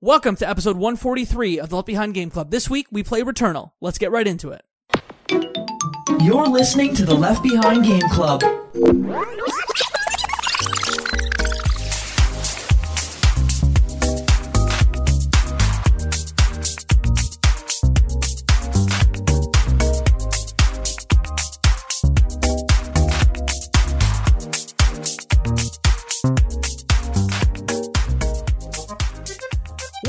[0.00, 2.50] Welcome to episode 143 of the Left Behind Game Club.
[2.50, 3.70] This week we play Returnal.
[3.80, 4.62] Let's get right into it.
[6.20, 8.42] You're listening to the Left Behind Game Club.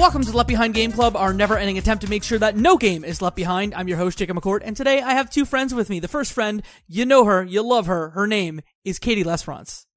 [0.06, 2.56] Welcome to the Left Behind Game Club, our never ending attempt to make sure that
[2.56, 3.74] no game is left behind.
[3.74, 6.00] I'm your host, Jacob McCourt, and today I have two friends with me.
[6.00, 8.12] The first friend, you know her, you love her.
[8.12, 9.88] Her name is Katie Lesfrance.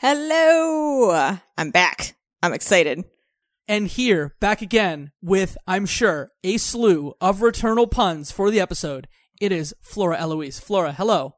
[0.00, 1.36] Hello!
[1.58, 2.16] I'm back.
[2.42, 3.04] I'm excited.
[3.68, 9.06] And here, back again with, I'm sure, a slew of returnal puns for the episode.
[9.38, 10.60] It is Flora Eloise.
[10.60, 11.34] Flora, hello.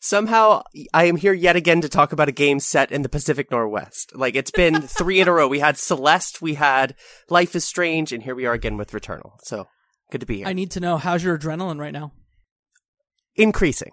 [0.00, 3.50] Somehow, I am here yet again to talk about a game set in the Pacific
[3.50, 4.14] Northwest.
[4.14, 5.48] Like, it's been three in a row.
[5.48, 6.94] We had Celeste, we had
[7.28, 9.32] Life is Strange, and here we are again with Returnal.
[9.42, 9.68] So,
[10.10, 10.46] good to be here.
[10.46, 12.12] I need to know, how's your adrenaline right now?
[13.34, 13.92] Increasing.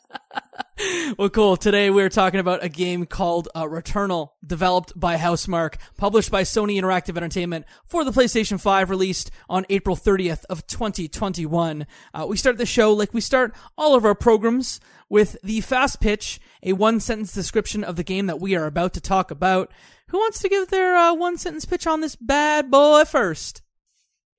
[1.18, 1.56] well, cool.
[1.56, 6.80] Today we're talking about a game called uh, Returnal, developed by Housemarque, published by Sony
[6.80, 11.86] Interactive Entertainment for the PlayStation 5, released on April 30th of 2021.
[12.14, 16.00] Uh, we start the show like we start all of our programs with the fast
[16.00, 19.70] pitch, a one sentence description of the game that we are about to talk about.
[20.08, 23.62] Who wants to give their uh, one sentence pitch on this bad boy first?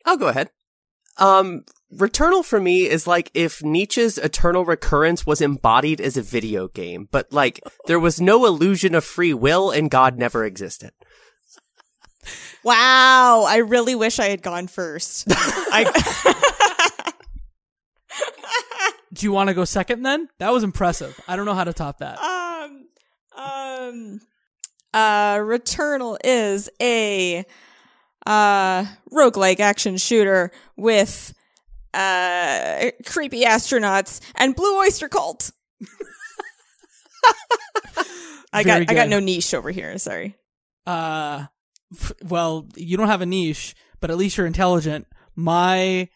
[0.05, 0.49] I'll go ahead.
[1.17, 1.63] Um,
[1.97, 7.07] Returnal for me is like if Nietzsche's eternal recurrence was embodied as a video game,
[7.11, 10.91] but like there was no illusion of free will and God never existed.
[12.63, 15.25] Wow, I really wish I had gone first.
[15.29, 15.83] I,
[19.13, 20.29] Do you want to go second then?
[20.39, 21.19] That was impressive.
[21.27, 22.17] I don't know how to top that.
[22.19, 22.85] um,
[23.37, 24.21] um,
[24.93, 27.45] uh, Returnal is a
[28.25, 31.33] uh roguelike action shooter with
[31.93, 35.51] uh creepy astronauts and blue oyster cult.
[38.55, 40.35] I got Very I got no niche over here, sorry.
[40.85, 41.45] uh
[41.93, 46.09] f- well you don't have a niche but at least you're intelligent my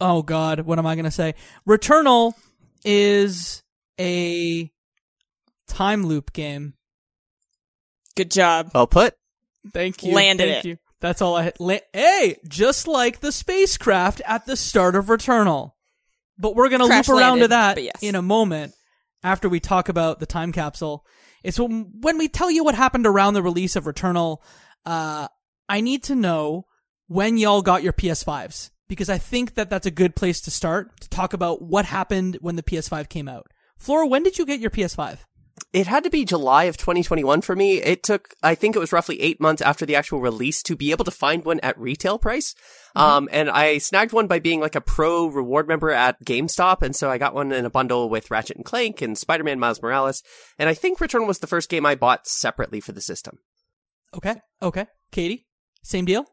[0.00, 1.34] oh god what am i gonna say
[1.66, 2.34] returnal
[2.84, 3.62] is
[3.98, 4.70] a
[5.66, 6.74] time loop game
[8.16, 8.72] Good job.
[8.74, 9.14] Well put.
[9.72, 10.68] thank you Landed thank it.
[10.68, 15.06] you that's all i had La- hey just like the spacecraft at the start of
[15.06, 15.72] returnal.
[16.40, 18.00] But we're gonna loop around to that yes.
[18.00, 18.74] in a moment
[19.22, 21.04] after we talk about the time capsule.
[21.42, 24.38] It's when, when we tell you what happened around the release of returnal
[24.86, 25.28] uh
[25.68, 26.64] i need to know
[27.08, 31.00] when y'all got your ps5s because i think that that's a good place to start
[31.00, 33.46] to talk about what happened when the ps5 came out.
[33.76, 35.18] Flora when did you get your ps5
[35.72, 37.78] It had to be July of 2021 for me.
[37.82, 40.90] It took, I think it was roughly eight months after the actual release to be
[40.90, 42.54] able to find one at retail price.
[42.96, 46.82] Um, and I snagged one by being like a pro reward member at GameStop.
[46.82, 49.80] And so I got one in a bundle with Ratchet and Clank and Spider-Man Miles
[49.82, 50.22] Morales.
[50.58, 53.38] And I think Return was the first game I bought separately for the system.
[54.16, 55.46] okay okay katie
[55.82, 56.24] same deal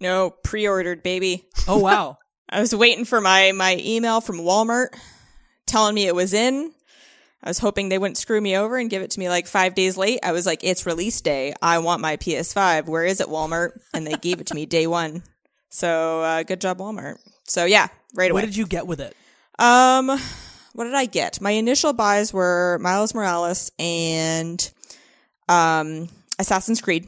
[0.00, 1.46] No, pre-ordered baby.
[1.68, 2.18] oh wow
[2.50, 4.88] I was waiting for my my email from Walmart
[5.66, 6.72] telling me it was in.
[7.42, 9.74] I was hoping they wouldn't screw me over and give it to me like five
[9.74, 10.20] days late.
[10.22, 11.54] I was like, "It's release day.
[11.62, 12.86] I want my PS5.
[12.86, 15.22] Where is it, Walmart?" And they gave it to me day one.
[15.70, 17.18] So uh, good job, Walmart.
[17.44, 18.42] So yeah, right away.
[18.42, 19.16] what did you get with it
[19.58, 20.08] Um,
[20.72, 21.40] what did I get?
[21.40, 24.70] My initial buys were Miles Morales and
[25.48, 27.06] um Assassin's Creed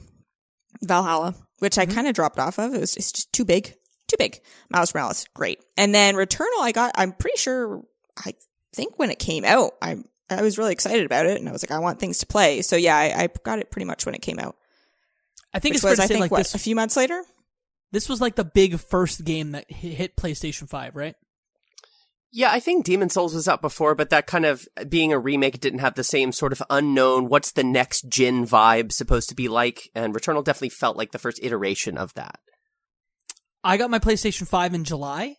[0.83, 2.75] Valhalla, which I kind of dropped off of.
[2.75, 3.75] It was it's just too big,
[4.09, 4.41] too big.
[4.71, 5.61] Miles Morales, great.
[5.77, 6.93] And then Returnal, I got.
[6.97, 7.83] I'm pretty sure.
[8.17, 8.35] I
[8.75, 9.99] think when it came out, I
[10.31, 12.63] I was really excited about it, and I was like, I want things to play.
[12.63, 14.57] So yeah, I, I got it pretty much when it came out,
[15.53, 17.23] i think which it's was I think like what this a few months later.
[17.93, 21.17] this was like the big first game that hit hit playstation 5 right
[22.33, 25.59] Yeah, I think Demon's Souls was out before, but that kind of being a remake
[25.61, 29.49] didn't have the same sort of unknown, what's the next gen vibe supposed to be
[29.49, 29.91] like?
[29.95, 32.39] And Returnal definitely felt like the first iteration of that.
[33.65, 35.37] I got my PlayStation 5 in July,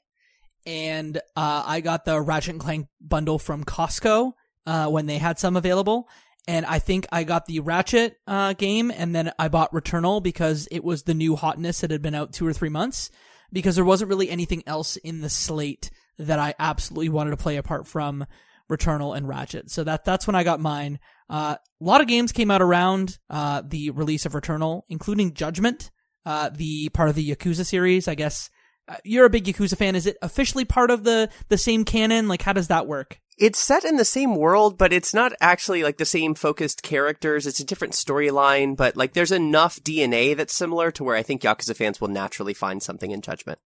[0.66, 4.34] and uh, I got the Ratchet and Clank bundle from Costco
[4.66, 6.08] uh, when they had some available.
[6.48, 10.68] And I think I got the Ratchet uh, game, and then I bought Returnal because
[10.72, 13.12] it was the new hotness that had been out two or three months.
[13.54, 17.58] Because there wasn't really anything else in the slate that I absolutely wanted to play
[17.58, 18.26] apart from
[18.72, 19.70] Returnal and Ratchet.
[19.70, 21.00] So that that's when I got mine.
[21.30, 25.92] Uh, a lot of games came out around uh, the release of Returnal, including Judgment,
[26.26, 28.08] uh, the part of the Yakuza series.
[28.08, 28.50] I guess
[28.88, 29.96] uh, you're a big Yakuza fan.
[29.96, 32.28] Is it officially part of the the same canon?
[32.28, 33.20] Like, how does that work?
[33.42, 37.48] It's set in the same world, but it's not actually like the same focused characters.
[37.48, 41.42] It's a different storyline, but like there's enough DNA that's similar to where I think
[41.42, 43.58] Yakuza fans will naturally find something in Judgment.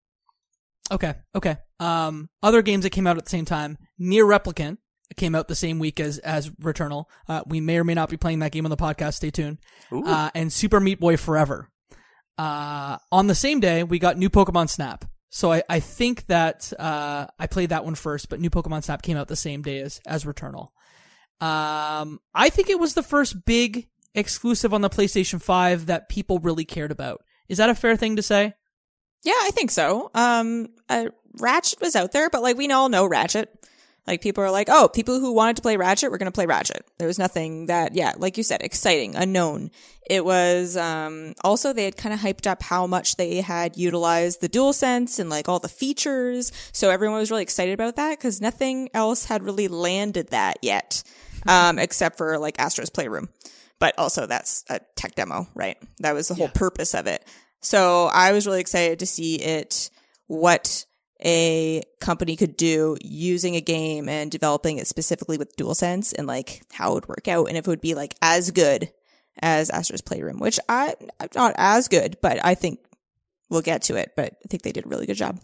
[0.92, 1.56] Okay, okay.
[1.80, 4.78] Um, other games that came out at the same time, NieR Replicant
[5.16, 7.06] came out the same week as as Returnal.
[7.28, 9.14] Uh, we may or may not be playing that game on the podcast.
[9.14, 9.58] Stay tuned.
[9.90, 11.68] Uh, and Super Meat Boy Forever.
[12.38, 15.04] Uh, on the same day, we got new Pokemon Snap.
[15.34, 19.02] So I, I think that uh, I played that one first, but new Pokemon Snap
[19.02, 20.68] came out the same day as as Returnal.
[21.40, 26.38] Um, I think it was the first big exclusive on the PlayStation 5 that people
[26.38, 27.20] really cared about.
[27.48, 28.54] Is that a fair thing to say?
[29.24, 30.08] Yeah, I think so.
[30.14, 31.06] Um, uh,
[31.40, 33.52] Ratchet was out there, but like we all know Ratchet.
[34.06, 36.46] Like people are like, oh, people who wanted to play Ratchet were going to play
[36.46, 36.84] Ratchet.
[36.98, 39.70] There was nothing that, yeah, like you said, exciting, unknown.
[40.08, 44.42] It was, um, also they had kind of hyped up how much they had utilized
[44.42, 46.52] the DualSense and like all the features.
[46.72, 51.02] So everyone was really excited about that because nothing else had really landed that yet.
[51.46, 53.28] Um, except for like Astro's Playroom.
[53.78, 55.76] But also that's a tech demo, right?
[55.98, 57.26] That was the whole purpose of it.
[57.60, 59.90] So I was really excited to see it,
[60.26, 60.84] what
[61.22, 66.62] a company could do using a game and developing it specifically with DualSense and like
[66.72, 68.90] how it would work out and if it would be like as good
[69.40, 70.94] as Astro's Playroom, which I,
[71.34, 72.80] not as good, but I think
[73.48, 74.12] we'll get to it.
[74.16, 75.40] But I think they did a really good job.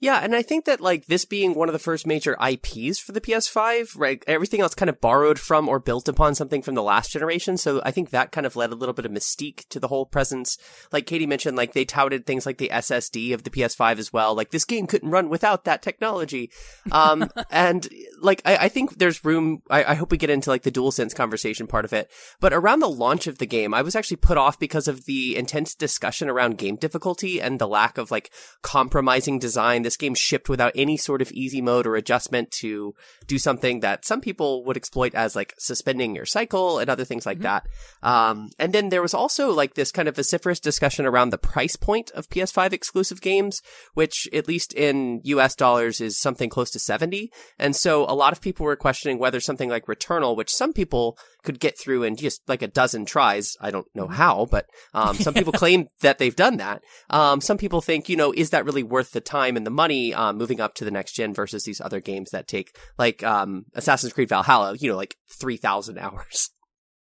[0.00, 3.12] Yeah, and I think that like this being one of the first major IPs for
[3.12, 4.22] the PS5, right?
[4.26, 7.56] Everything else kind of borrowed from or built upon something from the last generation.
[7.56, 10.04] So I think that kind of led a little bit of mystique to the whole
[10.04, 10.58] presence.
[10.92, 14.34] Like Katie mentioned, like they touted things like the SSD of the PS5 as well.
[14.34, 16.50] Like this game couldn't run without that technology.
[16.90, 17.88] Um, and
[18.20, 19.62] like I, I think there's room.
[19.70, 22.10] I, I hope we get into like the DualSense conversation part of it.
[22.40, 25.36] But around the launch of the game, I was actually put off because of the
[25.36, 29.83] intense discussion around game difficulty and the lack of like compromising design.
[29.84, 32.94] This game shipped without any sort of easy mode or adjustment to
[33.26, 37.26] do something that some people would exploit as like suspending your cycle and other things
[37.26, 37.68] like that.
[38.02, 41.76] Um, and then there was also like this kind of vociferous discussion around the price
[41.76, 43.62] point of PS5 exclusive games,
[43.94, 47.30] which at least in US dollars is something close to 70.
[47.58, 51.16] And so a lot of people were questioning whether something like Returnal, which some people
[51.44, 53.56] could get through in just like a dozen tries.
[53.60, 56.82] I don't know how, but um, some people claim that they've done that.
[57.10, 60.12] Um, some people think, you know, is that really worth the time and the money
[60.12, 63.66] um, moving up to the next gen versus these other games that take like um,
[63.74, 66.50] Assassin's Creed Valhalla, you know, like three thousand hours.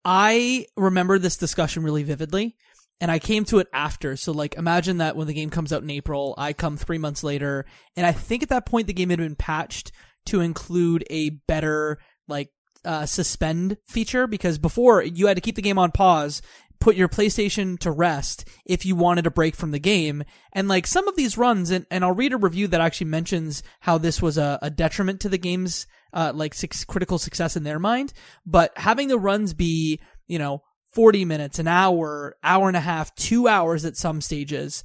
[0.04, 2.56] I remember this discussion really vividly,
[3.02, 4.16] and I came to it after.
[4.16, 7.24] So, like, imagine that when the game comes out in April, I come three months
[7.24, 7.66] later,
[7.98, 9.92] and I think at that point the game had been patched
[10.28, 12.52] to include a better, like,
[12.86, 16.42] uh, suspend feature because before you had to keep the game on pause,
[16.80, 20.24] put your PlayStation to rest if you wanted a break from the game.
[20.54, 23.64] And like some of these runs, and, and I'll read a review that actually mentions
[23.82, 27.64] how this was a, a detriment to the game's, uh, like six, critical success in
[27.64, 28.14] their mind.
[28.46, 30.62] But having the runs be, you know,
[30.94, 34.84] 40 minutes, an hour, hour and a half, two hours at some stages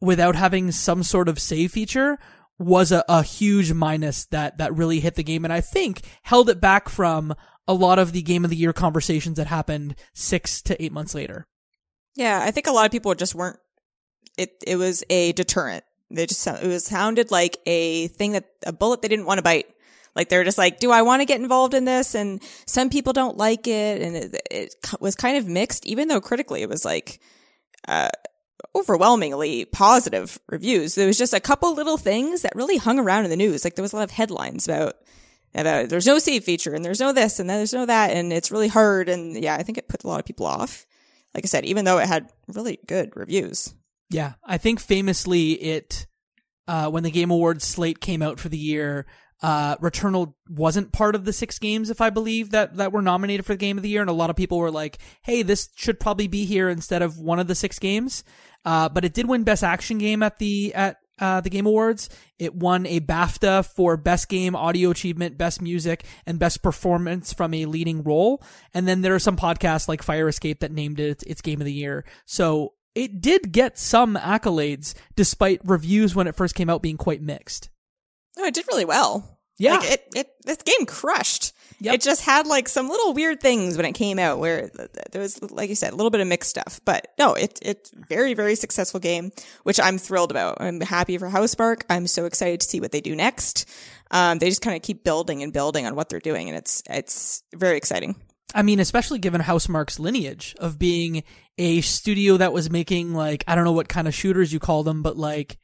[0.00, 2.18] without having some sort of save feature
[2.58, 5.44] was a, a huge minus that, that really hit the game.
[5.44, 7.34] And I think held it back from
[7.66, 11.14] a lot of the game of the year conversations that happened six to eight months
[11.14, 11.46] later.
[12.16, 13.58] Yeah, I think a lot of people just weren't.
[14.36, 15.84] It it was a deterrent.
[16.10, 19.42] They just it was sounded like a thing that a bullet they didn't want to
[19.42, 19.66] bite.
[20.16, 22.14] Like they're just like, do I want to get involved in this?
[22.14, 25.86] And some people don't like it, and it, it was kind of mixed.
[25.86, 27.20] Even though critically it was like
[27.86, 28.08] uh,
[28.78, 33.30] overwhelmingly positive reviews, there was just a couple little things that really hung around in
[33.30, 33.64] the news.
[33.64, 34.96] Like there was a lot of headlines about
[35.54, 38.50] about there's no save feature and there's no this and there's no that and it's
[38.50, 40.86] really hard and yeah, I think it put a lot of people off.
[41.34, 43.74] Like I said, even though it had really good reviews.
[44.10, 46.06] Yeah, I think famously it
[46.66, 49.06] uh, when the Game Awards slate came out for the year,
[49.42, 53.46] uh, Returnal wasn't part of the six games, if I believe that that were nominated
[53.46, 55.68] for the Game of the Year, and a lot of people were like, "Hey, this
[55.76, 58.24] should probably be here instead of one of the six games."
[58.64, 62.08] Uh, but it did win Best Action Game at the at uh, the Game Awards.
[62.38, 67.54] It won a BAFTA for Best Game, Audio Achievement, Best Music, and Best Performance from
[67.54, 68.42] a Leading Role.
[68.74, 71.64] And then there are some podcasts like Fire Escape that named it its Game of
[71.64, 72.04] the Year.
[72.24, 77.22] So it did get some accolades, despite reviews when it first came out being quite
[77.22, 77.70] mixed.
[78.38, 79.38] No, it did really well.
[79.58, 79.74] Yeah.
[79.74, 81.52] Like it, it, this game crushed.
[81.80, 81.94] Yep.
[81.94, 84.70] It just had like some little weird things when it came out where
[85.12, 86.80] there was, like you said, a little bit of mixed stuff.
[86.84, 89.32] But no, it, it's very, very successful game,
[89.64, 90.58] which I'm thrilled about.
[90.60, 91.82] I'm happy for Housemarque.
[91.90, 93.68] I'm so excited to see what they do next.
[94.12, 96.48] Um, they just kind of keep building and building on what they're doing.
[96.48, 98.14] And it's, it's very exciting.
[98.54, 101.22] I mean, especially given Housemarque's lineage of being
[101.58, 104.84] a studio that was making like, I don't know what kind of shooters you call
[104.84, 105.58] them, but like,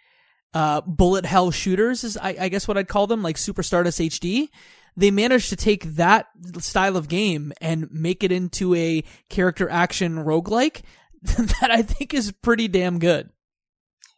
[0.54, 4.00] uh, bullet hell shooters is I, I guess what I'd call them, like Super Stardust
[4.00, 4.49] HD.
[4.96, 10.16] they managed to take that style of game and make it into a character action
[10.16, 10.82] roguelike
[11.23, 13.30] that I think is pretty damn good.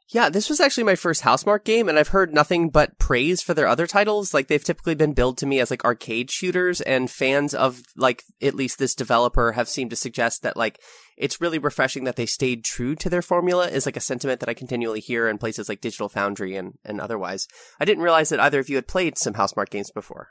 [0.08, 3.54] Yeah, this was actually my first Housemarque game, and I've heard nothing but praise for
[3.54, 4.32] their other titles.
[4.32, 8.22] Like they've typically been billed to me as like arcade shooters, and fans of like
[8.40, 10.80] at least this developer have seemed to suggest that like
[11.16, 13.66] it's really refreshing that they stayed true to their formula.
[13.66, 17.00] Is like a sentiment that I continually hear in places like Digital Foundry and and
[17.00, 17.48] otherwise.
[17.80, 20.28] I didn't realize that either of you had played some Housemarque games before.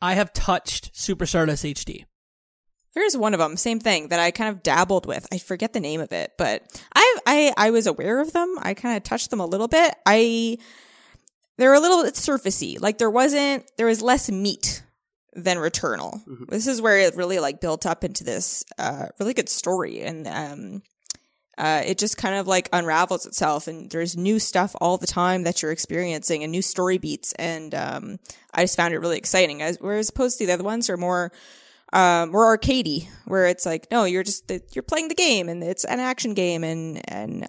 [0.00, 2.04] I have touched Super Stardust HD.
[2.96, 5.26] Here's one of them, same thing that I kind of dabbled with.
[5.30, 6.62] I forget the name of it, but
[6.94, 8.56] I I I was aware of them.
[8.58, 9.94] I kind of touched them a little bit.
[10.06, 10.56] I
[11.58, 12.80] they're a little bit surfacey.
[12.80, 14.82] Like there wasn't there was less meat
[15.34, 16.26] than Returnal.
[16.26, 16.48] Mhm.
[16.48, 20.26] This is where it really like built up into this uh really good story and
[20.26, 20.82] um
[21.58, 25.44] uh, it just kind of like unravels itself and there's new stuff all the time
[25.44, 28.18] that you're experiencing and new story beats and um,
[28.52, 31.32] i just found it really exciting as whereas opposed to the other ones are more
[31.96, 35.84] um, more arcadey, where it's like, no, you're just you're playing the game and it's
[35.84, 37.48] an action game, and and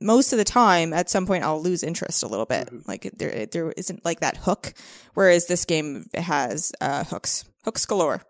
[0.00, 2.68] most of the time, at some point, I'll lose interest a little bit.
[2.86, 4.72] Like there there isn't like that hook,
[5.14, 8.22] whereas this game has uh, hooks, hooks galore,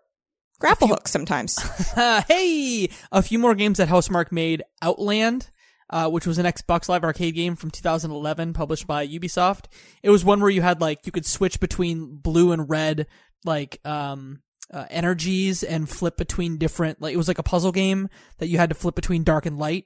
[0.59, 1.59] grapple hooks sometimes.
[1.95, 4.63] Uh, hey, a few more games that Housemarque made.
[4.81, 5.51] Outland,
[5.91, 9.65] uh, which was an Xbox Live Arcade game from 2011, published by Ubisoft.
[10.01, 13.05] It was one where you had like you could switch between blue and red,
[13.43, 14.41] like um,
[14.75, 17.01] uh, energies, and flip between different.
[17.01, 19.57] Like it was like a puzzle game that you had to flip between dark and
[19.57, 19.85] light.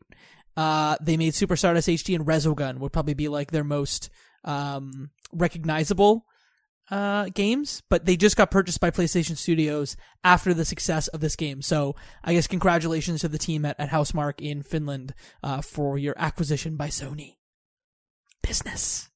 [0.57, 4.09] Uh, they made Super Stardust HD and Resogun would probably be like their most
[4.43, 6.25] um, recognizable
[6.89, 11.35] uh, games, but they just got purchased by PlayStation Studios after the success of this
[11.35, 11.61] game.
[11.61, 16.15] So I guess congratulations to the team at, at Housemarque in Finland uh, for your
[16.17, 17.35] acquisition by Sony.
[18.41, 19.08] Business.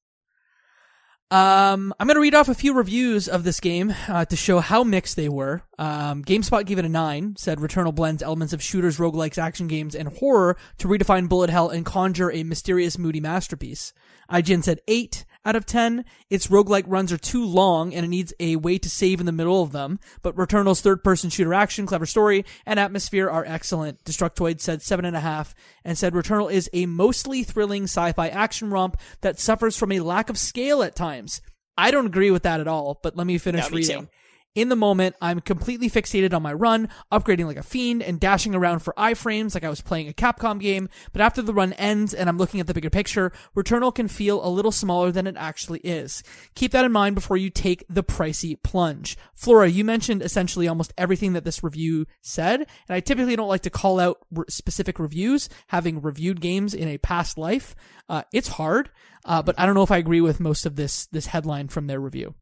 [1.34, 4.60] Um, I'm going to read off a few reviews of this game uh, to show
[4.60, 5.62] how mixed they were.
[5.80, 9.96] Um, GameSpot gave it a 9, said Returnal blends elements of shooters, roguelikes, action games,
[9.96, 13.92] and horror to redefine bullet hell and conjure a mysterious, moody masterpiece.
[14.30, 16.04] IGN said 8 out of 10.
[16.30, 19.32] Its roguelike runs are too long and it needs a way to save in the
[19.32, 24.02] middle of them, but Returnal's third person shooter action, clever story, and atmosphere are excellent.
[24.04, 29.76] Destructoid said 7.5 and said Returnal is a mostly thrilling sci-fi action romp that suffers
[29.76, 31.40] from a lack of scale at times.
[31.76, 34.00] I don't agree with that at all, but let me finish Yeah, me reading.
[34.02, 34.08] too.
[34.54, 38.54] In the moment, I'm completely fixated on my run, upgrading like a fiend and dashing
[38.54, 42.14] around for iframes like I was playing a Capcom game, but after the run ends
[42.14, 45.34] and I'm looking at the bigger picture, Returnal can feel a little smaller than it
[45.36, 46.22] actually is.
[46.54, 49.16] Keep that in mind before you take the pricey plunge.
[49.34, 53.62] Flora, you mentioned essentially almost everything that this review said, and I typically don't like
[53.62, 57.74] to call out r- specific reviews, having reviewed games in a past life.
[58.08, 58.90] Uh, it's hard,
[59.24, 61.88] uh, but I don't know if I agree with most of this, this headline from
[61.88, 62.36] their review.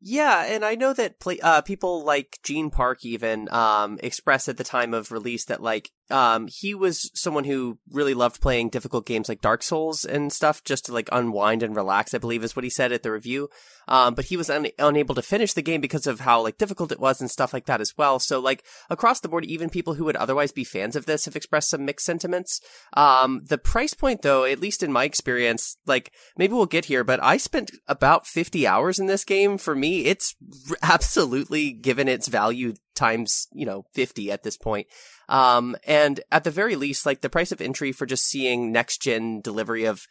[0.00, 4.56] Yeah, and I know that play, uh, people like Gene Park even um, expressed at
[4.56, 9.06] the time of release that like um, he was someone who really loved playing difficult
[9.06, 12.14] games like Dark Souls and stuff just to like unwind and relax.
[12.14, 13.48] I believe is what he said at the review.
[13.88, 16.92] Um, but he was un- unable to finish the game because of how like difficult
[16.92, 18.18] it was and stuff like that as well.
[18.18, 21.36] So like across the board, even people who would otherwise be fans of this have
[21.36, 22.60] expressed some mixed sentiments.
[22.96, 27.02] Um, the price point though, at least in my experience, like maybe we'll get here,
[27.02, 29.58] but I spent about 50 hours in this game.
[29.58, 30.36] For me, it's
[30.82, 34.86] absolutely given its value times, you know, 50 at this point.
[35.28, 39.00] Um, and at the very least, like the price of entry for just seeing next
[39.00, 40.06] gen delivery of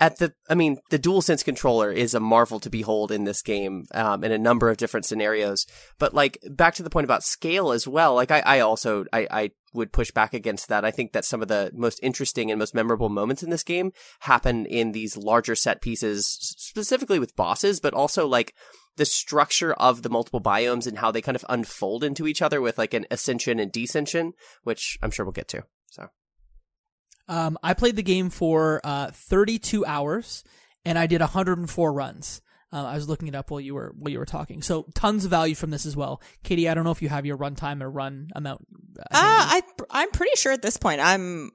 [0.00, 3.86] at the, I mean, the DualSense controller is a marvel to behold in this game,
[3.94, 5.66] um, in a number of different scenarios.
[5.98, 9.28] But like, back to the point about scale as well, like I, I also, I,
[9.30, 10.84] I would push back against that.
[10.84, 13.92] I think that some of the most interesting and most memorable moments in this game
[14.20, 18.54] happen in these larger set pieces, specifically with bosses, but also like,
[18.96, 22.60] the structure of the multiple biomes and how they kind of unfold into each other
[22.60, 24.32] with like an ascension and descension,
[24.64, 25.62] which I'm sure we'll get to.
[27.30, 30.44] Um, I played the game for uh, 32 hours,
[30.84, 32.42] and I did 104 runs.
[32.72, 34.62] Uh, I was looking it up while you were while you were talking.
[34.62, 36.20] So tons of value from this as well.
[36.44, 38.66] Katie, I don't know if you have your runtime or run amount.
[38.98, 39.08] Uh, Uh.
[39.14, 41.50] I I'm pretty sure at this point I'm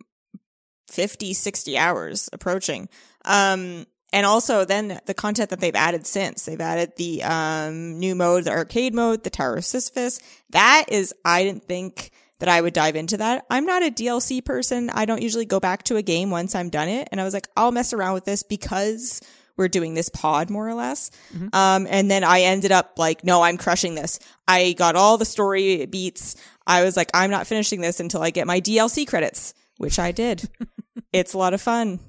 [0.90, 2.90] 50, 60 hours approaching.
[3.24, 8.16] Um, and also then the content that they've added since they've added the um new
[8.16, 10.20] mode, the arcade mode, the Tower of Sisyphus.
[10.52, 13.46] That is, I didn't think that I would dive into that.
[13.50, 14.90] I'm not a DLC person.
[14.90, 17.08] I don't usually go back to a game once I'm done it.
[17.12, 19.22] And I was like, I'll mess around with this because
[19.58, 21.12] we're doing this pod more or less.
[21.54, 24.20] Um, and then I ended up like, no, I'm crushing this.
[24.48, 26.36] I got all the story beats.
[26.68, 30.12] I was like, I'm not finishing this until I get my DLC credits, which I
[30.12, 30.50] did.
[31.14, 32.00] it's a lot of fun.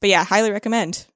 [0.00, 1.06] But yeah, highly recommend.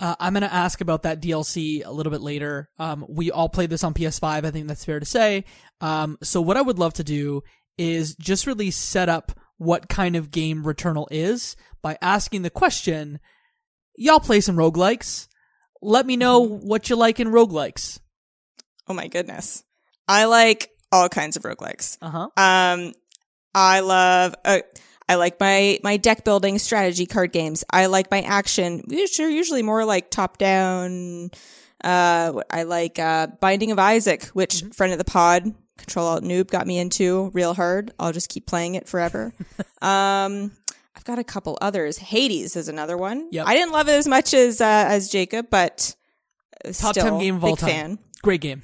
[0.00, 2.68] Uh, I'm going to ask about that DLC a little bit later.
[2.78, 4.44] Um, we all played this on PS5.
[4.44, 5.44] I think that's fair to say.
[5.80, 7.42] Um, so what I would love to do
[7.82, 13.18] is just really set up what kind of game Returnal is by asking the question,
[13.96, 15.28] y'all play some roguelikes?
[15.80, 17.98] Let me know what you like in roguelikes.
[18.88, 19.64] Oh my goodness.
[20.06, 21.98] I like all kinds of roguelikes.
[22.00, 22.28] Uh-huh.
[22.36, 22.92] Um,
[23.54, 24.60] I love, uh,
[25.08, 27.64] I like my, my deck building strategy card games.
[27.70, 31.30] I like my action, which are usually more like top down.
[31.82, 36.48] Uh, I like, uh, Binding of Isaac, which friend of the pod, Control Alt Noob
[36.48, 37.92] got me into real hard.
[37.98, 39.34] I'll just keep playing it forever.
[39.82, 40.52] um,
[40.94, 41.98] I've got a couple others.
[41.98, 43.28] Hades is another one.
[43.32, 43.46] Yep.
[43.46, 45.96] I didn't love it as much as, uh, as Jacob, but
[46.64, 47.68] Top still, 10 game of all big time.
[47.68, 47.98] fan.
[48.22, 48.62] Great game.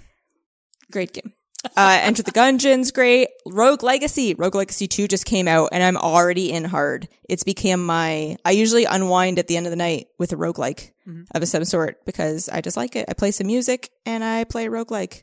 [0.92, 1.32] Great game.
[1.76, 3.30] Uh, Enter the Gungeon's great.
[3.44, 4.34] Rogue Legacy.
[4.34, 7.08] Rogue Legacy 2 just came out and I'm already in hard.
[7.28, 10.92] It's become my, I usually unwind at the end of the night with a roguelike
[11.34, 13.06] of some sort because I just like it.
[13.08, 15.22] I play some music and I play roguelike.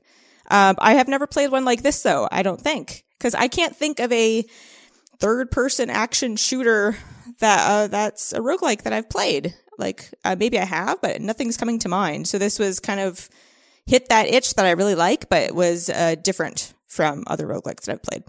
[0.50, 3.04] Um, I have never played one like this though, I don't think.
[3.20, 4.46] Cause I can't think of a
[5.20, 6.98] third person action shooter
[7.40, 9.56] that, uh, that's a roguelike that I've played.
[9.78, 12.28] Like, uh, maybe I have, but nothing's coming to mind.
[12.28, 13.30] So this was kind of,
[13.88, 17.82] hit that itch that I really like, but it was uh, different from other roguelikes
[17.82, 18.24] that I've played.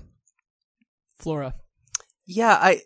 [1.18, 1.54] Flora.
[2.26, 2.82] Yeah, I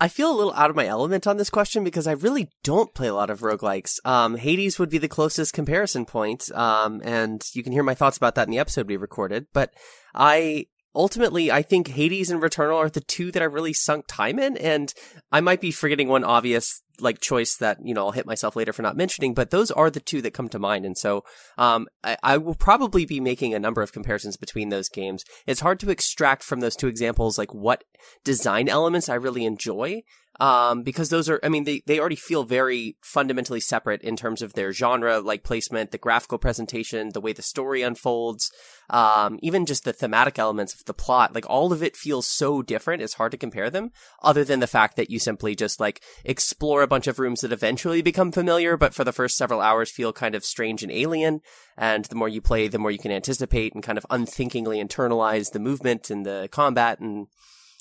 [0.00, 2.94] I feel a little out of my element on this question because I really don't
[2.94, 3.98] play a lot of roguelikes.
[4.06, 8.16] Um, Hades would be the closest comparison point, um, and you can hear my thoughts
[8.16, 9.46] about that in the episode we recorded.
[9.52, 9.74] But
[10.14, 14.38] I ultimately I think Hades and Returnal are the two that I really sunk time
[14.38, 14.92] in, and
[15.30, 18.72] I might be forgetting one obvious like choice that you know I'll hit myself later
[18.72, 21.24] for not mentioning, but those are the two that come to mind, and so
[21.58, 25.24] um, I, I will probably be making a number of comparisons between those games.
[25.46, 27.84] It's hard to extract from those two examples like what
[28.24, 30.02] design elements I really enjoy.
[30.40, 34.40] Um, because those are, I mean, they, they already feel very fundamentally separate in terms
[34.40, 38.50] of their genre, like placement, the graphical presentation, the way the story unfolds,
[38.88, 41.34] um, even just the thematic elements of the plot.
[41.34, 43.02] Like all of it feels so different.
[43.02, 43.90] It's hard to compare them
[44.22, 47.52] other than the fact that you simply just like explore a bunch of rooms that
[47.52, 51.40] eventually become familiar, but for the first several hours feel kind of strange and alien.
[51.76, 55.52] And the more you play, the more you can anticipate and kind of unthinkingly internalize
[55.52, 56.98] the movement and the combat.
[56.98, 57.26] And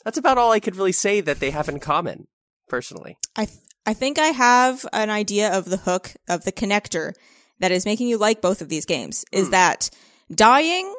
[0.04, 2.28] that's about all I could really say that they have in common,
[2.70, 3.18] personally.
[3.36, 7.14] I th- I think I have an idea of the hook of the connector
[7.60, 9.26] that is making you like both of these games.
[9.32, 9.52] Is hmm.
[9.52, 9.90] that
[10.34, 10.94] dying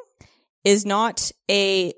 [0.63, 1.93] is not a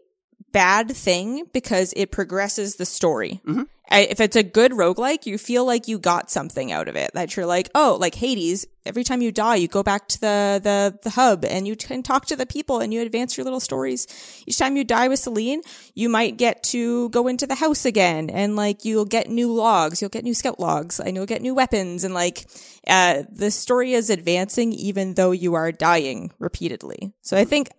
[0.54, 3.42] bad thing because it progresses the story.
[3.46, 3.68] Mhm.
[3.92, 7.12] I- If it's a good roguelike, you feel like you got something out of it.
[7.14, 8.66] That you're like, oh, like Hades.
[8.86, 12.02] Every time you die, you go back to the the the hub and you can
[12.04, 14.08] talk to the people and you advance your little stories.
[14.48, 15.62] Each time you die with Selene,
[15.96, 20.02] you might get to go into the house again and like you'll get new logs,
[20.02, 22.46] you'll get new scout logs, and you'll get new weapons and like
[22.88, 27.14] uh the story is advancing even though you are dying repeatedly.
[27.22, 27.70] So I think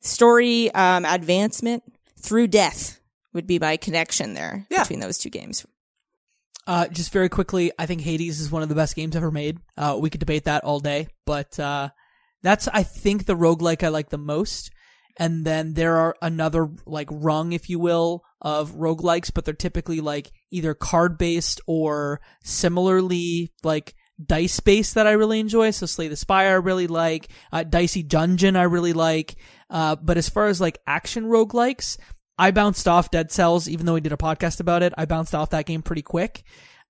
[0.00, 1.82] story um advancement
[2.18, 3.00] through death
[3.32, 4.82] would be my connection there Yeah.
[4.82, 5.64] between those two games.
[6.66, 9.58] Uh, just very quickly, I think Hades is one of the best games ever made.
[9.76, 11.88] Uh, we could debate that all day, but uh,
[12.42, 14.70] that's I think the roguelike I like the most.
[15.20, 20.00] And then there are another like rung, if you will, of roguelikes, but they're typically
[20.00, 25.70] like either card based or similarly like dice based that I really enjoy.
[25.70, 29.36] So Slay the Spire I really like, uh, Dicey Dungeon I really like.
[29.70, 31.98] Uh, but as far as like action roguelikes,
[32.38, 34.92] I bounced off Dead Cells, even though we did a podcast about it.
[34.96, 36.44] I bounced off that game pretty quick.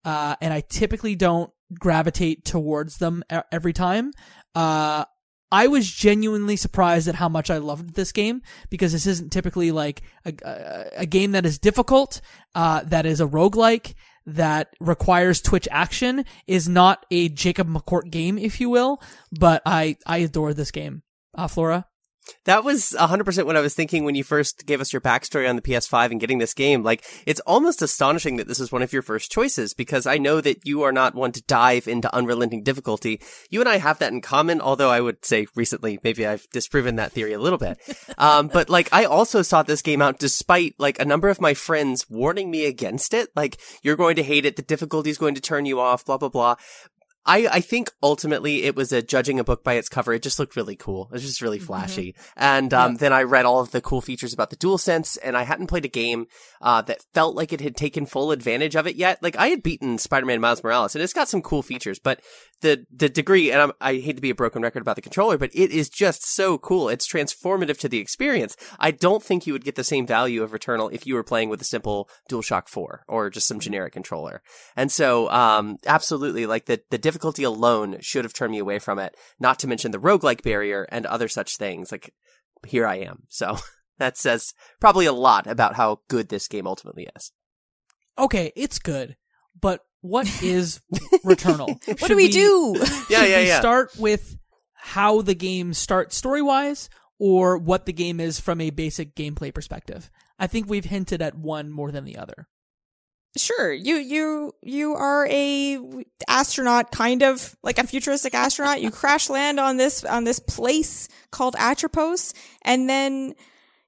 [0.04, 4.12] Uh, and I typically don't gravitate towards them every time.
[4.54, 5.04] Uh,
[5.50, 9.70] I was genuinely surprised at how much I loved this game because this isn't typically
[9.72, 12.20] like a, a, a game that is difficult,
[12.54, 13.94] uh, that is a roguelike,
[14.26, 19.00] that requires Twitch action, is not a Jacob McCourt game, if you will,
[19.32, 21.02] but I, I adore this game.
[21.34, 21.86] Uh, Flora?
[22.44, 25.56] That was 100% what I was thinking when you first gave us your backstory on
[25.56, 26.82] the PS5 and getting this game.
[26.82, 30.40] Like, it's almost astonishing that this is one of your first choices because I know
[30.40, 33.20] that you are not one to dive into unrelenting difficulty.
[33.50, 36.96] You and I have that in common, although I would say recently maybe I've disproven
[36.96, 37.78] that theory a little bit.
[38.18, 41.54] um, but like, I also sought this game out despite like a number of my
[41.54, 43.30] friends warning me against it.
[43.36, 44.56] Like, you're going to hate it.
[44.56, 46.56] The difficulty is going to turn you off, blah, blah, blah.
[47.28, 50.14] I, I think ultimately it was a judging a book by its cover.
[50.14, 51.04] It just looked really cool.
[51.04, 52.14] It was just really flashy.
[52.36, 55.42] And um, then I read all of the cool features about the DualSense, and I
[55.42, 56.26] hadn't played a game
[56.62, 59.22] uh, that felt like it had taken full advantage of it yet.
[59.22, 62.22] Like I had beaten Spider-Man Miles Morales, and it's got some cool features, but
[62.60, 65.38] the the degree, and I'm, I hate to be a broken record about the controller,
[65.38, 66.88] but it is just so cool.
[66.88, 68.56] It's transformative to the experience.
[68.78, 71.50] I don't think you would get the same value of Returnal if you were playing
[71.50, 74.42] with a simple DualShock 4 or just some generic controller.
[74.76, 78.98] And so, um, absolutely, like the the difficulty alone should have turned me away from
[79.00, 81.90] it, not to mention the roguelike barrier and other such things.
[81.90, 82.14] Like,
[82.66, 83.24] here I am.
[83.28, 83.58] So
[83.98, 87.32] that says probably a lot about how good this game ultimately is.
[88.16, 89.16] Okay, it's good,
[89.60, 90.80] but what is
[91.24, 91.80] Returnal?
[92.00, 92.76] What do we, do?
[93.10, 93.58] Yeah, should yeah, we yeah.
[93.58, 94.36] start with
[94.74, 99.52] how the game starts story wise or what the game is from a basic gameplay
[99.52, 100.08] perspective.
[100.38, 102.46] I think we've hinted at one more than the other.
[103.36, 105.78] Sure, you you you are a
[106.26, 108.80] astronaut, kind of like a futuristic astronaut.
[108.80, 113.34] You crash land on this on this place called Atropos, and then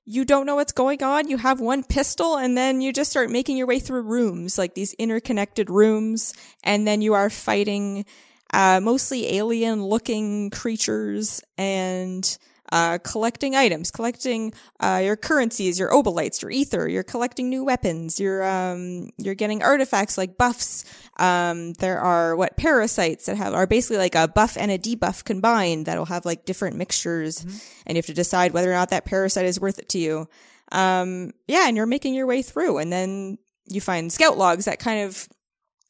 [0.05, 1.29] you don't know what's going on.
[1.29, 4.75] You have one pistol, and then you just start making your way through rooms, like
[4.75, 8.05] these interconnected rooms, and then you are fighting
[8.53, 12.39] uh, mostly alien-looking creatures and
[12.73, 16.89] uh, collecting items, collecting uh, your currencies, your obolites, your ether.
[16.89, 18.21] You're collecting new weapons.
[18.21, 20.85] You're um, you're getting artifacts like buffs.
[21.19, 25.25] Um, there are what parasites that have are basically like a buff and a debuff
[25.25, 29.05] combined that'll have like different mixtures, and you have to decide whether or not that
[29.05, 30.29] parasite is worth it to you.
[30.73, 34.79] Um, yeah, and you're making your way through, and then you find scout logs that
[34.79, 35.29] kind of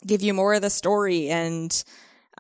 [0.07, 1.85] give you more of the story and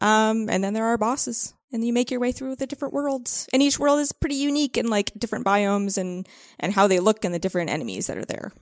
[0.00, 3.48] um and then there are bosses and you make your way through the different worlds.
[3.52, 6.28] And each world is pretty unique and like different biomes and
[6.58, 8.52] and how they look and the different enemies that are there.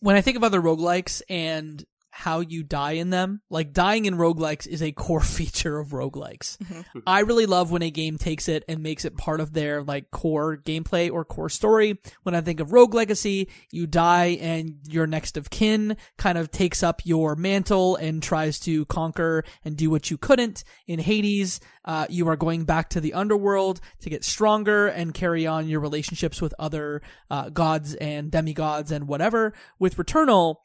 [0.00, 1.84] When I think of other roguelikes and
[2.18, 6.58] how you die in them, like dying in roguelikes is a core feature of roguelikes.
[7.06, 10.10] I really love when a game takes it and makes it part of their like
[10.10, 12.00] core gameplay or core story.
[12.24, 16.50] When I think of Rogue Legacy, you die and your next of kin kind of
[16.50, 20.64] takes up your mantle and tries to conquer and do what you couldn't.
[20.88, 25.46] In Hades, uh, you are going back to the underworld to get stronger and carry
[25.46, 27.00] on your relationships with other
[27.30, 29.54] uh, gods and demigods and whatever.
[29.78, 30.56] With Returnal,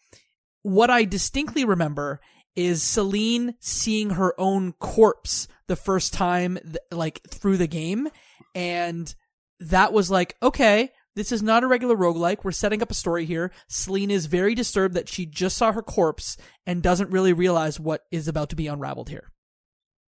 [0.64, 2.20] what I distinctly remember
[2.56, 6.58] is Selene seeing her own corpse the first time,
[6.92, 8.10] like through the game.
[8.56, 9.14] And
[9.60, 12.44] that was like, okay, this is not a regular roguelike.
[12.44, 13.52] We're setting up a story here.
[13.68, 18.04] Selene is very disturbed that she just saw her corpse and doesn't really realize what
[18.12, 19.32] is about to be unraveled here.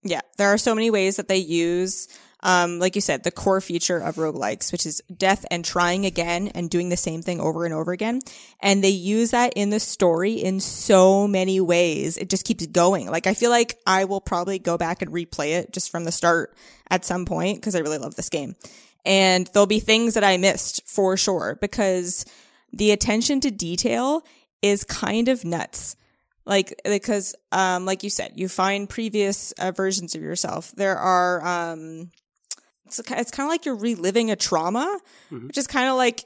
[0.02, 2.08] Yeah, there are so many ways that they use,
[2.44, 6.48] um, like you said, the core feature of roguelikes, which is death and trying again
[6.48, 8.20] and doing the same thing over and over again.
[8.60, 12.18] And they use that in the story in so many ways.
[12.18, 13.10] It just keeps going.
[13.10, 16.12] Like, I feel like I will probably go back and replay it just from the
[16.12, 16.54] start
[16.90, 18.56] at some point because I really love this game.
[19.06, 22.26] And there'll be things that I missed for sure because
[22.74, 24.22] the attention to detail
[24.60, 25.96] is kind of nuts
[26.46, 31.44] like because um like you said you find previous uh, versions of yourself there are
[31.46, 32.10] um
[32.98, 35.46] it's, it's kind of like you're reliving a trauma mm-hmm.
[35.46, 36.24] which is kind of like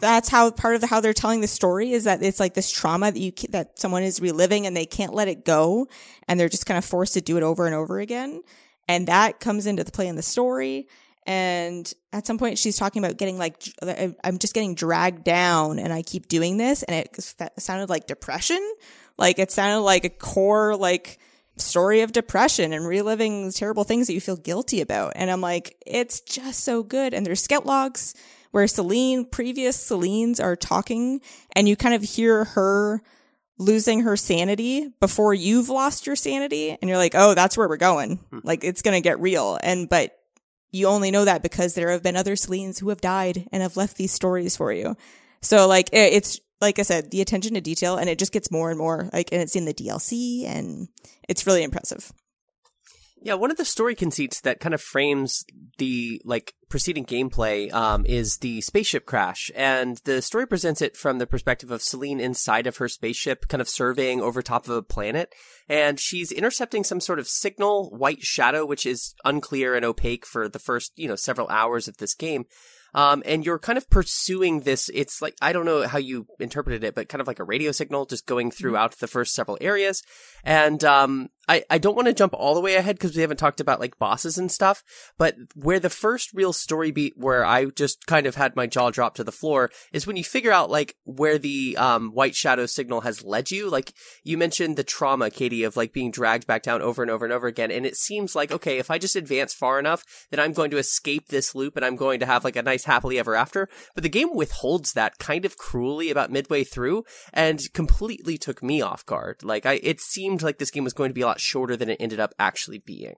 [0.00, 2.70] that's how part of the, how they're telling the story is that it's like this
[2.70, 5.86] trauma that you that someone is reliving and they can't let it go
[6.26, 8.42] and they're just kind of forced to do it over and over again.
[8.88, 10.88] And that comes into the play in the story.
[11.26, 13.62] And at some point she's talking about getting like
[14.24, 18.60] i'm just getting dragged down and i keep doing this and it sounded like depression.
[19.16, 21.20] Like it sounded like a core like
[21.56, 25.12] story of depression and reliving terrible things that you feel guilty about.
[25.16, 27.14] And i'm like it's just so good.
[27.14, 28.14] And there's scout logs
[28.50, 31.20] where selene previous selenes are talking
[31.54, 33.02] and you kind of hear her
[33.56, 36.70] losing her sanity before you've lost your sanity.
[36.70, 38.16] And you're like oh that's where we're going.
[38.30, 38.40] Hmm.
[38.42, 39.58] Like it's gonna get real.
[39.62, 40.16] And but
[40.74, 43.76] you only know that because there have been other Selenes who have died and have
[43.76, 44.96] left these stories for you.
[45.40, 48.50] So like it, it's like I said, the attention to detail and it just gets
[48.50, 50.88] more and more like and it's in the DLC and
[51.28, 52.12] it's really impressive.
[53.24, 55.46] Yeah, one of the story conceits that kind of frames
[55.78, 61.16] the like preceding gameplay um, is the spaceship crash, and the story presents it from
[61.16, 64.82] the perspective of Selene inside of her spaceship, kind of surveying over top of a
[64.82, 65.34] planet,
[65.70, 70.46] and she's intercepting some sort of signal, white shadow, which is unclear and opaque for
[70.46, 72.44] the first you know several hours of this game.
[72.94, 74.88] Um, and you're kind of pursuing this.
[74.94, 77.72] It's like, I don't know how you interpreted it, but kind of like a radio
[77.72, 80.02] signal just going throughout the first several areas.
[80.44, 83.38] And, um, I, I don't want to jump all the way ahead because we haven't
[83.38, 84.82] talked about like bosses and stuff,
[85.18, 88.90] but where the first real story beat where I just kind of had my jaw
[88.90, 92.66] drop to the floor is when you figure out like where the, um, white shadow
[92.66, 93.68] signal has led you.
[93.68, 97.24] Like you mentioned the trauma, Katie, of like being dragged back down over and over
[97.24, 97.70] and over again.
[97.70, 100.78] And it seems like, okay, if I just advance far enough, then I'm going to
[100.78, 103.68] escape this loop and I'm going to have like a nice happily ever after.
[103.94, 108.80] But the game withholds that kind of cruelly about midway through and completely took me
[108.80, 109.42] off guard.
[109.42, 111.88] Like I, it seemed like this game was going to be a lot shorter than
[111.90, 113.14] it ended up actually being.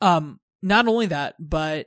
[0.00, 1.86] Um, not only that, but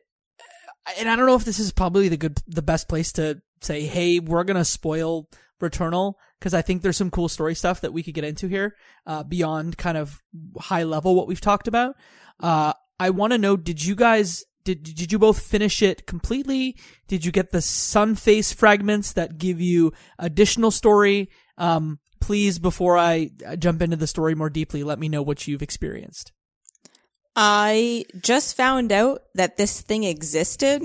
[0.97, 3.81] and I don't know if this is probably the good, the best place to say,
[3.81, 5.27] hey, we're gonna spoil
[5.61, 8.75] Returnal because I think there's some cool story stuff that we could get into here
[9.05, 10.21] uh, beyond kind of
[10.57, 11.95] high level what we've talked about.
[12.39, 16.77] Uh, I want to know: Did you guys did did you both finish it completely?
[17.07, 21.29] Did you get the sun face fragments that give you additional story?
[21.57, 25.47] Um, please, before I uh, jump into the story more deeply, let me know what
[25.47, 26.31] you've experienced.
[27.35, 30.83] I just found out that this thing existed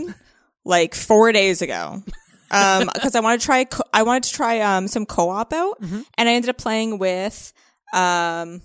[0.65, 2.03] like four days ago.
[2.51, 5.79] Um, cause I wanted to try, co- I wanted to try, um, some co-op out
[5.81, 7.53] and I ended up playing with,
[7.93, 8.63] um,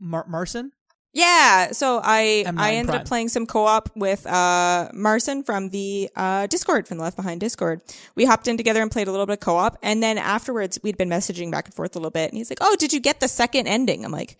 [0.00, 0.72] Mar- Marson?
[1.16, 3.00] Yeah, so I M9 I ended Prime.
[3.00, 7.40] up playing some co-op with uh Marson from the uh Discord from the Left Behind
[7.40, 7.80] Discord.
[8.14, 10.98] We hopped in together and played a little bit of co-op, and then afterwards we'd
[10.98, 13.20] been messaging back and forth a little bit, and he's like, "Oh, did you get
[13.20, 14.36] the second ending?" I'm like.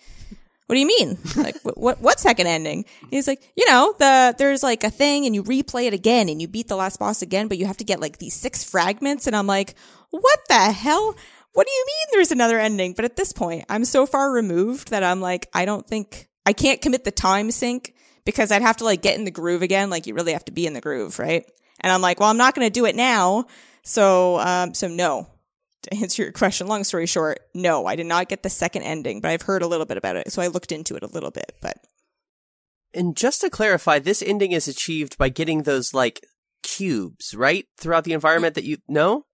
[0.66, 1.16] What do you mean?
[1.36, 2.84] Like, what, what, what second ending?
[3.02, 6.28] And he's like, you know, the, there's like a thing and you replay it again
[6.28, 8.64] and you beat the last boss again, but you have to get like these six
[8.64, 9.28] fragments.
[9.28, 9.76] And I'm like,
[10.10, 11.14] what the hell?
[11.52, 12.94] What do you mean there's another ending?
[12.94, 16.52] But at this point, I'm so far removed that I'm like, I don't think I
[16.54, 17.92] can't commit the time sink
[18.24, 19.90] because I'd have to like get in the groove again.
[19.90, 21.44] Like you really have to be in the groove, right?
[21.80, 23.46] And I'm like, well, I'm not going to do it now.
[23.82, 25.26] So, um, so no.
[25.82, 29.20] To answer your question, long story short, no, I did not get the second ending,
[29.20, 30.32] but I've heard a little bit about it.
[30.32, 31.76] So I looked into it a little bit, but
[32.94, 36.24] And just to clarify, this ending is achieved by getting those like
[36.62, 37.66] cubes, right?
[37.78, 39.26] Throughout the environment that you know?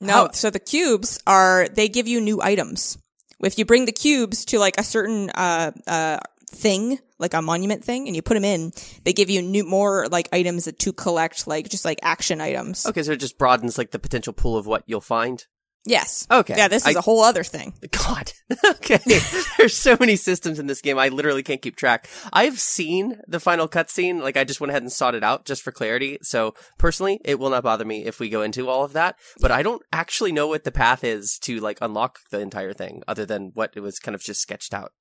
[0.00, 2.98] No, How- so the cubes are they give you new items.
[3.42, 6.18] If you bring the cubes to like a certain uh uh
[6.50, 8.72] thing, like a monument thing, and you put them in,
[9.04, 12.86] they give you new more like items to collect, like just like action items.
[12.86, 15.46] Okay, so it just broadens like the potential pool of what you'll find.
[15.86, 16.26] Yes.
[16.30, 16.56] Okay.
[16.56, 17.72] Yeah, this is I- a whole other thing.
[17.90, 18.32] God.
[18.66, 18.98] okay.
[19.56, 20.98] There's so many systems in this game.
[20.98, 22.06] I literally can't keep track.
[22.32, 24.20] I've seen the final cutscene.
[24.20, 26.18] Like I just went ahead and sought it out just for clarity.
[26.22, 29.16] So personally, it will not bother me if we go into all of that.
[29.40, 33.02] But I don't actually know what the path is to like unlock the entire thing
[33.08, 34.92] other than what it was kind of just sketched out.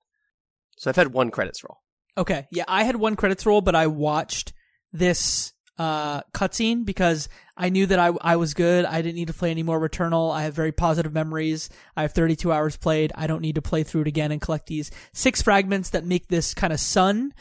[0.77, 1.79] So I've had one credits roll.
[2.17, 4.53] Okay, yeah, I had one credits roll, but I watched
[4.93, 8.85] this uh cutscene because I knew that I I was good.
[8.85, 10.33] I didn't need to play any more Returnal.
[10.33, 11.69] I have very positive memories.
[11.95, 13.11] I have 32 hours played.
[13.15, 16.29] I don't need to play through it again and collect these six fragments that make
[16.29, 17.33] this kind of sun.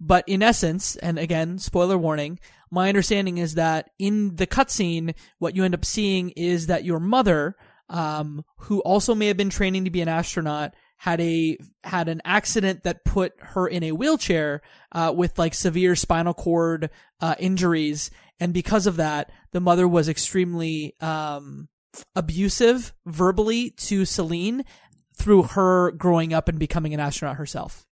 [0.00, 2.38] But in essence, and again, spoiler warning,
[2.70, 7.00] my understanding is that in the cutscene, what you end up seeing is that your
[7.00, 7.56] mother,
[7.88, 12.22] um, who also may have been training to be an astronaut, had a had an
[12.24, 14.62] accident that put her in a wheelchair
[14.92, 18.10] uh, with like severe spinal cord uh, injuries,
[18.40, 21.68] and because of that, the mother was extremely um,
[22.14, 24.64] abusive verbally to Selene
[25.14, 27.86] through her growing up and becoming an astronaut herself.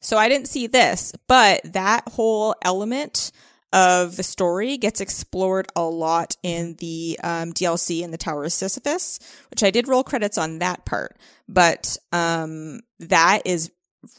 [0.00, 3.32] So I didn't see this, but that whole element
[3.72, 8.52] of the story gets explored a lot in the um, DLC in the Tower of
[8.52, 11.16] Sisyphus, which I did roll credits on that part.
[11.48, 13.70] But um, that is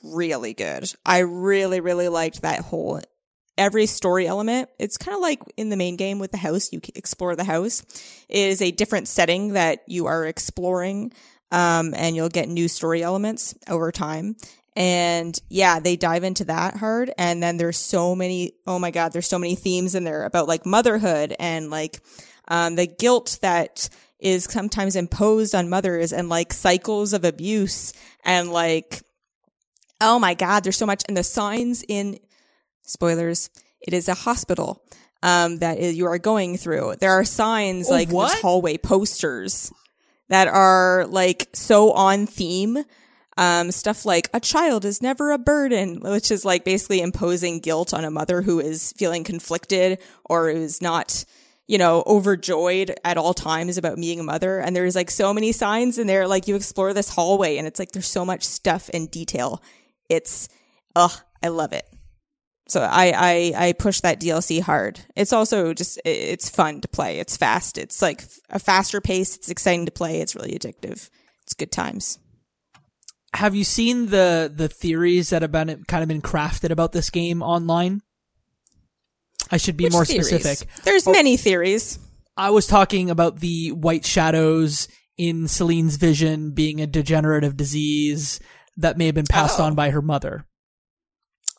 [0.04, 0.94] really good.
[1.06, 3.02] I really, really liked that whole
[3.62, 4.70] every story element.
[4.80, 6.74] It's kind of like in the main game with the house.
[6.74, 7.84] You explore the house.
[8.28, 11.14] It is a different setting that you are exploring,
[11.52, 14.36] um, and you'll get new story elements over time.
[14.76, 17.12] And yeah, they dive into that hard.
[17.20, 20.48] And then there's so many, oh my God, there's so many themes in there about
[20.48, 22.02] like motherhood and like,
[22.48, 27.94] um, the guilt that is sometimes imposed on mothers and like cycles of abuse
[28.26, 29.04] and like,
[30.00, 31.04] oh my God, there's so much.
[31.08, 32.18] And the signs in
[32.84, 33.50] spoilers,
[33.82, 34.84] it is a hospital,
[35.24, 36.96] um, that is, you are going through.
[37.00, 38.30] There are signs Oh, like what?
[38.30, 39.72] there's hallway posters
[40.30, 42.84] that are like so on theme
[43.38, 47.94] um, stuff like a child is never a burden, which is like basically imposing guilt
[47.94, 51.24] on a mother who is feeling conflicted or is not,
[51.66, 54.60] you know, overjoyed at all times about being a mother.
[54.60, 56.28] And there's like so many signs in there.
[56.28, 59.64] Like you explore this hallway and it's like there's so much stuff and detail.
[60.10, 60.50] It's,
[60.96, 61.88] ugh, I love it.
[62.72, 63.12] So I,
[63.54, 65.02] I, I push that DLC hard.
[65.14, 67.20] It's also just, it's fun to play.
[67.20, 67.78] It's fast.
[67.78, 69.36] It's like a faster pace.
[69.36, 70.22] It's exciting to play.
[70.22, 71.10] It's really addictive.
[71.44, 72.18] It's good times.
[73.34, 77.10] Have you seen the the theories that have been kind of been crafted about this
[77.10, 78.04] game online?
[79.52, 80.30] I should be Which more theories?
[80.30, 80.70] specific.
[80.86, 81.12] There's oh.
[81.12, 82.00] many theories.
[82.38, 88.40] I was talking about the white shadows in Selene's vision being a degenerative disease
[88.78, 89.66] that may have been passed Oh.
[89.66, 90.46] on by her mother.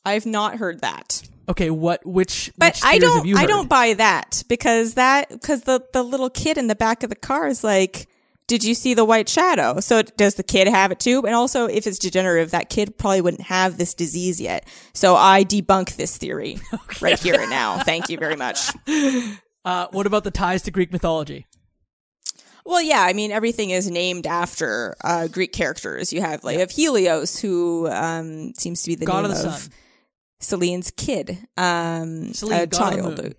[0.04, 1.22] I've not heard that.
[1.48, 5.62] Okay, what which But which I don't you I don't buy that because that because
[5.62, 8.08] the the little kid in the back of the car is like
[8.48, 9.80] did you see the white shadow?
[9.80, 11.24] So does the kid have it too?
[11.24, 14.66] And also if it's degenerative that kid probably wouldn't have this disease yet.
[14.92, 16.58] So I debunk this theory
[17.00, 17.78] right here and now.
[17.82, 18.70] Thank you very much.
[19.64, 21.46] Uh, what about the ties to Greek mythology?
[22.64, 26.12] Well, yeah, I mean everything is named after uh, Greek characters.
[26.12, 29.36] You have like you have Helios, who um, seems to be the God of the
[29.36, 29.72] of sun.
[30.42, 33.34] Selene's kid, um, Selene, a child.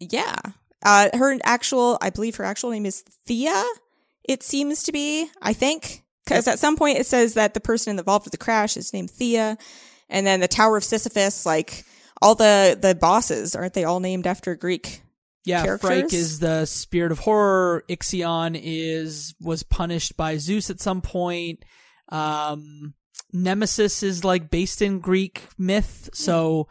[0.00, 0.36] Yeah,
[0.84, 3.64] uh, her actual, I believe her actual name is Thea.
[4.24, 7.98] It seems to be, I think, because at some point it says that the person
[7.98, 9.58] involved with the crash is named Thea,
[10.08, 11.84] and then the Tower of Sisyphus, like
[12.22, 15.02] all the the bosses, aren't they all named after Greek?
[15.44, 15.88] Yeah, characters?
[15.88, 17.84] Phrike is the spirit of horror.
[17.88, 21.64] Ixion is was punished by Zeus at some point.
[22.10, 22.94] Um,
[23.32, 26.10] Nemesis is like based in Greek myth.
[26.12, 26.68] So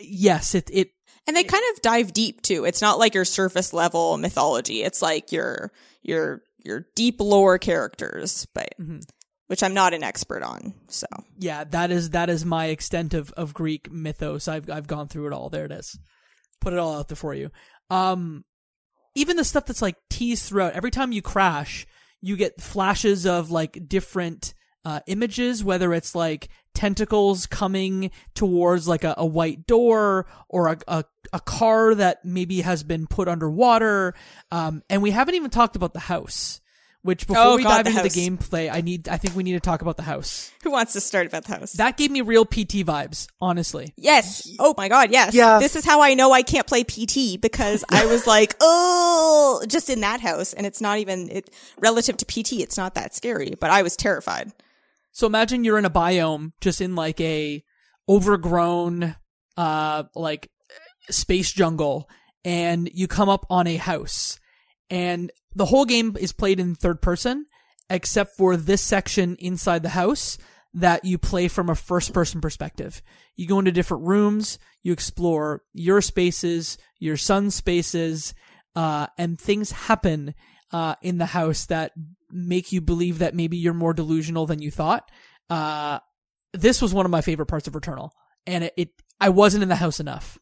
[0.00, 0.90] yes, it it
[1.26, 2.64] And they kind of dive deep too.
[2.64, 4.82] It's not like your surface level mythology.
[4.82, 9.02] It's like your your your deep lore characters, but Mhm.
[9.46, 10.74] which I'm not an expert on.
[10.88, 11.06] So
[11.38, 14.48] yeah that is that is my extent of of Greek mythos.
[14.48, 15.50] I've I've gone through it all.
[15.50, 15.98] There it is.
[16.60, 17.50] Put it all out there for you.
[17.90, 18.44] Um,
[19.14, 20.72] even the stuff that's like teased throughout.
[20.74, 21.86] Every time you crash,
[22.20, 24.54] you get flashes of like different
[24.88, 30.78] uh, images, whether it's like tentacles coming towards like a, a white door or a,
[30.88, 34.14] a a car that maybe has been put underwater.
[34.50, 36.60] Um, and we haven't even talked about the house.
[37.02, 39.42] Which before Oh, we God, dive the into the gameplay, I need I think we
[39.44, 40.50] need to talk about the house.
[40.64, 41.72] who wants to start about the house?
[41.74, 43.94] That gave me real PT vibes, honestly.
[43.96, 44.50] yes.
[44.58, 45.32] Oh my god, yes.
[45.32, 45.58] Yeah.
[45.60, 49.88] This is how I know I can't play PT because I was like, oh, just
[49.90, 52.54] in that house, and it's not even it relative to PT.
[52.54, 54.50] It's not that scary, but I was terrified.
[55.18, 57.64] So imagine you're in a biome, just in like a
[58.08, 59.16] overgrown,
[59.56, 60.48] uh, like
[61.10, 62.08] space jungle,
[62.44, 64.38] and you come up on a house,
[64.88, 67.46] and the whole game is played in third person,
[67.90, 70.38] except for this section inside the house
[70.72, 73.02] that you play from a first person perspective.
[73.34, 78.34] You go into different rooms, you explore your spaces, your son's spaces,
[78.76, 80.36] uh, and things happen,
[80.72, 81.90] uh, in the house that
[82.30, 85.10] make you believe that maybe you're more delusional than you thought.
[85.48, 85.98] Uh,
[86.52, 88.10] this was one of my favorite parts of Returnal,
[88.46, 88.88] and it, it
[89.20, 90.38] I wasn't in the house enough.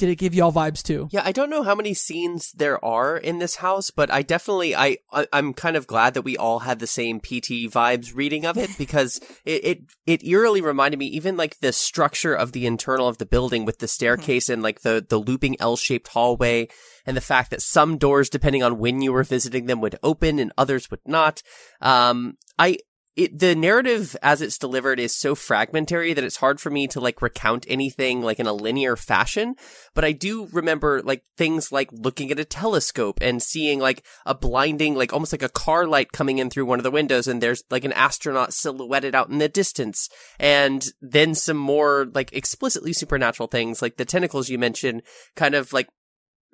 [0.00, 1.10] Did it give y'all vibes too?
[1.12, 4.74] Yeah, I don't know how many scenes there are in this house, but I definitely
[4.74, 8.46] I, I I'm kind of glad that we all had the same PT vibes reading
[8.46, 12.64] of it because it, it it eerily reminded me even like the structure of the
[12.64, 16.68] internal of the building with the staircase and like the the looping L-shaped hallway
[17.04, 20.38] and the fact that some doors depending on when you were visiting them would open
[20.38, 21.42] and others would not.
[21.82, 22.78] Um I
[23.20, 27.00] it, the narrative as it's delivered is so fragmentary that it's hard for me to
[27.00, 29.56] like recount anything like in a linear fashion.
[29.94, 34.34] But I do remember like things like looking at a telescope and seeing like a
[34.34, 37.42] blinding, like almost like a car light coming in through one of the windows and
[37.42, 40.08] there's like an astronaut silhouetted out in the distance.
[40.38, 45.02] And then some more like explicitly supernatural things like the tentacles you mentioned
[45.36, 45.88] kind of like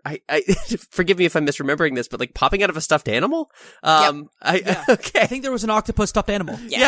[0.07, 0.41] I, I
[0.91, 3.51] forgive me if I'm misremembering this, but like popping out of a stuffed animal.
[3.83, 4.85] Um, I Yeah.
[4.91, 5.21] okay.
[5.21, 6.59] I think there was an octopus stuffed animal.
[6.69, 6.81] Yes.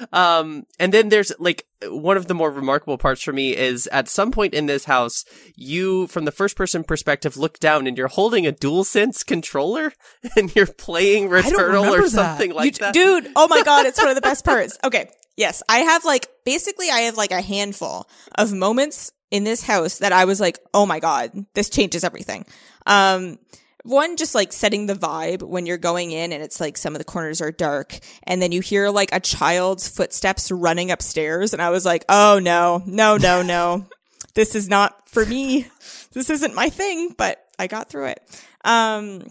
[0.00, 0.06] Yeah.
[0.12, 4.08] Um, and then there's like one of the more remarkable parts for me is at
[4.08, 5.24] some point in this house,
[5.56, 9.92] you, from the first person perspective, look down and you're holding a DualSense controller
[10.36, 12.10] and you're playing don't Returnal remember or that.
[12.10, 12.94] something like You- that.
[12.94, 14.78] Dude, oh my god, it's one of the best parts.
[14.84, 15.10] Okay.
[15.36, 18.06] Yes, I have like basically I have like a handful
[18.36, 22.44] of moments in this house that I was like, "Oh my god, this changes everything."
[22.86, 23.38] Um
[23.82, 26.98] one just like setting the vibe when you're going in and it's like some of
[26.98, 31.62] the corners are dark and then you hear like a child's footsteps running upstairs and
[31.62, 32.82] I was like, "Oh no.
[32.86, 33.86] No, no, no.
[34.34, 35.66] this is not for me.
[36.12, 38.20] This isn't my thing, but I got through it."
[38.64, 39.24] Um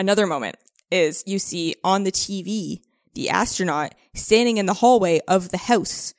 [0.00, 0.56] Another moment
[0.90, 2.80] is you see on the TV
[3.12, 6.14] the astronaut standing in the hallway of the house.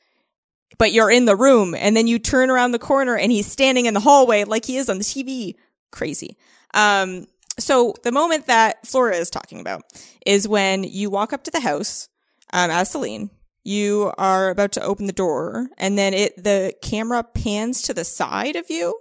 [0.78, 3.86] But you're in the room and then you turn around the corner and he's standing
[3.86, 5.56] in the hallway like he is on the TV.
[5.92, 6.38] Crazy.
[6.74, 7.28] Um,
[7.60, 9.84] so the moment that Flora is talking about
[10.26, 12.08] is when you walk up to the house,
[12.54, 13.30] um, as Selene,
[13.64, 18.04] you are about to open the door and then it, the camera pans to the
[18.04, 18.98] side of you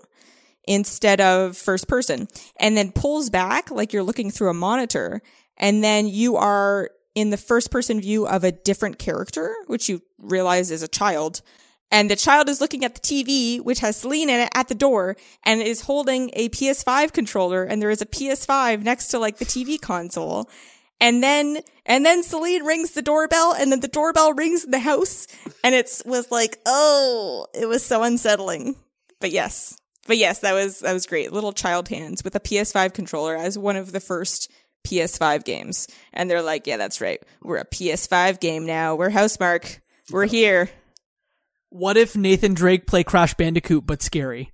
[0.64, 2.28] instead of first person
[2.58, 5.22] and then pulls back like you're looking through a monitor
[5.56, 10.02] and then you are in the first person view of a different character which you
[10.18, 11.42] realize is a child
[11.90, 14.74] and the child is looking at the TV which has Selene in it at the
[14.74, 19.38] door and is holding a PS5 controller and there is a PS5 next to like
[19.38, 20.48] the TV console.
[21.00, 24.78] And then and then Selene rings the doorbell and then the doorbell rings in the
[24.78, 25.26] house
[25.64, 28.76] and it's was like oh it was so unsettling.
[29.20, 29.76] But yes.
[30.06, 31.32] But yes, that was that was great.
[31.32, 34.50] Little child hands with a PS5 controller as one of the first
[34.86, 35.88] PS5 games.
[36.12, 37.22] And they're like, "Yeah, that's right.
[37.42, 38.94] We're a PS5 game now.
[38.94, 39.80] We're Housemarque.
[40.10, 40.70] We're here."
[41.70, 44.52] What if Nathan Drake play Crash Bandicoot but scary?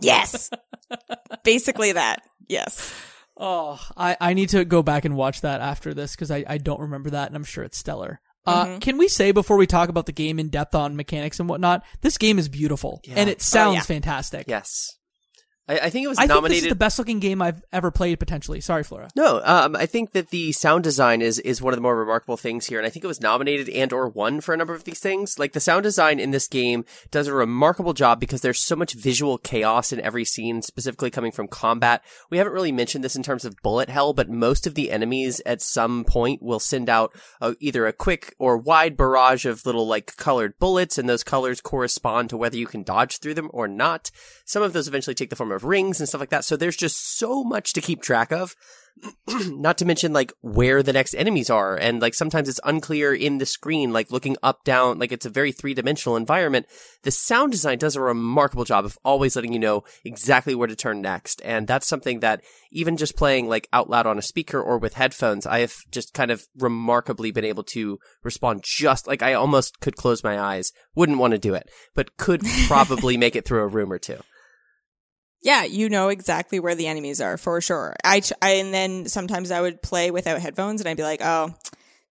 [0.00, 0.50] Yes.
[1.44, 2.22] Basically that.
[2.48, 2.92] Yes.
[3.36, 6.58] Oh, I, I need to go back and watch that after this because I, I
[6.58, 8.20] don't remember that and I'm sure it's stellar.
[8.46, 11.48] Uh, can we say before we talk about the game in depth on mechanics and
[11.50, 13.82] whatnot, this game is beautiful and it sounds yeah.
[13.82, 14.46] fantastic.
[14.48, 14.96] Yes.
[15.68, 17.90] I, I think it was I think this is the best looking game I've ever
[17.90, 18.60] played potentially.
[18.60, 19.08] Sorry, Flora.
[19.14, 22.36] No, um, I think that the sound design is is one of the more remarkable
[22.36, 24.84] things here, and I think it was nominated and or won for a number of
[24.84, 25.38] these things.
[25.38, 28.94] Like the sound design in this game does a remarkable job because there's so much
[28.94, 32.02] visual chaos in every scene, specifically coming from combat.
[32.30, 35.40] We haven't really mentioned this in terms of bullet hell, but most of the enemies
[35.44, 39.86] at some point will send out uh, either a quick or wide barrage of little
[39.86, 43.68] like colored bullets, and those colors correspond to whether you can dodge through them or
[43.68, 44.10] not.
[44.44, 46.44] Some of those eventually take the form of rings and stuff like that.
[46.44, 48.54] So there's just so much to keep track of.
[49.46, 51.76] Not to mention like where the next enemies are.
[51.76, 55.30] And like sometimes it's unclear in the screen, like looking up, down, like it's a
[55.30, 56.66] very three dimensional environment.
[57.02, 60.76] The sound design does a remarkable job of always letting you know exactly where to
[60.76, 61.40] turn next.
[61.44, 62.42] And that's something that
[62.72, 66.14] even just playing like out loud on a speaker or with headphones, I have just
[66.14, 70.72] kind of remarkably been able to respond just like I almost could close my eyes.
[70.94, 74.18] Wouldn't want to do it, but could probably make it through a room or two.
[75.40, 77.94] Yeah, you know exactly where the enemies are for sure.
[78.04, 81.54] I, I and then sometimes I would play without headphones and I'd be like, "Oh,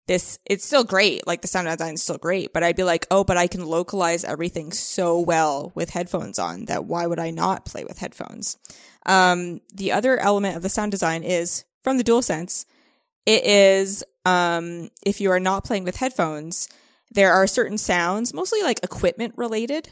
[0.08, 1.28] this it's still great.
[1.28, 3.66] Like the sound design is still great, but I'd be like, "Oh, but I can
[3.66, 8.58] localize everything so well with headphones on that why would I not play with headphones?"
[9.06, 12.66] Um, the other element of the sound design is from the DualSense.
[13.26, 16.70] It is um, if you are not playing with headphones,
[17.12, 19.90] there are certain sounds, mostly like equipment related,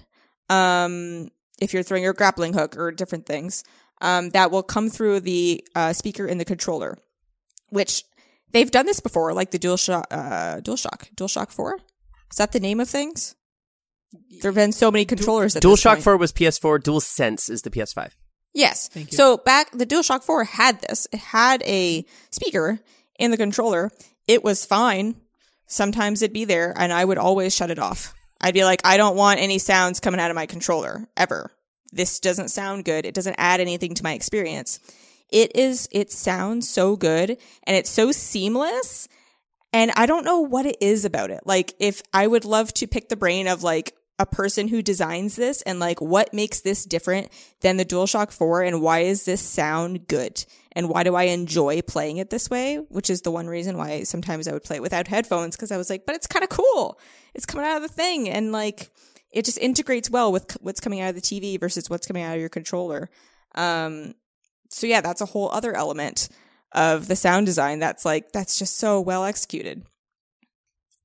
[0.50, 1.30] um,
[1.60, 3.64] if you're throwing your grappling hook or different things,
[4.02, 6.98] um, that will come through the uh, speaker in the controller,
[7.70, 8.04] which
[8.52, 11.80] they've done this before, like the DualShock, uh, DualShock, DualShock 4.
[12.32, 13.36] Is that the name of things?
[14.42, 17.70] There have been so many controllers at this DualShock 4 was PS4, DualSense is the
[17.70, 18.12] PS5.
[18.54, 18.88] Yes.
[18.88, 19.18] Thank you.
[19.18, 21.08] So back the DualShock 4 had this.
[21.12, 22.80] It had a speaker
[23.20, 23.92] in the controller.
[24.28, 25.16] It was fine.
[25.68, 28.15] Sometimes it'd be there and I would always shut it off.
[28.42, 31.52] I'd be like, I don't want any sounds coming out of my controller ever.
[31.92, 33.06] This doesn't sound good.
[33.06, 34.80] It doesn't add anything to my experience.
[35.30, 39.08] It is, it sounds so good and it's so seamless.
[39.74, 41.42] And I don't know what it is about it.
[41.46, 45.36] Like, if I would love to pick the brain of like a person who designs
[45.36, 47.30] this and like what makes this different
[47.62, 50.46] than the DualShock 4 and why is this sound good?
[50.76, 52.78] And why do I enjoy playing it this way?
[52.90, 55.78] Which is the one reason why sometimes I would play it without headphones because I
[55.78, 57.00] was like, but it's kind of cool.
[57.34, 58.92] It's coming out of the thing and like
[59.32, 62.36] it just integrates well with what's coming out of the TV versus what's coming out
[62.36, 63.10] of your controller.
[63.56, 64.16] Um,
[64.70, 66.30] so yeah, that's a whole other element
[66.74, 69.84] of the sound design that's like that's just so well executed.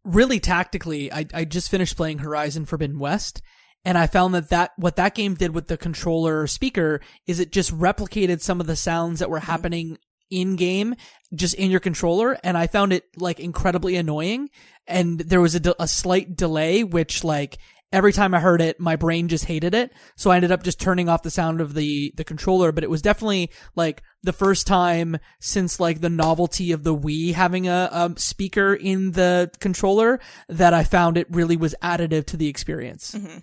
[0.04, 3.42] really tactically, I, I just finished playing Horizon Forbidden West,
[3.84, 7.52] and I found that, that what that game did with the controller speaker is it
[7.52, 9.50] just replicated some of the sounds that were mm-hmm.
[9.50, 9.98] happening
[10.30, 10.94] in game,
[11.34, 14.48] just in your controller, and I found it like incredibly annoying.
[14.86, 17.58] And there was a, de- a slight delay, which like
[17.92, 19.92] every time I heard it, my brain just hated it.
[20.16, 22.90] So I ended up just turning off the sound of the, the controller, but it
[22.90, 27.88] was definitely like the first time since like the novelty of the Wii having a,
[27.92, 33.12] a speaker in the controller that I found it really was additive to the experience.
[33.12, 33.38] Mm-hmm.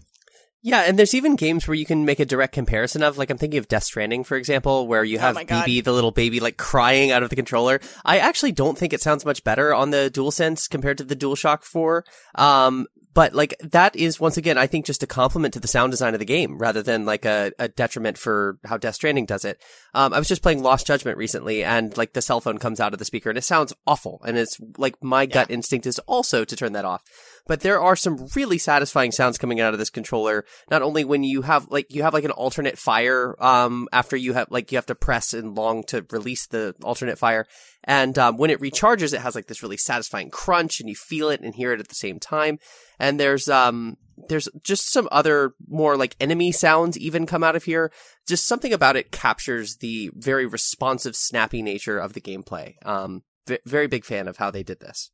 [0.64, 3.38] Yeah, and there's even games where you can make a direct comparison of, like, I'm
[3.38, 5.66] thinking of Death Stranding, for example, where you have my God.
[5.66, 7.80] BB, the little baby, like, crying out of the controller.
[8.04, 11.64] I actually don't think it sounds much better on the DualSense compared to the DualShock
[11.64, 12.04] 4.
[12.36, 12.88] Um,
[13.18, 16.14] but, like, that is, once again, I think just a compliment to the sound design
[16.14, 19.60] of the game, rather than, like, a, a detriment for how Death Stranding does it.
[19.96, 22.94] Um, I was just playing Lost Judgment recently, and, like, the cell phone comes out
[22.94, 24.22] of the speaker, and it sounds awful.
[24.24, 27.04] And it's, like, my gut instinct is also to turn that off
[27.48, 30.46] but there are some really satisfying sounds coming out of this controller.
[30.70, 34.34] Not only when you have like you have like an alternate fire um after you
[34.34, 37.48] have like you have to press and long to release the alternate fire,
[37.84, 41.30] and um, when it recharges, it has like this really satisfying crunch, and you feel
[41.30, 42.60] it and hear it at the same time.
[43.00, 43.98] And there's um
[44.30, 47.92] there's just some other more like enemy sounds even come out of here.
[48.28, 52.74] Just something about it captures the very responsive, snappy nature of the gameplay.
[52.86, 55.12] Um, v- very big fan of how they did this.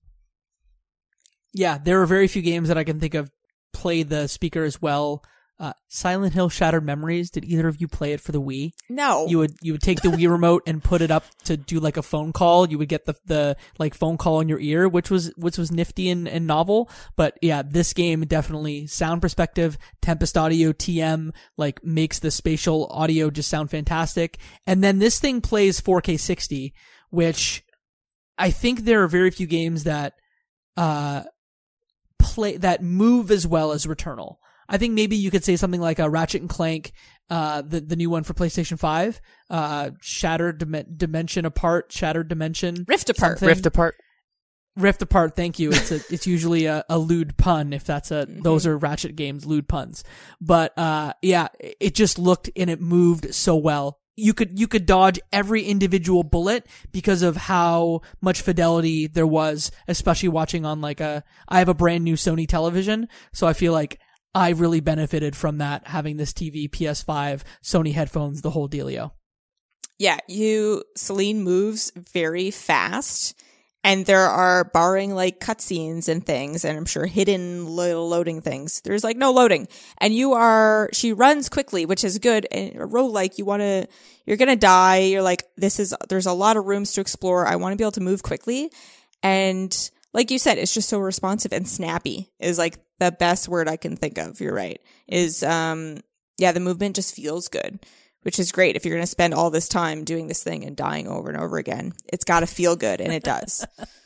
[1.54, 3.30] Yeah, there are very few games that I can think of
[3.74, 5.24] play the speaker as well.
[5.60, 7.30] Uh, Silent Hill Shattered Memories.
[7.30, 8.72] Did either of you play it for the Wii?
[8.90, 9.28] No.
[9.28, 11.96] You would you would take the Wii remote and put it up to do like
[11.96, 12.68] a phone call.
[12.68, 15.72] You would get the the like phone call in your ear, which was which was
[15.72, 16.90] nifty and, and novel.
[17.16, 23.30] But yeah, this game definitely sound perspective, Tempest Audio TM like makes the spatial audio
[23.30, 24.40] just sound fantastic.
[24.66, 26.74] And then this thing plays 4K 60,
[27.12, 27.64] which
[28.40, 30.14] I think there are very few games that
[30.76, 31.24] uh
[32.18, 34.38] play that move as well as Returnal.
[34.74, 36.92] I think maybe you could say something like a Ratchet and Clank
[37.30, 42.86] uh, the the new one for PlayStation Five, uh, Shattered Dim- Dimension Apart, Shattered Dimension,
[42.88, 43.40] Rift Apart.
[43.40, 43.48] something.
[43.48, 43.96] Rift apart.
[44.76, 45.36] Rift Apart.
[45.36, 45.72] Thank you.
[45.72, 49.46] It's a it's usually a, a lewd pun if that's a those are Ratchet games
[49.46, 50.04] lewd puns.
[50.42, 54.00] But uh, yeah, it just looked and it moved so well.
[54.16, 59.72] You could you could dodge every individual bullet because of how much fidelity there was,
[59.88, 61.24] especially watching on like a.
[61.48, 64.00] I have a brand new Sony television, so I feel like
[64.36, 69.12] I really benefited from that having this TV, PS5, Sony headphones, the whole dealio.
[70.00, 73.40] Yeah, you Selene moves very fast,
[73.84, 78.82] and there are barring like cutscenes and things, and I'm sure hidden little loading things.
[78.82, 79.68] There's like no loading,
[80.00, 82.48] and you are she runs quickly, which is good.
[82.52, 83.88] And uh, a row like you want to,
[84.26, 85.02] you're gonna die.
[85.02, 87.46] You're like this is there's a lot of rooms to explore.
[87.46, 88.72] I want to be able to move quickly,
[89.22, 93.68] and like you said, it's just so responsive and snappy is like the best word
[93.68, 94.40] I can think of.
[94.40, 94.82] You're right.
[95.08, 95.98] Is um
[96.38, 97.80] yeah, the movement just feels good
[98.24, 100.76] which is great if you're going to spend all this time doing this thing and
[100.76, 101.94] dying over and over again.
[102.12, 103.66] It's got to feel good, and it does.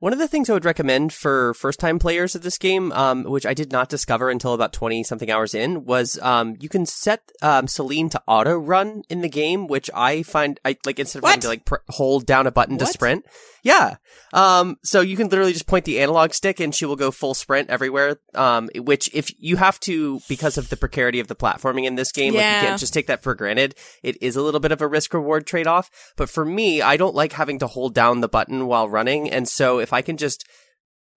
[0.00, 3.24] One of the things I would recommend for first time players of this game, um,
[3.24, 6.86] which I did not discover until about 20 something hours in, was um, you can
[6.86, 11.18] set um, Selene to auto run in the game, which I find, I like instead
[11.18, 13.24] of having to like pr- hold down a button to sprint.
[13.62, 13.96] Yeah.
[14.32, 17.34] Um, so you can literally just point the analog stick and she will go full
[17.34, 18.18] sprint everywhere.
[18.34, 22.12] Um, which if you have to, because of the precarity of the platforming in this
[22.12, 23.74] game, like you can't just take that for granted.
[24.02, 25.90] It is a little bit of a risk reward trade off.
[26.16, 29.30] But for me, I don't like having to hold down the button while running.
[29.30, 30.44] And so if I can just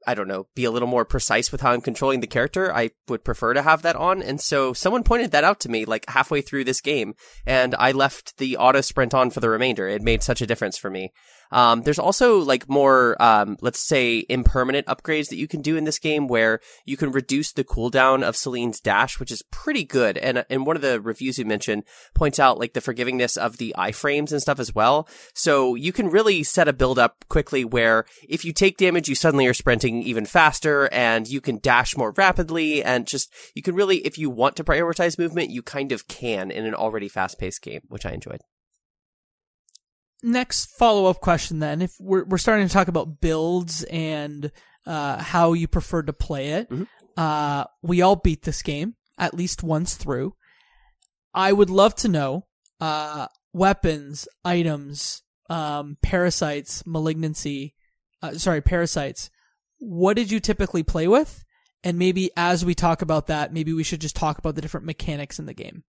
[0.07, 2.91] I don't know, be a little more precise with how I'm controlling the character, I
[3.07, 4.23] would prefer to have that on.
[4.23, 7.13] And so someone pointed that out to me like halfway through this game,
[7.45, 9.87] and I left the auto sprint on for the remainder.
[9.87, 11.11] It made such a difference for me.
[11.51, 15.83] Um, there's also like more, um, let's say impermanent upgrades that you can do in
[15.83, 20.17] this game where you can reduce the cooldown of Selene's dash, which is pretty good.
[20.17, 21.83] And, and one of the reviews you mentioned
[22.13, 25.07] points out like the forgivingness of the iframes and stuff as well.
[25.33, 29.15] So you can really set a build up quickly where if you take damage, you
[29.15, 33.75] suddenly are sprinting even faster and you can dash more rapidly and just, you can
[33.75, 37.39] really, if you want to prioritize movement, you kind of can in an already fast
[37.39, 38.41] paced game, which I enjoyed.
[40.23, 44.51] Next follow up question then if we're we're starting to talk about builds and
[44.85, 46.87] uh how you prefer to play it Mhm.
[47.17, 50.35] uh we all beat this game at least once through
[51.33, 52.45] i would love to know
[52.79, 57.75] uh weapons items um parasites malignancy
[58.21, 59.29] uh, sorry parasites
[59.79, 61.43] what did you typically play with
[61.83, 64.85] and maybe as we talk about that maybe we should just talk about the different
[64.85, 65.83] mechanics in the game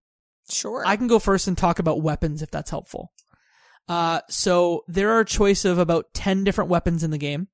[0.50, 0.82] Sure.
[0.84, 3.11] I can go first and talk about weapons if that's helpful.
[3.88, 7.48] Uh, so there are a choice of about 10 different weapons in the game.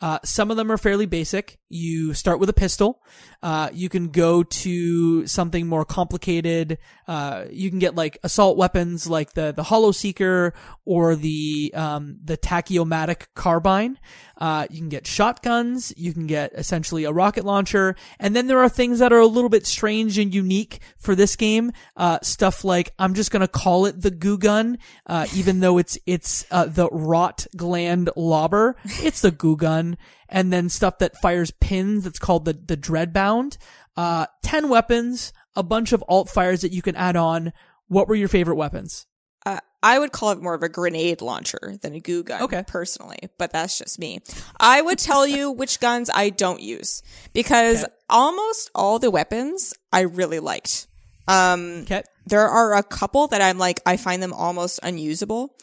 [0.00, 1.57] Uh, some of them are fairly basic.
[1.68, 3.02] You start with a pistol.
[3.42, 6.78] Uh, you can go to something more complicated.
[7.06, 10.54] Uh, you can get like assault weapons like the, the Hollow Seeker
[10.84, 13.98] or the, um, the Tachyomatic Carbine.
[14.38, 15.92] Uh, you can get shotguns.
[15.96, 17.96] You can get essentially a rocket launcher.
[18.18, 21.36] And then there are things that are a little bit strange and unique for this
[21.36, 21.72] game.
[21.96, 25.98] Uh, stuff like, I'm just gonna call it the goo gun, uh, even though it's,
[26.06, 28.76] it's, uh, the rot gland lobber.
[28.84, 29.98] It's the goo gun.
[30.28, 33.56] And then stuff that fires pins that's called the, the dreadbound.
[33.96, 37.52] Uh, 10 weapons, a bunch of alt fires that you can add on.
[37.88, 39.06] What were your favorite weapons?
[39.46, 42.64] uh, I would call it more of a grenade launcher than a goo gun, Okay.
[42.66, 44.18] personally, but that's just me.
[44.58, 47.02] I would tell you which guns I don't use
[47.32, 50.88] because almost all the weapons I really liked.
[51.28, 52.02] Um, Okay.
[52.26, 55.54] there are a couple that I'm like, I find them almost unusable.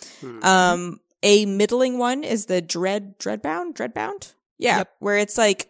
[0.41, 4.34] Um, a middling one is the dread, dreadbound, dreadbound.
[4.58, 4.80] Yeah.
[4.80, 4.89] Yep.
[4.99, 5.70] Where it's like,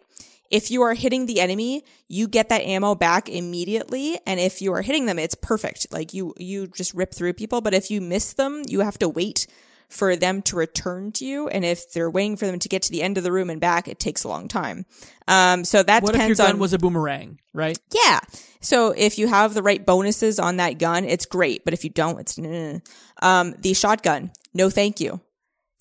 [0.50, 4.18] if you are hitting the enemy, you get that ammo back immediately.
[4.26, 5.88] And if you are hitting them, it's perfect.
[5.90, 7.60] Like you, you just rip through people.
[7.60, 9.48] But if you miss them, you have to wait
[9.88, 11.48] for them to return to you.
[11.48, 13.60] And if they're waiting for them to get to the end of the room and
[13.60, 14.86] back, it takes a long time.
[15.28, 17.78] Um, so that What if your depends gun on was a boomerang, right?
[17.92, 18.20] yeah.
[18.60, 21.64] So if you have the right bonuses on that gun, it's great.
[21.64, 22.78] But if you don't, it's nah.
[23.22, 24.32] um the shotgun.
[24.54, 25.20] No, thank you.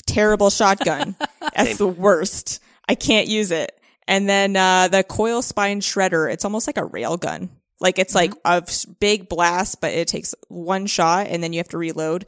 [0.06, 1.16] Terrible shotgun.
[1.56, 2.62] That's the worst.
[2.88, 3.80] I can't use it.
[4.08, 6.32] And then uh the coil spine shredder.
[6.32, 7.50] It's almost like a rail gun.
[7.80, 8.64] Like it's like a
[9.00, 12.26] big blast, but it takes one shot and then you have to reload.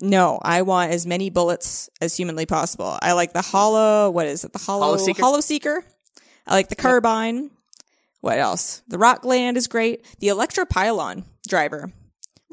[0.00, 2.98] No, I want as many bullets as humanly possible.
[3.00, 4.10] I like the hollow.
[4.10, 4.52] What is it?
[4.52, 5.22] The hollow Hollow Seeker?
[5.22, 5.84] hollow seeker.
[6.46, 7.50] I like the carbine.
[8.20, 8.82] What else?
[8.88, 10.04] The rot gland is great.
[10.18, 11.92] The electropylon driver.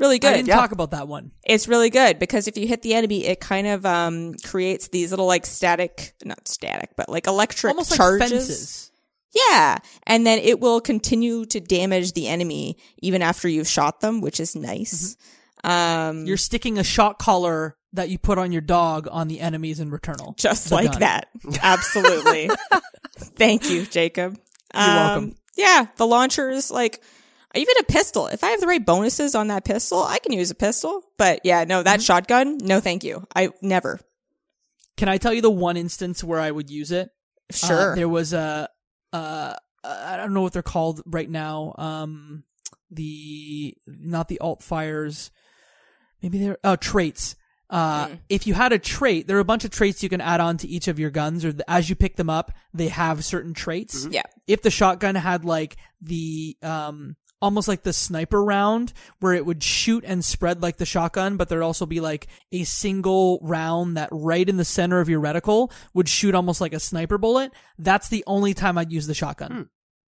[0.02, 0.34] Really good.
[0.34, 1.32] I didn't talk about that one.
[1.46, 5.12] It's really good because if you hit the enemy, it kind of um creates these
[5.12, 8.90] little like static not static, but like electric Almost charges.
[8.90, 8.92] like.
[9.50, 9.78] Yeah.
[10.08, 14.40] And then it will continue to damage the enemy even after you've shot them, which
[14.42, 15.16] is nice.
[15.64, 19.80] Um, You're sticking a shot collar that you put on your dog on the enemies
[19.80, 20.36] in Returnal.
[20.38, 21.00] just like gun.
[21.02, 21.28] that.
[21.62, 22.50] Absolutely.
[23.18, 24.38] Thank you, Jacob.
[24.74, 25.36] You're Um, welcome.
[25.56, 25.86] Yeah.
[25.98, 27.02] The launchers, like,
[27.56, 28.28] even a pistol.
[28.28, 31.02] If I have the right bonuses on that pistol, I can use a pistol.
[31.18, 31.84] But yeah, no, Mm-hmm.
[31.86, 33.26] that shotgun, no, thank you.
[33.36, 34.00] I never.
[34.98, 37.10] Can I tell you the one instance where I would use it?
[37.52, 37.96] Uh, Sure.
[37.96, 38.70] there was a,
[39.12, 41.74] uh, I don't know what they're called right now.
[41.78, 42.44] Um,
[42.92, 45.32] the not the alt fires,
[46.22, 47.36] maybe they're oh traits.
[47.70, 48.14] Uh, Hmm.
[48.28, 50.58] if you had a trait, there are a bunch of traits you can add on
[50.58, 53.54] to each of your guns, or the, as you pick them up, they have certain
[53.54, 54.06] traits.
[54.12, 54.24] yeah.
[54.46, 59.64] If the shotgun had like the um almost like the sniper round where it would
[59.64, 64.10] shoot and spread like the shotgun, but there'd also be like a single round that
[64.12, 67.52] right in the center of your reticle would shoot almost like a sniper bullet.
[67.78, 69.52] That's the only time I'd use the shotgun.
[69.52, 69.62] Hmm.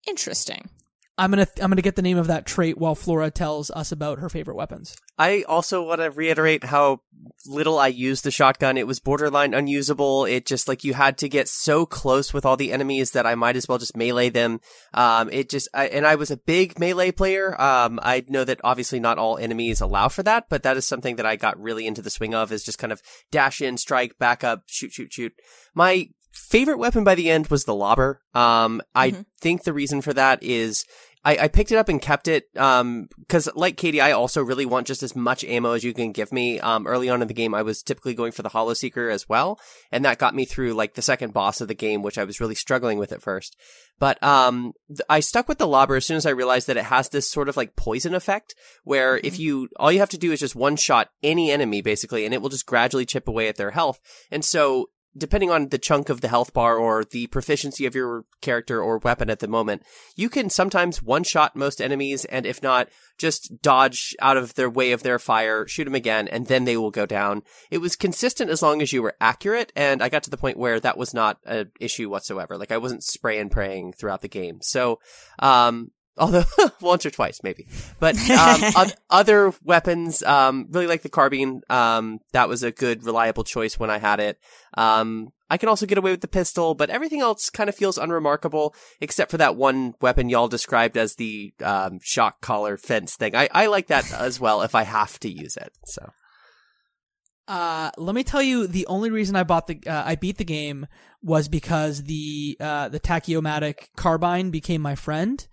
[0.08, 0.70] Interesting.
[1.18, 4.18] I'm gonna I'm gonna get the name of that trait while Flora tells us about
[4.18, 4.96] her favorite weapons.
[5.18, 7.00] I also want to reiterate how
[7.46, 8.76] little I used the shotgun.
[8.76, 10.24] It was borderline unusable.
[10.24, 13.34] It just like you had to get so close with all the enemies that I
[13.34, 14.60] might as well just melee them.
[14.92, 17.58] Um, it just, I, and I was a big melee player.
[17.60, 21.16] Um, I know that obviously not all enemies allow for that, but that is something
[21.16, 23.00] that I got really into the swing of is just kind of
[23.30, 25.32] dash in, strike, back up, shoot, shoot, shoot.
[25.74, 28.20] My favorite weapon by the end was the lobber.
[28.34, 30.84] Um, I think the reason for that is
[31.24, 34.64] I, I picked it up and kept it, um, cause like Katie, I also really
[34.64, 36.60] want just as much ammo as you can give me.
[36.60, 39.28] Um, early on in the game, I was typically going for the Hollow Seeker as
[39.28, 39.58] well.
[39.90, 42.38] And that got me through like the second boss of the game, which I was
[42.38, 43.56] really struggling with at first.
[43.98, 44.72] But, um,
[45.08, 47.48] I stuck with the lobber as soon as I realized that it has this sort
[47.48, 50.76] of like poison effect where if you, all you have to do is just one
[50.76, 53.98] shot any enemy basically, and it will just gradually chip away at their health.
[54.30, 58.24] And so depending on the chunk of the health bar or the proficiency of your
[58.40, 59.82] character or weapon at the moment,
[60.14, 62.88] you can sometimes one shot most enemies, and if not,
[63.18, 66.76] just dodge out of their way of their fire, shoot them again, and then they
[66.76, 67.42] will go down.
[67.70, 70.58] It was consistent as long as you were accurate, and I got to the point
[70.58, 72.58] where that was not an issue whatsoever.
[72.58, 74.58] Like I wasn't spray and praying throughout the game.
[74.60, 75.00] So,
[75.38, 76.44] um, although
[76.80, 77.66] once or twice maybe.
[78.00, 83.04] But um, oth- other weapons um, really like the carbine um, that was a good
[83.04, 84.38] reliable choice when i had it.
[84.74, 87.98] Um, i can also get away with the pistol but everything else kind of feels
[87.98, 93.34] unremarkable except for that one weapon y'all described as the um, shock collar fence thing.
[93.34, 96.10] I-, I like that as well if i have to use it so.
[97.48, 100.44] Uh, let me tell you, the only reason I bought the, uh, I beat the
[100.44, 100.86] game
[101.22, 105.46] was because the, uh, the tachyomatic carbine became my friend.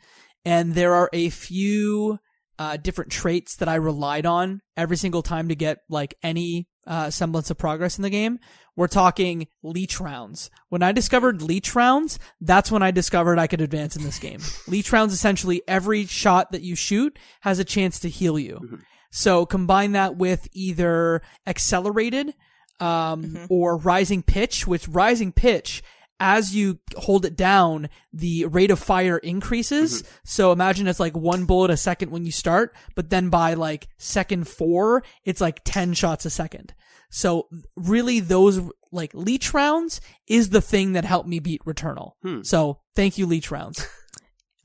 [0.46, 2.20] And there are a few,
[2.60, 7.10] uh, different traits that I relied on every single time to get, like, any, uh,
[7.10, 8.40] semblance of progress in the game.
[8.76, 10.50] We're talking leech rounds.
[10.70, 14.40] When I discovered leech rounds, that's when I discovered I could advance in this game.
[14.68, 18.80] leech rounds, essentially, every shot that you shoot has a chance to heal you.
[19.12, 22.34] So combine that with either accelerated
[22.80, 25.84] um, or rising pitch, which rising pitch,
[26.20, 30.02] as you hold it down, the rate of fire increases.
[30.02, 30.16] Mm-hmm.
[30.26, 33.88] So imagine it's like one bullet a second when you start, but then by like
[33.98, 36.74] second four, it's like 10 shots a second.
[37.10, 38.62] So really those
[38.92, 42.14] like leech rounds is the thing that helped me beat Returnal.
[42.24, 42.42] Hmm.
[42.44, 43.86] So thank you, leech rounds.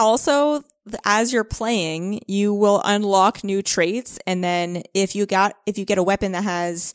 [0.01, 0.63] Also,
[1.05, 5.85] as you're playing, you will unlock new traits, and then if you got if you
[5.85, 6.95] get a weapon that has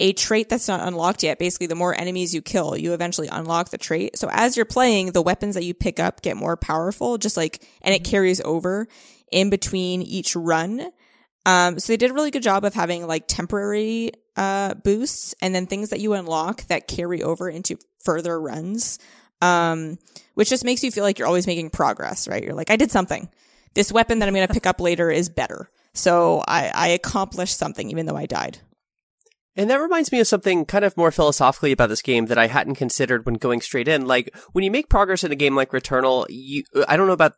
[0.00, 3.70] a trait that's not unlocked yet, basically the more enemies you kill, you eventually unlock
[3.70, 4.18] the trait.
[4.18, 7.66] So as you're playing, the weapons that you pick up get more powerful, just like
[7.82, 8.88] and it carries over
[9.30, 10.90] in between each run.
[11.46, 15.54] Um, so they did a really good job of having like temporary uh boosts and
[15.54, 18.98] then things that you unlock that carry over into further runs.
[19.42, 19.98] Um,
[20.34, 22.42] which just makes you feel like you're always making progress, right?
[22.42, 23.28] You're like, I did something.
[23.74, 25.68] This weapon that I'm going to pick up later is better.
[25.92, 28.58] So I, I accomplished something even though I died.
[29.56, 32.48] And that reminds me of something kind of more philosophically about this game that I
[32.48, 34.06] hadn't considered when going straight in.
[34.06, 37.12] Like, when you make progress in a game like Returnal, you, uh, I don't know
[37.12, 37.34] about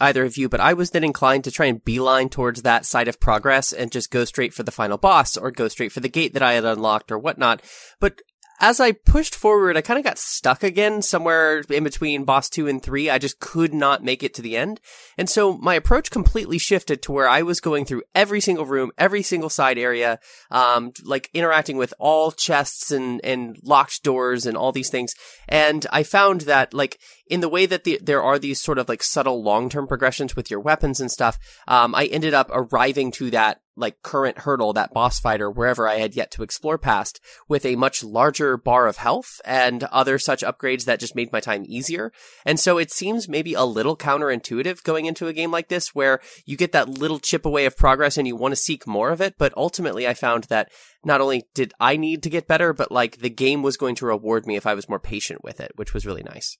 [0.00, 3.08] either of you, but I was then inclined to try and beeline towards that side
[3.08, 6.08] of progress and just go straight for the final boss or go straight for the
[6.08, 7.62] gate that I had unlocked or whatnot.
[8.00, 8.20] But
[8.60, 12.66] as I pushed forward, I kind of got stuck again somewhere in between boss two
[12.66, 13.08] and three.
[13.08, 14.80] I just could not make it to the end.
[15.16, 18.90] And so my approach completely shifted to where I was going through every single room,
[18.98, 20.18] every single side area,
[20.50, 25.14] um, like interacting with all chests and, and locked doors and all these things.
[25.48, 26.98] And I found that like
[27.28, 30.50] in the way that the, there are these sort of like subtle long-term progressions with
[30.50, 31.38] your weapons and stuff,
[31.68, 35.88] um, I ended up arriving to that like current hurdle, that boss fight or wherever
[35.88, 40.18] I had yet to explore past with a much larger bar of health and other
[40.18, 42.12] such upgrades that just made my time easier.
[42.44, 46.20] And so it seems maybe a little counterintuitive going into a game like this where
[46.44, 49.20] you get that little chip away of progress and you want to seek more of
[49.20, 49.36] it.
[49.38, 50.70] But ultimately I found that
[51.04, 54.06] not only did I need to get better, but like the game was going to
[54.06, 56.58] reward me if I was more patient with it, which was really nice.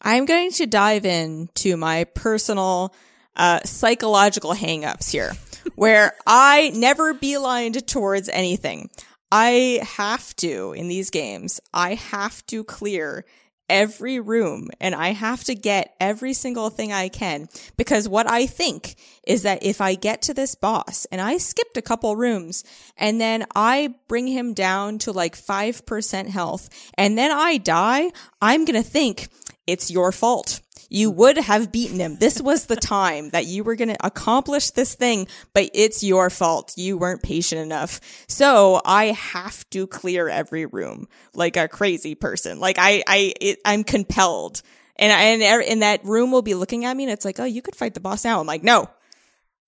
[0.00, 2.94] I'm going to dive into my personal
[3.38, 5.32] uh, psychological hangups here,
[5.74, 8.90] where I never beelined towards anything.
[9.30, 13.24] I have to, in these games, I have to clear
[13.68, 18.46] every room and I have to get every single thing I can because what I
[18.46, 22.64] think is that if I get to this boss and I skipped a couple rooms
[22.96, 28.10] and then I bring him down to like 5% health and then I die,
[28.40, 29.28] I'm going to think
[29.66, 30.62] it's your fault.
[30.88, 32.16] You would have beaten him.
[32.16, 36.30] This was the time that you were going to accomplish this thing, but it's your
[36.30, 36.72] fault.
[36.76, 38.00] You weren't patient enough.
[38.26, 42.58] So I have to clear every room like a crazy person.
[42.58, 44.62] Like I, I, it, I'm compelled.
[44.96, 47.62] And, and, and that room will be looking at me and it's like, oh, you
[47.62, 48.40] could fight the boss now.
[48.40, 48.88] I'm like, no,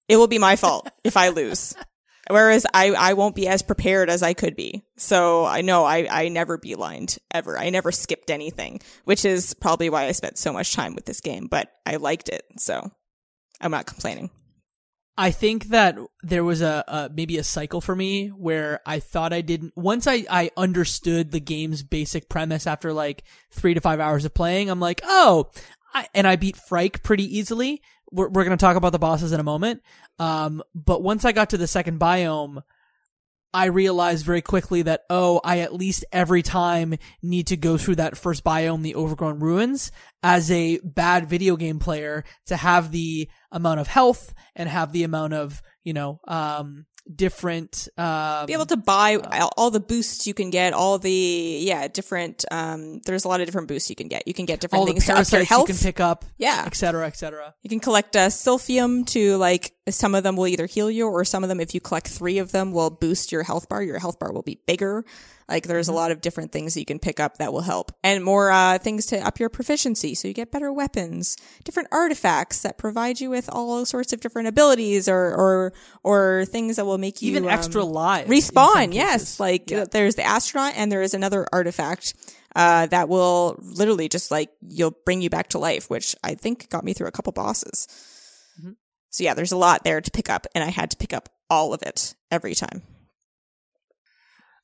[0.09, 1.75] it will be my fault if I lose.
[2.31, 4.85] Whereas I, I won't be as prepared as I could be.
[4.97, 7.59] So I know I, I never beelined ever.
[7.59, 11.21] I never skipped anything, which is probably why I spent so much time with this
[11.21, 12.45] game, but I liked it.
[12.59, 12.91] So
[13.61, 14.31] I'm not complaining.
[15.19, 19.35] I think that there was a, a maybe a cycle for me where I thought
[19.35, 24.01] I didn't once I, I understood the game's basic premise after like three to five
[24.01, 25.51] hours of playing, I'm like, oh,
[25.93, 27.83] I, and I beat Phrike pretty easily.
[28.13, 29.83] We're, we're going to talk about the bosses in a moment.
[30.19, 32.63] Um, but once I got to the second biome,
[33.53, 37.97] I realized very quickly that, oh, I at least every time need to go through
[37.97, 39.91] that first biome, the overgrown ruins,
[40.23, 45.03] as a bad video game player to have the amount of health and have the
[45.03, 46.87] amount of, you know, um,
[47.17, 49.17] different um, be able to buy
[49.57, 53.47] all the boosts you can get all the yeah different um there's a lot of
[53.47, 55.45] different boosts you can get you can get different all the things to up your
[55.45, 56.63] health you can pick up, Yeah.
[56.67, 57.55] etc cetera, et cetera.
[57.63, 61.25] You can collect uh, Silphium to like some of them will either heal you or
[61.25, 63.83] some of them if you collect three of them will boost your health bar.
[63.83, 65.05] Your health bar will be bigger.
[65.49, 67.91] Like there's a lot of different things that you can pick up that will help
[68.05, 72.63] and more uh, things to up your proficiency so you get better weapons, different artifacts
[72.63, 75.73] that provide you with all sorts of different abilities or or
[76.05, 78.31] or things that will make you Even um, extra lives.
[78.31, 78.95] respawn.
[78.95, 79.87] Yes, like Yeah.
[79.91, 82.15] there's the astronaut and there is another artifact
[82.55, 86.69] uh, that will literally just like you'll bring you back to life, which I think
[86.69, 87.89] got me through a couple bosses.
[89.11, 91.29] So yeah, there's a lot there to pick up, and I had to pick up
[91.49, 92.83] all of it every time.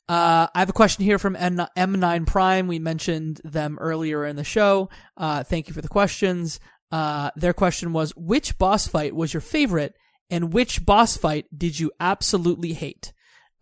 [0.09, 2.69] Uh, I have a question here from N- M9 Prime.
[2.69, 4.89] We mentioned them earlier in the show.
[5.17, 6.61] Uh, thank you for the questions.
[6.93, 9.97] Uh, their question was, which boss fight was your favorite
[10.31, 13.13] and which boss fight did you absolutely hate?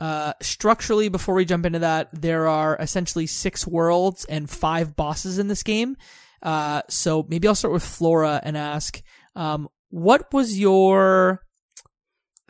[0.00, 5.38] Uh, structurally, before we jump into that, there are essentially six worlds and five bosses
[5.38, 5.96] in this game.
[6.42, 9.00] Uh, so maybe I'll start with Flora and ask,
[9.34, 11.40] um, what was your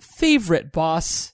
[0.01, 1.34] favorite boss?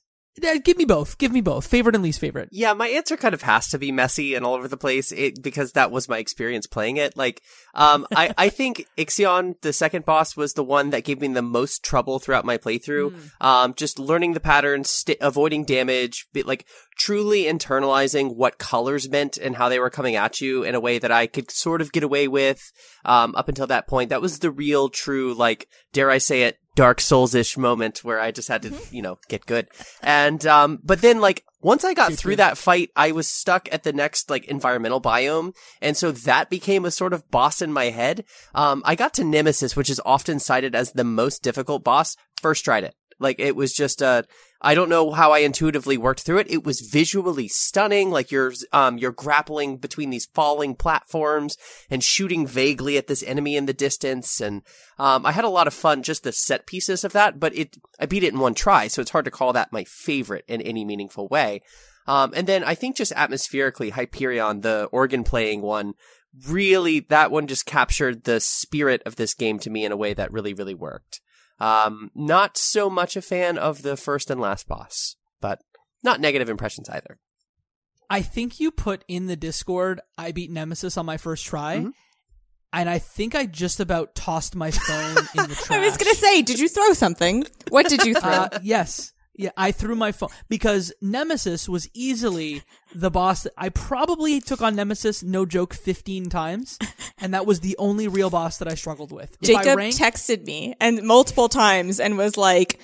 [0.64, 1.18] Give me both.
[1.18, 1.66] Give me both.
[1.66, 2.48] Favorite and least favorite.
[2.52, 5.42] Yeah, my answer kind of has to be messy and all over the place it,
[5.42, 7.16] because that was my experience playing it.
[7.16, 7.42] Like,
[7.74, 11.42] um, I, I think Ixion, the second boss, was the one that gave me the
[11.42, 13.12] most trouble throughout my playthrough.
[13.40, 16.66] Um, just learning the patterns, st- avoiding damage, but like
[16.96, 20.98] truly internalizing what colors meant and how they were coming at you in a way
[20.98, 22.60] that I could sort of get away with,
[23.04, 24.10] um, up until that point.
[24.10, 28.30] That was the real, true, like, dare I say it, Dark Souls-ish moment where I
[28.30, 29.68] just had to, you know, get good.
[30.02, 33.82] And, um, but then like, once I got through that fight, I was stuck at
[33.82, 35.54] the next like environmental biome.
[35.82, 38.24] And so that became a sort of boss in my head.
[38.54, 42.16] Um, I got to Nemesis, which is often cited as the most difficult boss.
[42.40, 42.94] First tried it.
[43.18, 44.24] Like it was just a,
[44.62, 46.50] I don't know how I intuitively worked through it.
[46.50, 48.10] It was visually stunning.
[48.10, 51.56] Like you're, um, you're grappling between these falling platforms
[51.88, 54.40] and shooting vaguely at this enemy in the distance.
[54.40, 54.62] And,
[54.98, 57.78] um, I had a lot of fun just the set pieces of that, but it,
[57.98, 58.88] I beat it in one try.
[58.88, 61.62] So it's hard to call that my favorite in any meaningful way.
[62.06, 65.94] Um, and then I think just atmospherically, Hyperion, the organ playing one,
[66.48, 70.12] really, that one just captured the spirit of this game to me in a way
[70.14, 71.20] that really, really worked.
[71.60, 75.60] Um, not so much a fan of the first and last boss, but
[76.02, 77.18] not negative impressions either.
[78.08, 81.78] I think you put in the Discord, I beat Nemesis on my first try.
[81.78, 81.90] Mm-hmm.
[82.72, 85.70] And I think I just about tossed my phone in the trash.
[85.70, 87.44] I was gonna say, did you throw something?
[87.68, 88.30] What did you throw?
[88.30, 89.12] Uh, yes.
[89.40, 92.62] Yeah, I threw my phone because Nemesis was easily
[92.94, 96.78] the boss that I probably took on Nemesis, no joke, 15 times.
[97.22, 99.36] And that was the only real boss that I struggled with.
[99.42, 102.80] If Jacob ranked- texted me and multiple times and was like,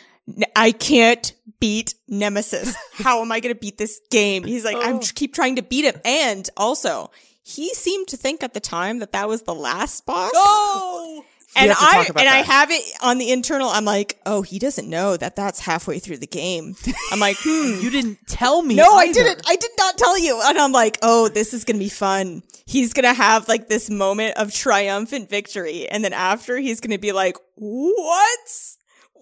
[0.54, 2.76] I can't beat Nemesis.
[2.92, 4.44] How am I going to beat this game?
[4.44, 5.00] He's like, I'm oh.
[5.00, 5.98] tr- keep trying to beat him.
[6.04, 7.10] And also,
[7.42, 10.32] he seemed to think at the time that that was the last boss.
[10.34, 11.24] Oh,
[11.56, 13.68] and I and I have it on the internal.
[13.68, 16.76] I'm like, oh, he doesn't know that that's halfway through the game.
[17.10, 17.82] I'm like, hmm.
[17.82, 18.76] you didn't tell me.
[18.76, 19.42] No, I didn't.
[19.46, 20.40] I did not tell you.
[20.44, 22.42] And I'm like, oh, this is going to be fun.
[22.66, 25.88] He's going to have like this moment of triumphant victory.
[25.88, 28.75] And then after, he's going to be like, what?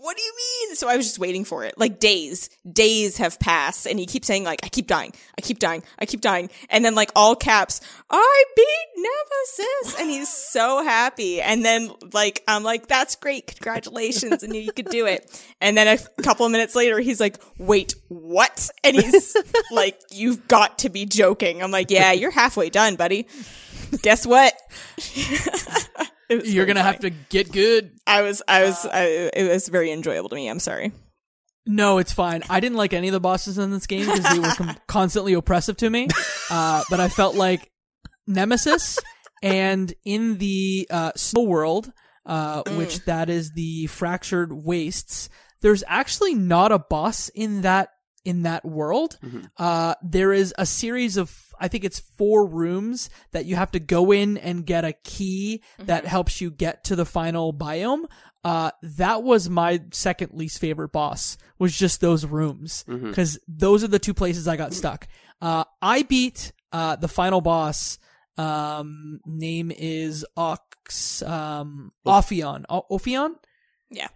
[0.05, 0.77] What do you mean?
[0.77, 1.79] So I was just waiting for it.
[1.79, 5.15] Like days, days have passed and he keeps saying like, I keep dying.
[5.39, 5.83] I keep dying.
[5.99, 6.51] I keep dying.
[6.69, 7.81] And then like all caps,
[8.11, 9.99] I beat Nemesis.
[9.99, 11.41] And he's so happy.
[11.41, 13.47] And then like, I'm like, that's great.
[13.47, 14.43] Congratulations.
[14.43, 15.43] Knew you could do it.
[15.63, 18.69] And then a couple of minutes later, he's like, wait, what?
[18.85, 19.35] And he's
[19.71, 21.63] like, you've got to be joking.
[21.63, 23.27] I'm like, yeah, you're halfway done, buddy.
[24.03, 24.55] Guess what?
[26.29, 27.93] You're gonna have to get good.
[28.07, 30.49] I was, I was, I, it was very enjoyable to me.
[30.49, 30.93] I'm sorry.
[31.67, 32.43] No, it's fine.
[32.51, 35.33] I didn't like any of the bosses in this game because they were com- constantly
[35.33, 36.09] oppressive to me.
[36.51, 37.71] Uh, but I felt like
[38.27, 38.99] Nemesis
[39.43, 41.91] and in the uh, Snow World,
[42.27, 45.31] uh, which that is the fractured wastes.
[45.63, 47.89] There's actually not a boss in that
[48.25, 49.19] in that world.
[49.57, 53.81] Uh, there is a series of I think it's four rooms that you have to
[53.81, 58.05] go in and get a key that helps you get to the final biome.
[58.43, 63.89] Uh, that was my second least favorite boss was just those rooms because those are
[63.89, 65.07] the two places I got stuck.
[65.41, 67.99] Uh, I beat, uh, the final boss,
[68.37, 72.65] um, name is Ox, um, Ophion.
[72.69, 73.35] O- Ophion?
[73.91, 74.09] Yeah.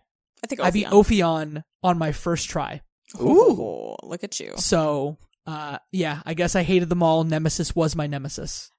[0.42, 2.82] I think I beat Ophion on my first try.
[3.20, 4.54] Ooh, look at you.
[4.56, 7.24] So, uh, yeah, I guess I hated them all.
[7.24, 8.70] Nemesis was my nemesis.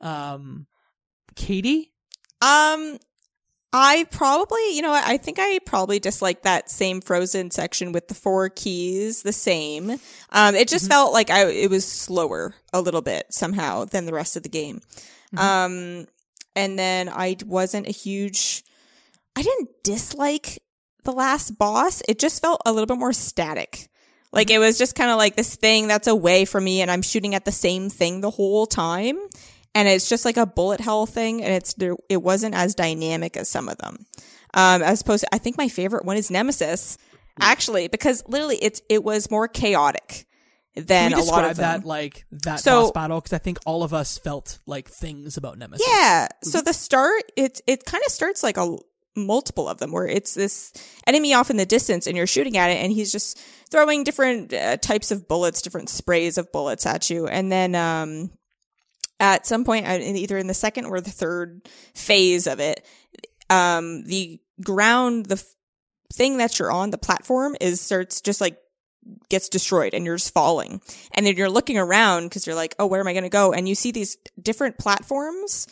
[0.00, 0.66] Um,
[1.34, 1.92] Katie?
[2.40, 2.98] Um,
[3.72, 8.14] I probably, you know, I think I probably dislike that same Frozen section with the
[8.14, 9.90] four keys the same.
[10.30, 14.14] Um, it just felt like I it was slower a little bit somehow than the
[14.14, 14.80] rest of the game.
[15.36, 16.06] Um,
[16.54, 18.64] and then I wasn't a huge.
[19.36, 20.62] I didn't dislike
[21.06, 22.02] the last boss.
[22.06, 23.88] It just felt a little bit more static.
[24.32, 24.56] Like mm-hmm.
[24.56, 27.34] it was just kind of like this thing that's away from me and I'm shooting
[27.34, 29.16] at the same thing the whole time.
[29.74, 33.36] And it's just like a bullet hell thing and it's there, it wasn't as dynamic
[33.36, 34.06] as some of them.
[34.54, 37.18] Um, as opposed to, I think my favorite one is Nemesis, mm.
[37.40, 40.26] actually, because literally it's, it was more chaotic
[40.74, 41.80] than Can a lot of them.
[41.80, 43.20] that like that So- boss battle?
[43.20, 45.86] Because I think all of us felt like things about Nemesis.
[45.86, 46.28] Yeah.
[46.42, 46.64] So mm-hmm.
[46.64, 48.76] the start, it it kind of starts like a
[49.16, 50.72] multiple of them, where it's this
[51.06, 53.38] enemy off in the distance, and you're shooting at it, and he's just
[53.70, 58.30] throwing different uh, types of bullets, different sprays of bullets at you, and then um,
[59.18, 62.86] at some point, uh, either in the second or the third phase of it,
[63.48, 65.54] um, the ground, the f-
[66.12, 68.58] thing that you're on, the platform, is starts just like
[69.28, 70.80] gets destroyed and you're just falling.
[71.12, 73.52] And then you're looking around because you're like, oh, where am I going to go?
[73.52, 75.66] And you see these different platforms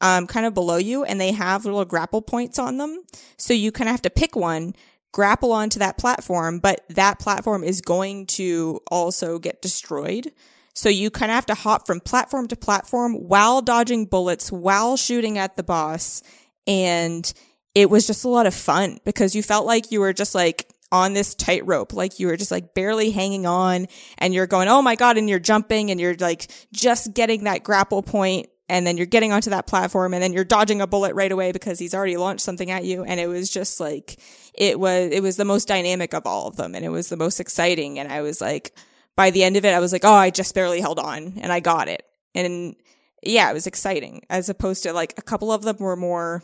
[0.00, 3.02] um, kind of below you and they have little grapple points on them.
[3.36, 4.74] So you kind of have to pick one,
[5.12, 10.32] grapple onto that platform, but that platform is going to also get destroyed.
[10.74, 14.98] So you kind of have to hop from platform to platform while dodging bullets, while
[14.98, 16.22] shooting at the boss.
[16.66, 17.32] And
[17.74, 20.68] it was just a lot of fun because you felt like you were just like
[20.92, 23.86] on this tightrope, like you were just like barely hanging on
[24.18, 25.16] and you're going, Oh my God.
[25.16, 29.32] And you're jumping and you're like just getting that grapple point and then you're getting
[29.32, 32.44] onto that platform and then you're dodging a bullet right away because he's already launched
[32.44, 33.04] something at you.
[33.04, 34.20] And it was just like,
[34.54, 37.16] it was, it was the most dynamic of all of them and it was the
[37.16, 37.98] most exciting.
[37.98, 38.76] And I was like,
[39.14, 41.52] by the end of it, I was like, Oh, I just barely held on and
[41.52, 42.02] I got it.
[42.34, 42.74] And
[43.22, 46.42] yeah, it was exciting as opposed to like a couple of them were more,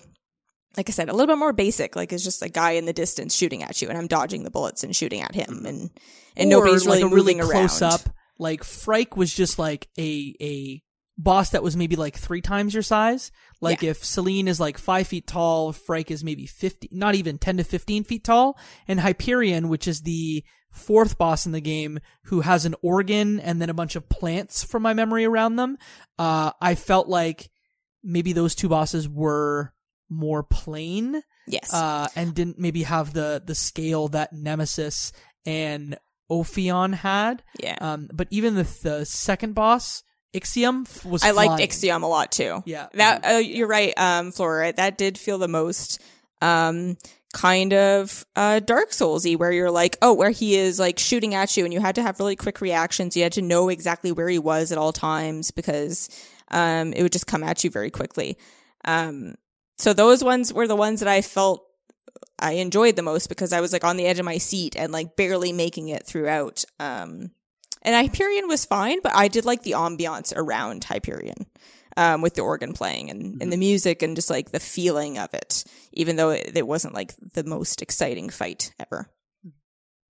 [0.77, 1.97] like I said, a little bit more basic.
[1.97, 4.51] Like it's just a guy in the distance shooting at you, and I'm dodging the
[4.51, 5.91] bullets and shooting at him, and
[6.35, 7.93] and Or, nobody's really like a really close around.
[7.93, 8.01] up.
[8.39, 10.83] Like Phrike was just like a a
[11.19, 13.31] boss that was maybe like three times your size.
[13.61, 13.91] Like Yeah.
[13.91, 17.65] if Selene is like five feet tall, Frank is maybe fifty, not even ten to
[17.65, 18.59] fifteen feet tall,
[18.89, 23.61] and Hyperion, which is the fourth boss in the game, who has an organ and
[23.61, 25.77] then a bunch of plants from my memory around them.
[26.19, 27.51] Uh, I felt like
[28.03, 29.73] maybe those two bosses were
[30.09, 35.13] more plain Yes, uh, and didn't maybe have the the scale that Nemesis
[35.45, 35.99] and
[36.31, 37.43] Ophion had.
[37.61, 37.77] yeah.
[37.81, 40.03] Um, but even the the second boss,
[40.35, 41.69] Ixion, f- was I liked flying.
[41.69, 42.63] Ixion a lot too.
[42.65, 42.89] Yeah.
[42.95, 44.73] that uh, you're right, um, Flora.
[44.73, 46.01] That did feel the most
[46.41, 46.97] um
[47.35, 51.57] kind of uh Dark Soulsy, where you're like, oh, where he is like shooting at
[51.57, 53.17] you, and you had to have really quick reactions.
[53.17, 56.09] You had to know exactly where he was at all times because
[56.51, 58.39] um it would just come at you very quickly.
[58.85, 59.35] Um,
[59.79, 61.65] so those ones were the ones that I felt
[62.39, 64.93] I enjoyed the most because I was like on the edge of my seat and
[64.93, 66.65] like barely making it throughout.
[66.81, 67.31] Um,
[67.83, 71.47] and Hyperion was fine, but I did like the ambiance around Hyperion.
[71.95, 75.35] Um, with the organ playing and, and the music and just like the feeling of
[75.35, 75.63] it,
[75.93, 79.11] even though it, it wasn't like the most exciting fight ever.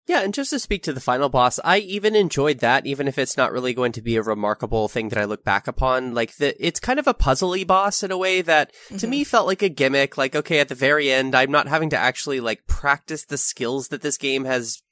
[0.08, 3.18] Yeah, and just to speak to the final boss, I even enjoyed that, even if
[3.18, 6.12] it's not really going to be a remarkable thing that I look back upon.
[6.12, 9.46] Like the, it's kind of a puzzly boss in a way that to me felt
[9.46, 10.18] like a gimmick.
[10.18, 13.88] Like, okay, at the very end, I'm not having to actually like practice the skills
[13.88, 14.82] that this game has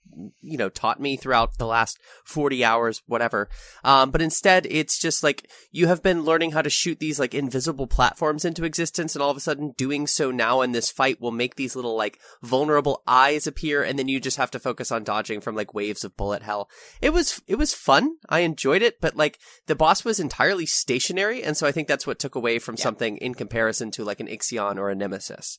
[0.41, 3.49] you know, taught me throughout the last 40 hours, whatever.
[3.85, 7.35] Um, but instead, it's just like you have been learning how to shoot these like
[7.35, 11.21] invisible platforms into existence, and all of a sudden doing so now in this fight
[11.21, 14.91] will make these little like vulnerable eyes appear, and then you just have to focus
[14.93, 16.69] on dodging from like waves of bullet hell.
[17.01, 18.17] It was, it was fun.
[18.29, 22.07] I enjoyed it, but like the boss was entirely stationary, and so I think that's
[22.07, 25.59] what took away from something in comparison to like an Ixion or a Nemesis.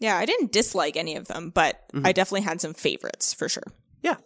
[0.00, 3.64] Yeah, I didn't dislike any of them, but I definitely had some favorites for sure.
[4.02, 4.16] Yeah.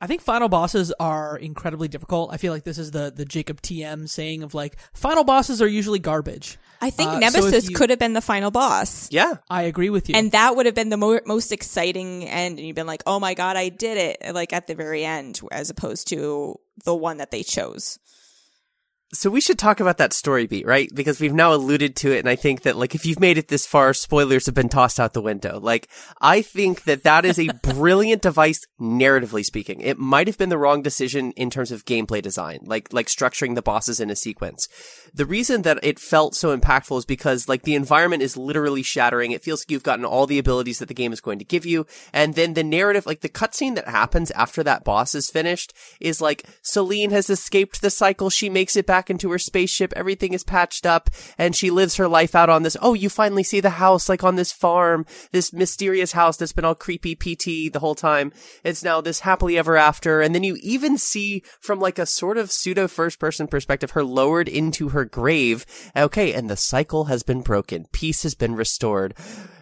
[0.00, 2.32] I think final bosses are incredibly difficult.
[2.32, 5.66] I feel like this is the the Jacob TM saying of like final bosses are
[5.66, 6.56] usually garbage.
[6.80, 9.08] I think Uh, so Nemesis you- could have been the final boss.
[9.10, 9.38] Yeah.
[9.50, 10.14] I agree with you.
[10.14, 12.58] And that would have been the mo- most exciting end.
[12.58, 14.34] And you've been like, oh my God, I did it.
[14.34, 17.98] Like at the very end, as opposed to the one that they chose.
[19.14, 20.90] So we should talk about that story beat, right?
[20.94, 23.48] Because we've now alluded to it, and I think that, like, if you've made it
[23.48, 25.58] this far, spoilers have been tossed out the window.
[25.58, 25.88] Like,
[26.20, 29.80] I think that that is a brilliant device, narratively speaking.
[29.80, 33.54] It might have been the wrong decision in terms of gameplay design, like, like structuring
[33.54, 34.68] the bosses in a sequence.
[35.14, 39.32] The reason that it felt so impactful is because, like, the environment is literally shattering.
[39.32, 41.64] It feels like you've gotten all the abilities that the game is going to give
[41.64, 45.72] you, and then the narrative, like, the cutscene that happens after that boss is finished
[45.98, 50.32] is like, Selene has escaped the cycle, she makes it back into her spaceship, everything
[50.32, 53.60] is patched up, and she lives her life out on this, oh, you finally see
[53.60, 57.80] the house, like on this farm, this mysterious house that's been all creepy PT the
[57.80, 58.32] whole time.
[58.64, 62.36] It's now this happily ever after, and then you even see from like a sort
[62.36, 65.64] of pseudo first person perspective her lowered into her grave.
[65.96, 67.86] Okay, and the cycle has been broken.
[67.92, 69.14] Peace has been restored.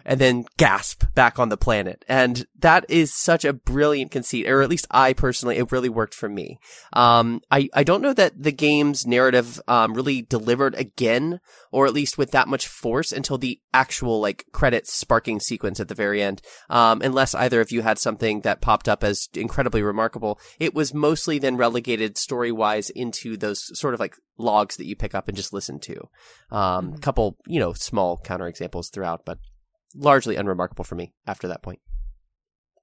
[0.09, 2.05] And then gasp back on the planet.
[2.07, 6.13] And that is such a brilliant conceit, or at least I personally, it really worked
[6.13, 6.59] for me.
[6.93, 9.26] Um, I, I don't know that the game's narrative,
[9.67, 11.39] um, really delivered again,
[11.71, 15.87] or at least with that much force until the actual, like, credits sparking sequence at
[15.87, 16.41] the very end.
[16.69, 20.39] Um, unless either of you had something that popped up as incredibly remarkable.
[20.59, 24.95] It was mostly then relegated story wise into those sort of like logs that you
[24.95, 26.09] pick up and just listen to.
[26.51, 29.39] Um, couple, you know, small counterexamples throughout, but
[29.95, 31.79] largely unremarkable for me after that point.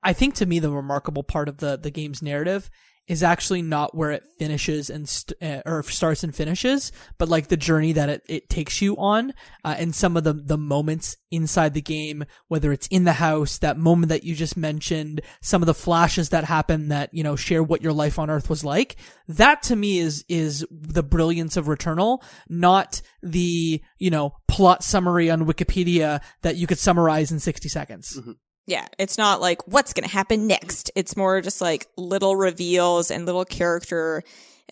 [0.02, 2.70] I think to me the remarkable part of the the game's narrative
[3.06, 7.48] is actually not where it finishes and st- uh, or starts and finishes, but like
[7.48, 9.32] the journey that it, it takes you on,
[9.64, 13.58] uh, and some of the the moments inside the game, whether it's in the house,
[13.58, 17.36] that moment that you just mentioned, some of the flashes that happen that you know
[17.36, 18.96] share what your life on Earth was like.
[19.28, 25.30] That to me is is the brilliance of Returnal, not the you know plot summary
[25.30, 28.18] on Wikipedia that you could summarize in sixty seconds.
[28.66, 30.90] Yeah, it's not like what's going to happen next.
[30.94, 34.22] It's more just like little reveals and little character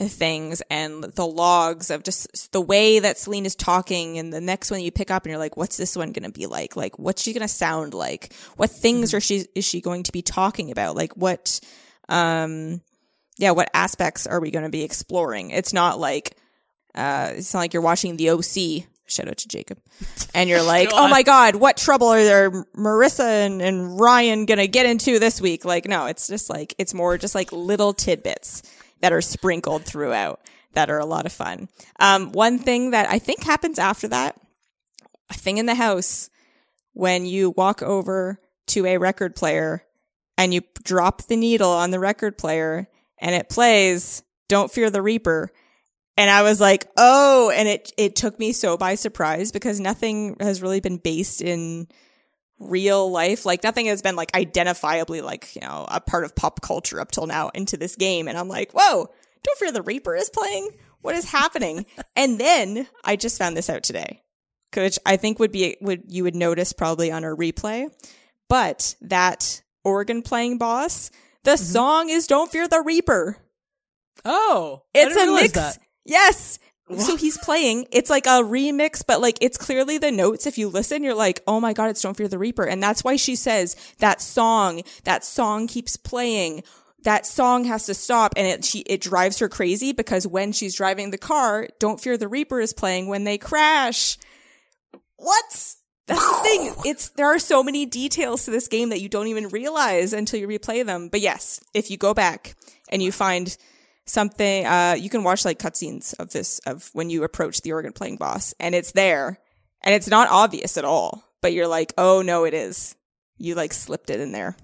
[0.00, 4.70] things and the logs of just the way that Selene is talking and the next
[4.70, 6.76] one you pick up and you're like what's this one going to be like?
[6.76, 8.32] Like what's she going to sound like?
[8.56, 10.96] What things are she is she going to be talking about?
[10.96, 11.60] Like what
[12.08, 12.80] um
[13.38, 15.50] yeah, what aspects are we going to be exploring?
[15.50, 16.36] It's not like
[16.94, 19.78] uh it's not like you're watching the OC Shout out to Jacob.
[20.34, 24.66] And you're like, oh my God, what trouble are there Marissa and, and Ryan gonna
[24.66, 25.64] get into this week?
[25.64, 28.62] Like, no, it's just like, it's more just like little tidbits
[29.00, 30.40] that are sprinkled throughout
[30.72, 31.68] that are a lot of fun.
[32.00, 34.40] Um, one thing that I think happens after that,
[35.30, 36.30] a thing in the house,
[36.94, 39.84] when you walk over to a record player
[40.38, 42.88] and you drop the needle on the record player
[43.18, 45.50] and it plays Don't Fear the Reaper.
[46.16, 50.36] And I was like, oh, and it, it took me so by surprise because nothing
[50.40, 51.88] has really been based in
[52.58, 53.46] real life.
[53.46, 57.10] Like nothing has been like identifiably like, you know, a part of pop culture up
[57.10, 58.28] till now into this game.
[58.28, 59.08] And I'm like, whoa,
[59.42, 60.70] Don't Fear the Reaper is playing?
[61.00, 61.86] What is happening?
[62.16, 64.22] and then I just found this out today,
[64.74, 67.88] which I think would be, would, you would notice probably on a replay.
[68.48, 71.10] But that organ playing boss,
[71.44, 73.38] the song is Don't Fear the Reaper.
[74.24, 75.52] Oh, It's a mix.
[75.54, 75.78] that.
[76.04, 76.58] Yes.
[76.98, 77.86] So he's playing.
[77.90, 80.46] It's like a remix, but like it's clearly the notes.
[80.46, 82.64] If you listen, you're like, oh my God, it's Don't Fear the Reaper.
[82.64, 86.64] And that's why she says that song, that song keeps playing.
[87.04, 90.76] That song has to stop and it, she, it drives her crazy because when she's
[90.76, 94.18] driving the car, Don't Fear the Reaper is playing when they crash.
[95.16, 95.74] What?
[96.06, 96.74] That's the thing.
[96.84, 100.40] It's there are so many details to this game that you don't even realize until
[100.40, 101.08] you replay them.
[101.08, 102.54] But yes, if you go back
[102.88, 103.56] and you find
[104.06, 107.92] something, uh, you can watch like cutscenes of this of when you approach the organ
[107.92, 109.38] playing boss, and it's there,
[109.82, 111.24] and it's not obvious at all.
[111.40, 112.94] But you're like, oh no, it is.
[113.38, 114.56] You like slipped it in there.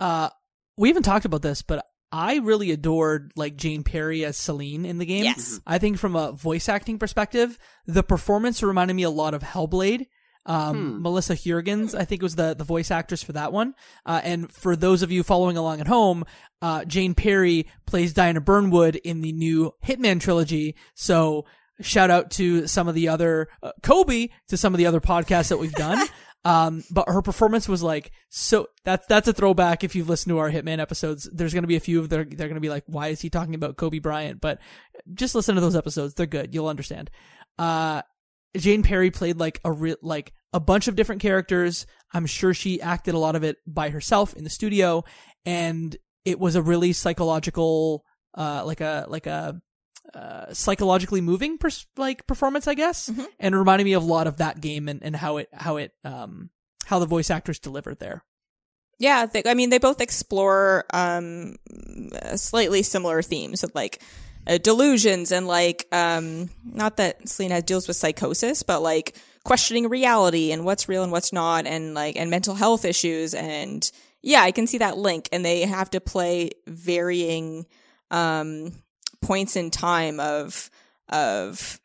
[0.00, 0.30] Uh,
[0.76, 4.98] we haven't talked about this, but I really adored like Jane Perry as Selene in
[4.98, 5.24] the game.
[5.24, 5.60] Yes.
[5.66, 10.06] I think from a voice acting perspective, the performance reminded me a lot of Hellblade.
[10.46, 13.74] Um, Melissa Juergens, I think was the, the voice actress for that one.
[14.04, 16.24] Uh, and for those of you following along at home,
[16.60, 20.76] uh, Jane Perry plays Diana Burnwood in the new Hitman trilogy.
[20.94, 21.46] So
[21.80, 25.48] shout out to some of the other, uh, Kobe to some of the other podcasts
[25.48, 26.06] that we've done.
[26.46, 28.68] Um, but her performance was like so.
[28.84, 29.82] That's that's a throwback.
[29.82, 32.24] If you've listened to our Hitman episodes, there's going to be a few of they're
[32.24, 34.42] they're going to be like, why is he talking about Kobe Bryant?
[34.42, 34.60] But
[35.14, 36.54] just listen to those episodes; they're good.
[36.54, 37.10] You'll understand.
[37.58, 38.02] Uh,
[38.56, 41.86] Jane Perry played like a real like a bunch of different characters.
[42.12, 45.04] I'm sure she acted a lot of it by herself in the studio,
[45.44, 48.04] and it was a really psychological,
[48.36, 49.60] uh, like a like a
[50.14, 53.08] uh, psychologically moving pers- like performance, I guess,
[53.40, 55.76] and it reminded me of a lot of that game and, and how it how
[55.76, 56.50] it um
[56.86, 58.24] how the voice actors delivered there.
[58.98, 61.56] Yeah, they, I mean, they both explore um,
[62.36, 64.00] slightly similar themes of like
[64.46, 70.52] uh, delusions and like um, not that Selena deals with psychosis, but like questioning reality
[70.52, 73.34] and what's real and what's not, and like and mental health issues.
[73.34, 73.90] And
[74.22, 75.28] yeah, I can see that link.
[75.32, 77.66] And they have to play varying
[78.10, 78.72] um,
[79.20, 80.70] points in time of
[81.08, 81.80] of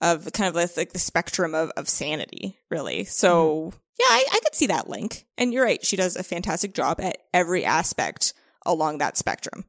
[0.00, 3.04] of kind of like, like the spectrum of, of sanity, really.
[3.04, 5.24] So yeah, I, I could see that link.
[5.38, 8.34] And you're right, she does a fantastic job at every aspect
[8.66, 9.64] along that spectrum.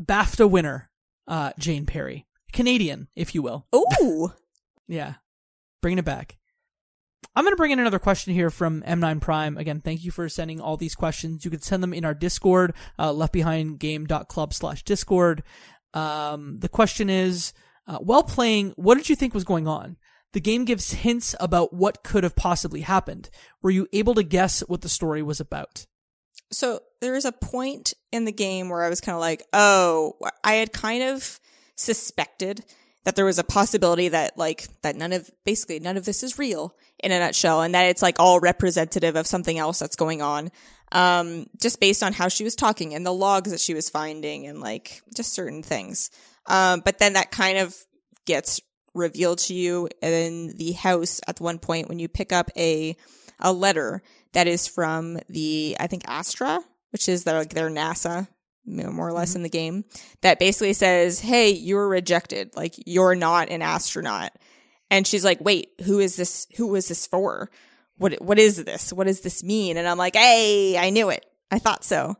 [0.00, 0.90] BAFTA winner,
[1.26, 3.66] uh, Jane Perry, Canadian, if you will.
[3.74, 4.32] Ooh,
[4.88, 5.14] Yeah.
[5.82, 6.36] Bringing it back.
[7.34, 9.56] I'm going to bring in another question here from M9 Prime.
[9.56, 11.44] Again, thank you for sending all these questions.
[11.44, 15.42] You can send them in our Discord, uh, leftbehindgame.club slash Discord.
[15.94, 17.52] Um, the question is,
[17.86, 19.96] uh, while playing, what did you think was going on?
[20.32, 23.30] The game gives hints about what could have possibly happened.
[23.62, 25.86] Were you able to guess what the story was about?
[26.52, 30.14] so there was a point in the game where I was kind of like, oh,
[30.44, 31.40] I had kind of
[31.76, 32.64] suspected
[33.04, 36.38] that there was a possibility that like that none of basically none of this is
[36.38, 40.20] real in a nutshell and that it's like all representative of something else that's going
[40.20, 40.50] on
[40.92, 44.46] um just based on how she was talking and the logs that she was finding
[44.46, 46.10] and like just certain things.
[46.46, 47.74] Um but then that kind of
[48.26, 48.60] gets
[48.94, 52.96] revealed to you in the house at one point when you pick up a
[53.38, 56.60] a letter that is from the I think Astra,
[56.90, 58.28] which is their like their NASA,
[58.64, 59.84] you know, more or less in the game,
[60.22, 62.54] that basically says, "Hey, you're rejected.
[62.56, 64.32] Like you're not an astronaut."
[64.90, 66.46] And she's like, "Wait, who is this?
[66.56, 67.50] Who is this for?
[67.96, 68.92] What what is this?
[68.92, 71.24] What does this mean?" And I'm like, "Hey, I knew it.
[71.50, 72.16] I thought so."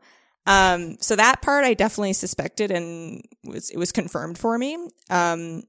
[0.47, 4.77] Um, so that part I definitely suspected and was it was confirmed for me.
[5.09, 5.63] Um,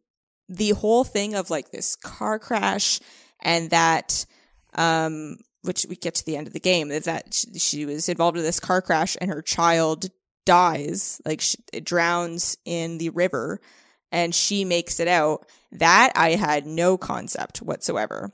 [0.48, 3.00] the whole thing of like this car crash
[3.40, 4.24] and that
[4.74, 8.08] um which we get to the end of the game is that she, she was
[8.08, 10.06] involved in this car crash and her child
[10.44, 13.60] dies like she, drowns in the river
[14.10, 15.46] and she makes it out.
[15.72, 18.30] That i had no concept whatsoever.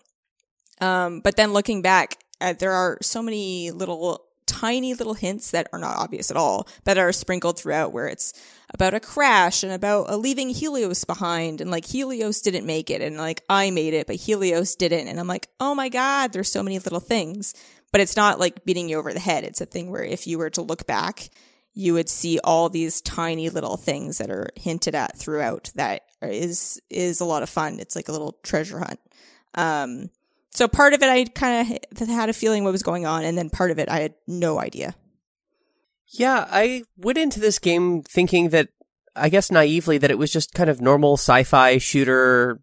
[0.81, 5.68] Um but then looking back uh, there are so many little tiny little hints that
[5.72, 8.33] are not obvious at all that are sprinkled throughout where it's
[8.75, 11.61] about a crash and about uh, leaving Helios behind.
[11.61, 13.01] And like Helios didn't make it.
[13.01, 15.09] And like I made it but Helios didn't.
[15.09, 17.55] And I'm like oh my god there's so many little things.
[17.91, 19.45] But it's not like beating you over the head.
[19.45, 21.31] It's a thing where if you were to look back
[21.75, 26.81] you would see all these tiny little things that are hinted at throughout that is
[26.91, 27.79] is a lot of fun.
[27.79, 29.01] It's like a little treasure hunt.
[29.55, 30.11] Um
[30.51, 33.25] so part of it I kind of had a feeling what was going on.
[33.25, 34.95] And then part of it I had no idea
[36.10, 38.68] Yeah, I went into this game thinking that,
[39.14, 42.60] I guess naively, that it was just kind of normal sci-fi shooter,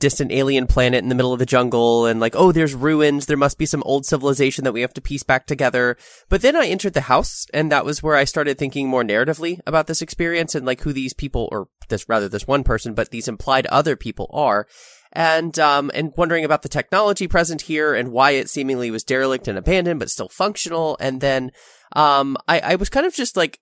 [0.00, 3.36] distant alien planet in the middle of the jungle, and like, oh, there's ruins, there
[3.36, 5.96] must be some old civilization that we have to piece back together.
[6.28, 9.60] But then I entered the house, and that was where I started thinking more narratively
[9.66, 13.10] about this experience and like who these people, or this, rather this one person, but
[13.10, 14.66] these implied other people are.
[15.12, 19.48] And, um, and wondering about the technology present here and why it seemingly was derelict
[19.48, 20.96] and abandoned, but still functional.
[21.00, 21.52] And then,
[21.96, 23.58] um, I, I was kind of just like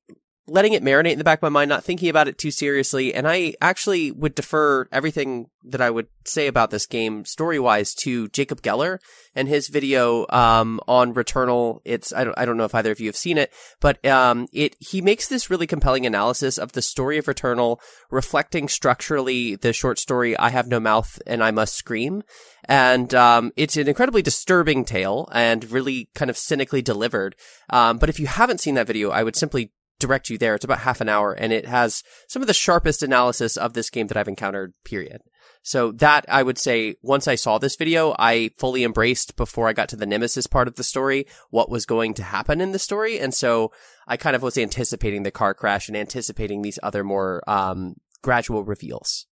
[0.48, 3.12] letting it marinate in the back of my mind, not thinking about it too seriously.
[3.12, 7.92] And I actually would defer everything that I would say about this game story wise
[7.94, 8.98] to Jacob Geller
[9.34, 11.80] and his video, um, on Returnal.
[11.84, 14.46] It's, I don't, I don't know if either of you have seen it, but, um,
[14.52, 19.72] it, he makes this really compelling analysis of the story of Returnal, reflecting structurally the
[19.72, 22.22] short story, I Have No Mouth and I Must Scream.
[22.68, 27.34] And, um, it's an incredibly disturbing tale and really kind of cynically delivered.
[27.70, 30.54] Um, but if you haven't seen that video, I would simply direct you there.
[30.54, 33.90] It's about half an hour and it has some of the sharpest analysis of this
[33.90, 35.22] game that I've encountered, period.
[35.62, 39.72] So that I would say once I saw this video, I fully embraced before I
[39.72, 42.78] got to the Nemesis part of the story, what was going to happen in the
[42.78, 43.18] story.
[43.18, 43.72] And so
[44.06, 48.64] I kind of was anticipating the car crash and anticipating these other more, um, gradual
[48.64, 49.26] reveals.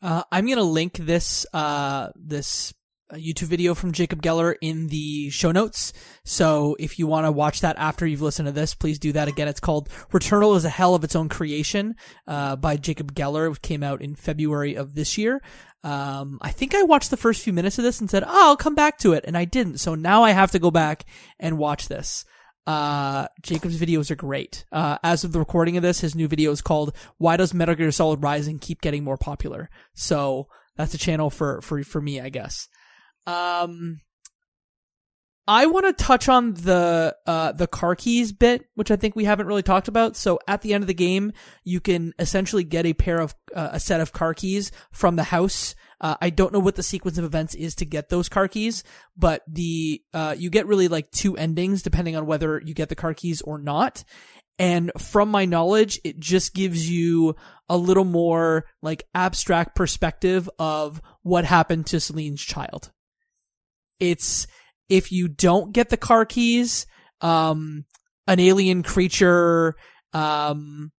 [0.00, 2.74] Uh, I'm gonna link this uh, this
[3.16, 5.92] YouTube video from Jacob Geller in the show notes.
[6.24, 9.28] So if you want to watch that after you've listened to this, please do that.
[9.28, 11.94] Again, it's called Returnal is a Hell of Its Own Creation
[12.26, 13.50] uh, by Jacob Geller.
[13.52, 15.42] It came out in February of this year.
[15.84, 18.56] Um, I think I watched the first few minutes of this and said, "Oh, I'll
[18.56, 19.78] come back to it," and I didn't.
[19.78, 21.04] So now I have to go back
[21.40, 22.24] and watch this.
[22.66, 24.64] Uh, Jacob's videos are great.
[24.70, 27.74] Uh, as of the recording of this, his new video is called "Why Does Metal
[27.74, 32.20] Gear Solid Rising Keep Getting More Popular?" So that's a channel for for for me,
[32.20, 32.68] I guess.
[33.26, 34.00] Um,
[35.46, 39.24] I want to touch on the uh the car keys bit, which I think we
[39.24, 40.16] haven't really talked about.
[40.16, 41.32] So at the end of the game,
[41.64, 45.24] you can essentially get a pair of uh, a set of car keys from the
[45.24, 45.74] house.
[46.00, 48.84] Uh, I don't know what the sequence of events is to get those car keys,
[49.16, 52.94] but the uh you get really like two endings depending on whether you get the
[52.94, 54.04] car keys or not.
[54.58, 57.34] And from my knowledge, it just gives you
[57.68, 62.92] a little more like abstract perspective of what happened to Selene's child
[64.00, 64.46] it's
[64.88, 66.86] if you don't get the car keys,
[67.20, 67.84] um,
[68.26, 69.74] an alien creature,
[70.12, 70.92] um,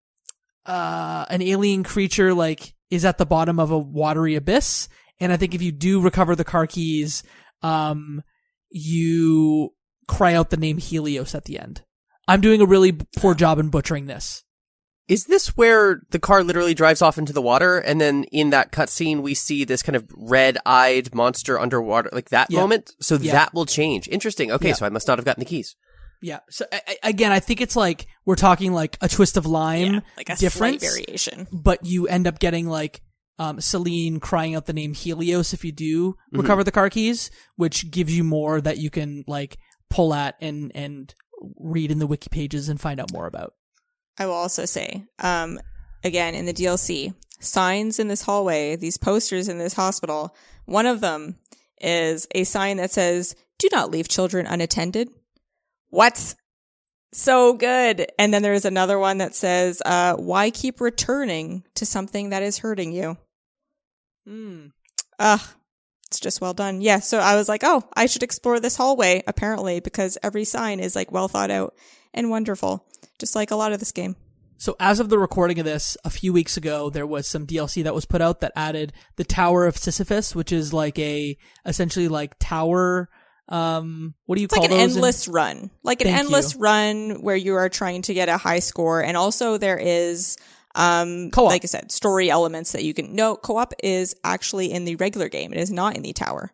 [0.65, 4.87] uh, an alien creature like is at the bottom of a watery abyss.
[5.19, 7.23] And I think if you do recover the car keys,
[7.61, 8.23] um,
[8.69, 9.73] you
[10.07, 11.83] cry out the name Helios at the end.
[12.27, 14.43] I'm doing a really poor job in butchering this.
[15.07, 18.71] Is this where the car literally drives off into the water and then in that
[18.71, 22.61] cutscene we see this kind of red-eyed monster underwater like that Yeah.
[22.61, 22.91] moment?
[23.01, 23.33] So Yeah.
[23.33, 24.07] that will change.
[24.07, 24.51] Interesting.
[24.51, 24.73] Okay, Yeah.
[24.75, 25.75] so I must not have gotten the keys.
[26.21, 26.39] Yeah.
[26.49, 29.95] So I, I- again, I think it's like we're talking like a twist of lime
[29.95, 31.47] Yeah, like a different variation.
[31.51, 33.01] but you end up getting like
[33.39, 37.89] um, Selene crying out the name Helios if you do recover the car keys, which
[37.91, 39.57] gives you more that you can like
[39.89, 41.13] pull at and and
[41.59, 43.51] read in the wiki pages and find out more about.
[44.17, 45.59] I will also say, um,
[46.03, 50.35] again, in the DLC, signs in this hallway, these posters in this hospital,
[50.65, 51.37] one of them
[51.81, 55.09] is a sign that says, do not leave children unattended.
[55.89, 56.35] What?
[57.11, 58.07] So good.
[58.17, 62.59] And then there's another one that says, uh, why keep returning to something that is
[62.59, 63.17] hurting you?
[64.27, 64.71] Mm.
[65.19, 65.41] Ugh.
[66.07, 66.81] It's just well done.
[66.81, 66.99] Yeah.
[66.99, 70.95] So I was like, oh, I should explore this hallway, apparently, because every sign is
[70.95, 71.75] like well thought out
[72.13, 72.85] and wonderful,
[73.19, 74.15] just like a lot of this game.
[74.57, 77.83] So as of the recording of this, a few weeks ago, there was some DLC
[77.83, 82.07] that was put out that added the Tower of Sisyphus, which is like a essentially
[82.07, 83.09] like tower.
[83.49, 86.19] Um, what do you It's call like an those in- endless run, like an Thank
[86.19, 86.61] endless you.
[86.61, 90.37] run where you are trying to get a high score, and also there is,
[90.75, 91.49] um, Co-op.
[91.51, 93.13] like I said, story elements that you can.
[93.15, 95.51] No, co-op is actually in the regular game.
[95.51, 96.53] It is not in the tower.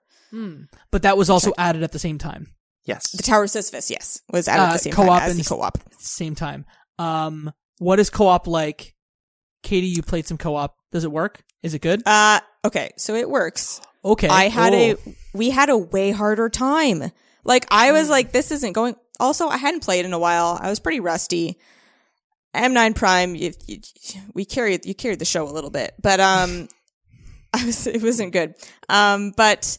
[0.92, 2.54] but that was also added at the same time.
[2.90, 3.12] Yes.
[3.12, 5.40] The Tower of Sisyphus, yes, was added at Uh, the same co-op time as and
[5.46, 5.78] the co-op.
[6.00, 6.66] Same time.
[6.98, 8.96] Um, what is co-op like?
[9.64, 10.76] Katie, you played some co-op.
[10.92, 11.44] Does it work?
[11.64, 12.02] Is it good?
[12.06, 13.80] Uh, okay, so it works.
[14.04, 14.28] Okay.
[14.28, 14.78] I had Oh.
[14.78, 14.96] a,
[15.34, 17.12] we had a way harder time.
[17.44, 18.96] Like I was like, this isn't going.
[19.20, 20.58] Also, I hadn't played in a while.
[20.62, 21.58] I was pretty rusty.
[22.56, 23.80] M9 Prime, you, you,
[24.34, 26.68] we carried, you carried the show a little bit, but, um,
[27.54, 28.56] I was, it wasn't good.
[28.90, 29.78] Um, but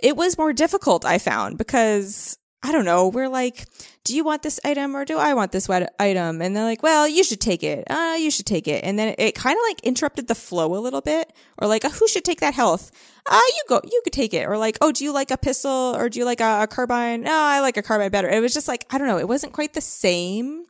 [0.00, 3.66] it was more difficult, I found, because I don't know, we're like,
[4.02, 6.42] do you want this item or do I want this wet item?
[6.42, 7.84] And they're like, well, you should take it.
[7.88, 8.82] Uh, you should take it.
[8.82, 11.90] And then it kind of like interrupted the flow a little bit or like, uh,
[11.90, 12.90] who should take that health?
[13.26, 14.48] Uh, you go, you could take it.
[14.48, 17.22] Or like, oh, do you like a pistol or do you like a, a carbine?
[17.22, 18.28] No, I like a carbine better.
[18.28, 19.18] It was just like, I don't know.
[19.18, 20.64] It wasn't quite the same.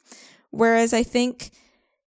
[0.51, 1.53] Whereas I think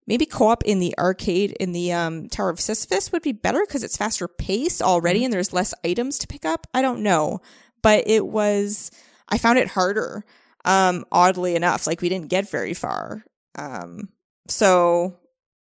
[0.05, 3.83] maybe co-op in the arcade in the um, Tower of Sisyphus would be better because
[3.83, 6.67] it's faster paced already and there's less items to pick up.
[6.73, 7.41] I don't know,
[7.81, 8.91] but it was
[9.31, 10.25] I found it harder.
[10.63, 13.23] Um, oddly enough, like we didn't get very far.
[13.57, 14.09] Um,
[14.47, 15.17] so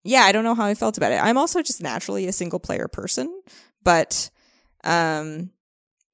[0.02, 1.22] yeah, I don't know how I felt about it.
[1.22, 3.42] I'm also just naturally a single player person,
[3.84, 4.30] but
[4.82, 5.50] um,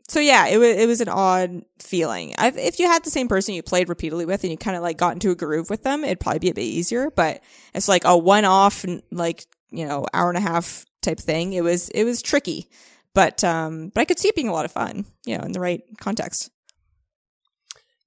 [0.08, 2.34] so yeah, it was it was an odd feeling.
[2.38, 4.82] I've, if you had the same person you played repeatedly with and you kind of
[4.82, 7.10] like got into a groove with them, it'd probably be a bit easier.
[7.10, 7.42] But
[7.74, 11.52] it's like a one off, like you know, hour and a half type thing.
[11.52, 12.68] It was it was tricky,
[13.14, 15.52] but um, but I could see it being a lot of fun, you know, in
[15.52, 16.50] the right context.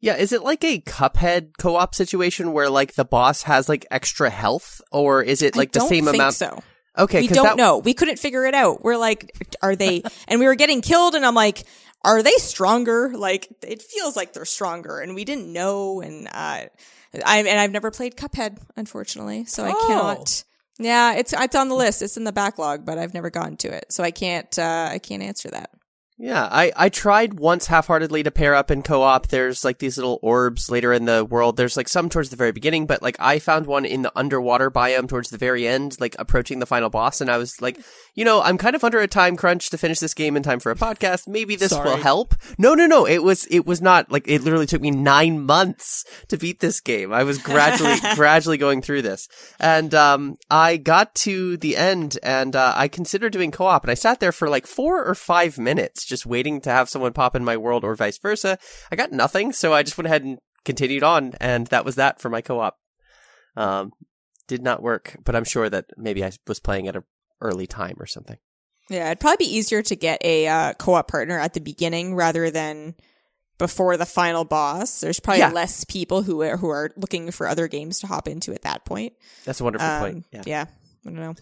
[0.01, 4.29] Yeah, is it like a Cuphead co-op situation where like the boss has like extra
[4.29, 6.35] health, or is it like I the don't same think amount?
[6.35, 6.63] So
[6.97, 7.77] Okay, we don't that- know.
[7.77, 8.83] We couldn't figure it out.
[8.83, 9.31] We're like,
[9.61, 10.03] are they?
[10.27, 11.63] and we were getting killed, and I'm like,
[12.03, 13.11] are they stronger?
[13.15, 16.01] Like, it feels like they're stronger, and we didn't know.
[16.01, 16.69] And uh, I
[17.39, 19.87] and I've never played Cuphead, unfortunately, so I Oh.
[19.87, 20.43] cannot.
[20.81, 22.01] Yeah, it's it's on the list.
[22.01, 24.57] It's in the backlog, but I've never gotten to it, so I can't.
[24.57, 25.71] Uh, I can't answer that.
[26.21, 29.27] Yeah, I, I tried once half-heartedly to pair up in co-op.
[29.27, 31.55] There's like these little orbs later in the world.
[31.55, 34.69] There's like some towards the very beginning, but like I found one in the underwater
[34.69, 37.79] biome towards the very end, like approaching the final boss, and I was like,
[38.15, 40.59] you know, I'm kind of under a time crunch to finish this game in time
[40.59, 41.25] for a podcast.
[41.25, 42.35] Maybe this will help.
[42.57, 43.05] No, no, no.
[43.05, 46.81] It was it was not like it literally took me nine months to beat this
[46.81, 47.13] game.
[47.13, 52.57] I was gradually gradually going through this, and um, I got to the end, and
[52.57, 56.08] uh, I considered doing co-op, and I sat there for like four or five minutes
[56.09, 58.57] just waiting to have someone pop in my world, or vice versa.
[58.91, 62.19] I got nothing, so I just went ahead and continued on, and that was that
[62.19, 62.77] for my co-op.
[63.55, 63.91] Um,
[64.47, 67.03] did not work, but I'm sure that maybe I was playing at an
[67.41, 68.37] early time or something.
[68.89, 72.49] Yeah, it'd probably be easier to get a uh, co-op partner at the beginning rather
[72.49, 72.95] than
[73.59, 75.01] before the final boss.
[75.01, 75.51] There's probably Yeah.
[75.51, 78.85] less people who are who are looking for other games to hop into at that
[78.85, 79.13] point.
[79.45, 80.25] That's a wonderful Um, point.
[80.31, 80.43] Yeah.
[80.47, 80.65] yeah,
[81.05, 81.35] I don't know.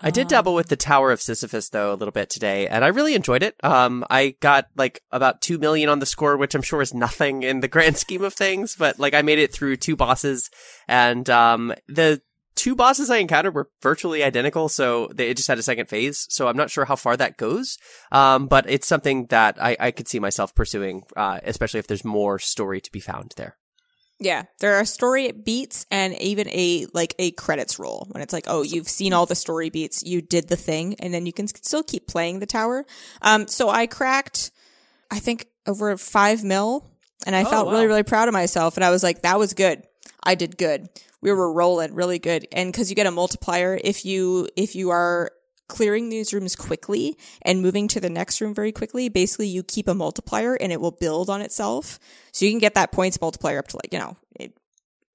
[0.00, 2.88] I did dabble with the Tower of Sisyphus though a little bit today, and I
[2.88, 3.56] really enjoyed it.
[3.64, 7.42] Um, I got like about two million on the score, which I'm sure is nothing
[7.42, 10.50] in the grand scheme of things, but like I made it through two bosses,
[10.86, 12.20] and um, the
[12.56, 16.26] two bosses I encountered were virtually identical, so they just had a second phase.
[16.30, 17.78] So I'm not sure how far that goes,
[18.12, 22.04] um, but it's something that I, I could see myself pursuing, uh, especially if there's
[22.04, 23.56] more story to be found there.
[24.18, 28.46] Yeah, there are story beats and even a like a credits roll when it's like,
[28.48, 31.46] oh, you've seen all the story beats, you did the thing, and then you can
[31.48, 32.86] still keep playing the tower.
[33.20, 34.52] Um, so I cracked,
[35.10, 36.90] I think over five mil,
[37.26, 37.72] and I Oh, felt wow.
[37.72, 39.82] really really proud of myself, and I was like, that was good.
[40.22, 40.88] I did good.
[41.20, 44.90] We were rolling really good, and because you get a multiplier if you if you
[44.90, 45.30] are
[45.68, 49.88] clearing these rooms quickly and moving to the next room very quickly, basically you keep
[49.88, 51.98] a multiplier and it will build on itself.
[52.32, 54.56] So you can get that points multiplier up to like, you know, it,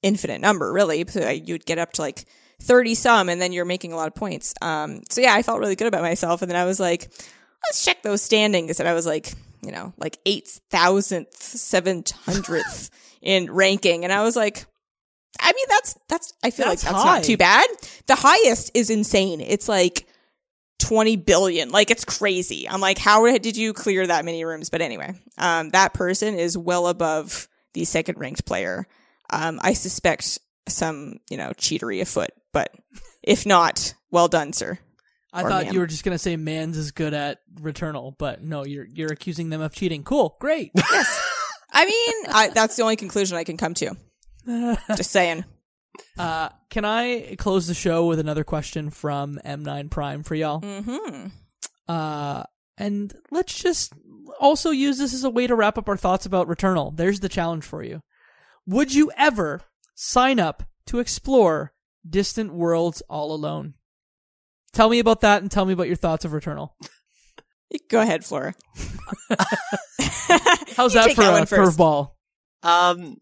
[0.01, 1.05] infinite number really.
[1.07, 2.25] So you'd get up to like
[2.61, 4.53] 30 some and then you're making a lot of points.
[4.61, 6.41] Um, so yeah, I felt really good about myself.
[6.41, 7.11] And then I was like,
[7.65, 8.79] let's check those standings.
[8.79, 9.33] And I was like,
[9.63, 12.89] you know, like 8,000th, 700th
[13.21, 14.03] in ranking.
[14.03, 14.65] And I was like,
[15.39, 17.15] I mean, that's, that's, I feel That's like that's high.
[17.17, 17.67] not too bad.
[18.07, 19.39] The highest is insane.
[19.39, 20.05] It's like
[20.81, 21.69] 20 billion.
[21.69, 22.67] Like it's crazy.
[22.67, 24.69] I'm like, how did you clear that many rooms?
[24.69, 28.87] But anyway, um, that person is well above the second ranked player.
[29.29, 32.73] Um, I suspect some, you know, cheatery afoot, but
[33.23, 34.77] if not, well done, sir.
[35.33, 38.65] I Or thought you were just gonna say Mans is good at Returnal, but no,
[38.65, 40.03] you're you're accusing them of cheating.
[40.03, 40.71] Cool, great.
[40.75, 41.31] Yes,
[41.71, 43.95] I mean, I, that's the only conclusion I can come to.
[44.97, 45.45] Just saying.
[46.18, 50.61] Uh, can I close the show with another question from M9 Prime for y'all?
[50.61, 51.27] Mm-hmm.
[51.88, 52.43] Uh,
[52.77, 53.93] and let's just
[54.39, 56.95] also use this as a way to wrap up our thoughts about Returnal.
[56.95, 58.01] There's the challenge for you.
[58.65, 59.61] Would you ever
[59.95, 61.73] sign up to explore
[62.07, 63.73] distant worlds all alone?
[64.73, 66.69] Tell me about that and tell me about your thoughts of Returnal.
[67.89, 68.53] Go ahead, Flora.
[70.76, 71.77] How's You that for that a one first.
[71.77, 72.11] curveball?
[72.63, 73.18] Um,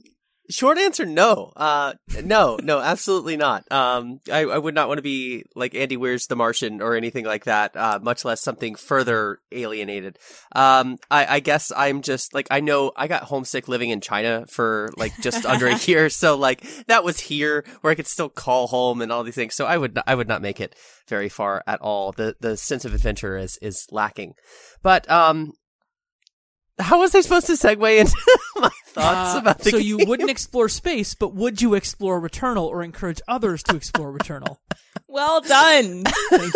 [0.49, 1.53] short answer, no.
[1.55, 1.93] Uh,
[2.23, 3.69] no, no, absolutely not.
[3.71, 7.25] Um, I, I would not want to be like Andy Weir's The Martian or anything
[7.25, 7.75] like that.
[7.75, 10.17] Uh, much less something further alienated.
[10.55, 14.45] Um, I, I guess I'm just like I know I got homesick living in China
[14.47, 18.29] for like just under a year, so like that was here where I could still
[18.29, 19.55] call home and all these things.
[19.55, 20.75] So I would not, I would not make it
[21.07, 22.11] very far at all.
[22.11, 24.33] The the sense of adventure is is lacking.
[24.81, 25.53] But um,
[26.79, 28.15] how was I supposed to segue into
[28.55, 29.87] my thoughts Uh, about the so game?
[29.87, 34.57] you wouldn't explore space, but would you explore Returnal or encourage others to explore Returnal?
[35.07, 36.03] Well done.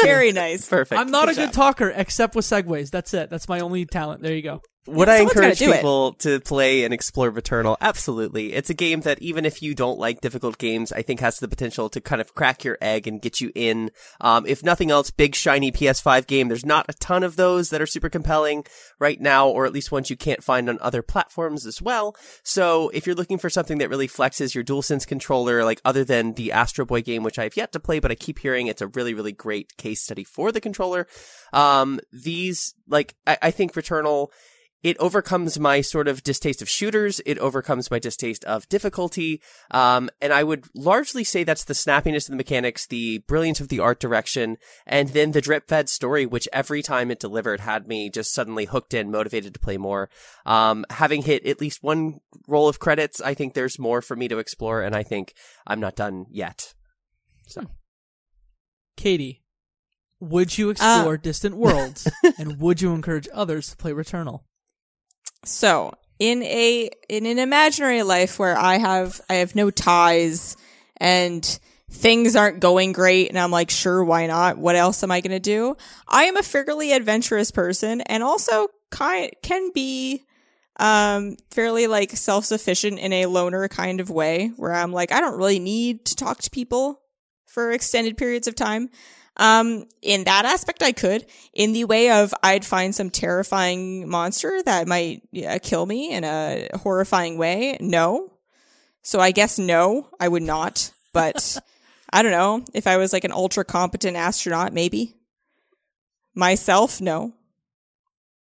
[0.03, 0.67] Very nice.
[0.69, 0.99] Perfect.
[0.99, 2.91] I'm not a Good good talker except with segues.
[2.91, 3.29] That's it.
[3.31, 4.21] That's my only talent.
[4.21, 4.61] There you go.
[4.85, 7.77] Would I encourage people to play and explore Returnal?
[7.79, 8.51] Absolutely.
[8.51, 11.47] It's a game that even if you don't like difficult games, I think has the
[11.47, 13.91] potential to kind of crack your egg and get you in.
[14.19, 16.49] Um, if nothing else, big shiny PS5 game.
[16.49, 18.65] There's not a ton of those that are super compelling
[18.99, 22.13] right now, or at least ones you can't find on other platforms as well.
[22.43, 26.33] So if you're looking for something that really flexes your DualSense controller, like other than
[26.33, 28.87] the Astro Bot game, which I've yet to play, but I keep hearing it's a
[28.87, 31.07] really, really great case study for the controller.
[31.53, 34.27] Um, these, like, I, I think Returnal,
[34.83, 37.21] it overcomes my sort of distaste of shooters.
[37.25, 39.41] It overcomes my distaste of difficulty.
[39.71, 43.69] Um, and I would largely say that's the snappiness of the mechanics, the brilliance of
[43.69, 47.87] the art direction, and then the drip fed story, which every time it delivered had
[47.87, 50.09] me just suddenly hooked in, motivated to play more.
[50.45, 54.27] Um, having hit at least one roll of credits, I think there's more for me
[54.27, 55.33] to explore, and I think
[55.65, 56.73] I'm not done yet.
[57.47, 57.67] So.
[58.97, 59.43] Katie,
[60.19, 62.07] would you explore distant worlds
[62.37, 64.41] and would you encourage others to play Returnal?
[65.45, 70.55] So in a in an imaginary life where I have I have no ties
[70.97, 71.59] and
[71.89, 74.57] things aren't going great and I'm like sure why not?
[74.57, 75.75] What else am I going to do?
[76.07, 80.23] I am a fairly adventurous person and also kind can be
[80.77, 85.37] um fairly like self-sufficient in a loner kind of way where I'm like I don't
[85.37, 86.99] really need to talk to people
[87.45, 88.89] for extended periods of time
[89.37, 91.25] um, in that aspect, I could.
[91.53, 96.23] In the way of, I'd find some terrifying monster that might yeah, kill me in
[96.23, 97.77] a horrifying way.
[97.79, 98.31] No.
[99.01, 100.91] So I guess no, I would not.
[101.13, 101.57] But
[102.13, 102.63] I don't know.
[102.73, 105.15] If I was like an ultra competent astronaut, maybe.
[106.35, 107.33] Myself, no.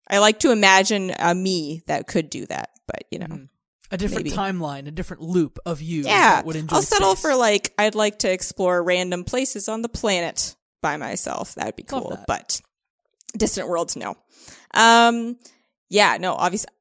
[0.10, 3.48] I like to imagine a me that could do that, but you know.
[3.94, 4.36] A different Maybe.
[4.38, 7.22] timeline, a different loop of you Yeah, that would enjoy I'll settle space.
[7.24, 11.56] for like I'd like to explore random places on the planet by myself.
[11.56, 12.10] That'd be cool.
[12.10, 12.28] that.
[12.28, 12.62] But
[13.38, 14.16] distant worlds, no.
[14.74, 15.38] Um,
[15.90, 16.34] yeah, no.
[16.34, 16.72] Obviously,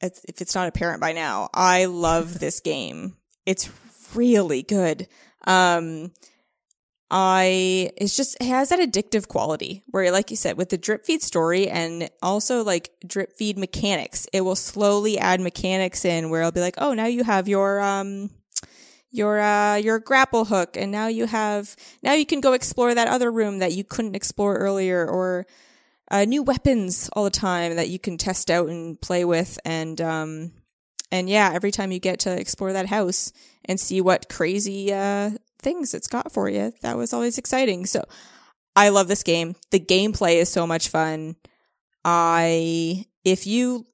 [0.00, 3.16] if it's not apparent by now, I love this game.
[3.46, 3.70] It's
[4.14, 5.06] really good.
[5.46, 6.12] Um,
[7.10, 11.04] I it's just it has that addictive quality where, like you said, with the drip
[11.04, 16.40] feed story and also like drip feed mechanics, it will slowly add mechanics in where
[16.40, 18.30] it'll be like, oh, now you have your um
[19.14, 23.06] your uh your grapple hook and now you have now you can go explore that
[23.06, 25.46] other room that you couldn't explore earlier or
[26.10, 30.00] uh, new weapons all the time that you can test out and play with and
[30.00, 30.52] um
[31.12, 33.32] and yeah every time you get to explore that house
[33.66, 35.30] and see what crazy uh
[35.60, 37.86] things it's got for you that was always exciting.
[37.86, 38.04] So
[38.76, 39.54] i love this game.
[39.70, 41.36] The gameplay is so much fun.
[42.04, 43.86] I if you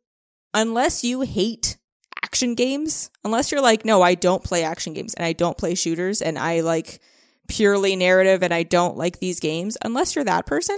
[0.55, 1.77] unless you hate
[2.25, 5.75] action games, unless you're like, no, I don't play action games and I don't play
[5.75, 7.01] shooters and I like
[7.49, 10.77] purely narrative and I don't like these games, unless you're that person,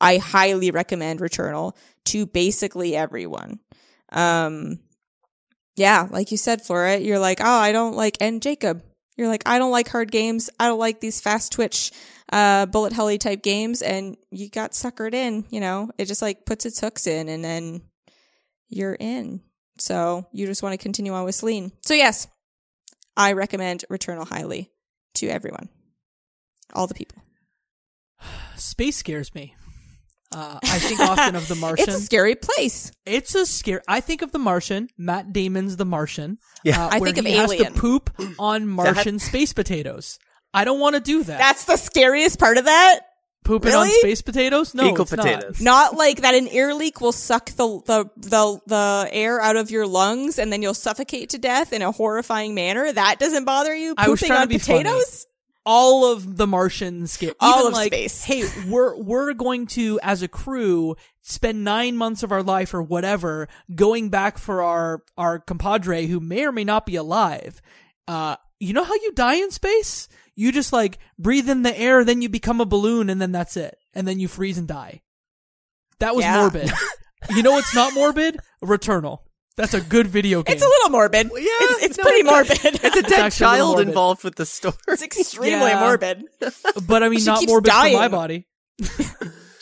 [0.00, 1.74] I highly recommend Returnal
[2.06, 3.60] to basically everyone.
[4.10, 4.80] Um,
[5.76, 8.82] yeah, like you said, Flora, you're like, oh, I don't like, and Jacob,
[9.16, 10.48] you're like, I don't like hard games.
[10.58, 11.92] I don't like these fast twitch,
[12.32, 13.82] uh, bullet helly type games.
[13.82, 17.44] And you got suckered in, you know, it just like puts its hooks in and
[17.44, 17.82] then
[18.68, 19.42] you're in.
[19.82, 21.72] So you just want to continue on with Selene.
[21.84, 22.28] So yes,
[23.16, 24.70] I recommend Returnal highly
[25.14, 25.68] to everyone,
[26.72, 27.20] all the people.
[28.56, 29.56] Space scares me.
[30.30, 31.88] Uh, I think often of The Martian.
[31.88, 32.92] It's a scary place.
[33.04, 33.82] It's a scare.
[33.88, 34.88] I think of The Martian.
[34.96, 36.38] Matt Damon's The Martian.
[36.62, 36.86] Yeah.
[36.86, 40.20] uh, I where think of he has to poop on Martian space potatoes.
[40.54, 41.38] I don't want to do that.
[41.38, 43.00] That's the scariest part of that.
[43.44, 44.74] Pooping on space potatoes?
[44.74, 45.24] No, Fecal it's not.
[45.26, 45.60] potatoes.
[45.60, 49.70] Not like that an air leak will suck the, the the the air out of
[49.70, 52.92] your lungs and then you'll suffocate to death in a horrifying manner.
[52.92, 53.94] That doesn't bother you.
[53.98, 54.84] I was Pooping trying to on be funny.
[54.84, 55.26] potatoes?
[55.64, 58.24] all of the Martians get All of like, space.
[58.24, 62.82] hey, we're we're going to as a crew spend nine months of our life or
[62.82, 67.62] whatever going back for our our compadre who may or may not be alive.
[68.08, 70.08] Uh, you know how you die in space?
[70.34, 73.56] You just like breathe in the air, then you become a balloon, and then that's
[73.56, 75.02] it, and then you freeze and die.
[75.98, 76.38] That was Yeah.
[76.40, 76.70] morbid.
[77.30, 78.38] you know what's not morbid?
[78.62, 79.18] Returnal.
[79.56, 80.54] That's a good video game.
[80.54, 81.26] It's a little morbid.
[81.26, 82.84] Yeah, it's, it's no, pretty it's a- morbid.
[82.84, 83.88] It's a dead a little child morbid.
[83.88, 84.74] involved with the story.
[84.88, 85.80] It's extremely Yeah.
[85.80, 86.24] morbid.
[86.86, 88.46] but I mean, She not keeps morbid for my body.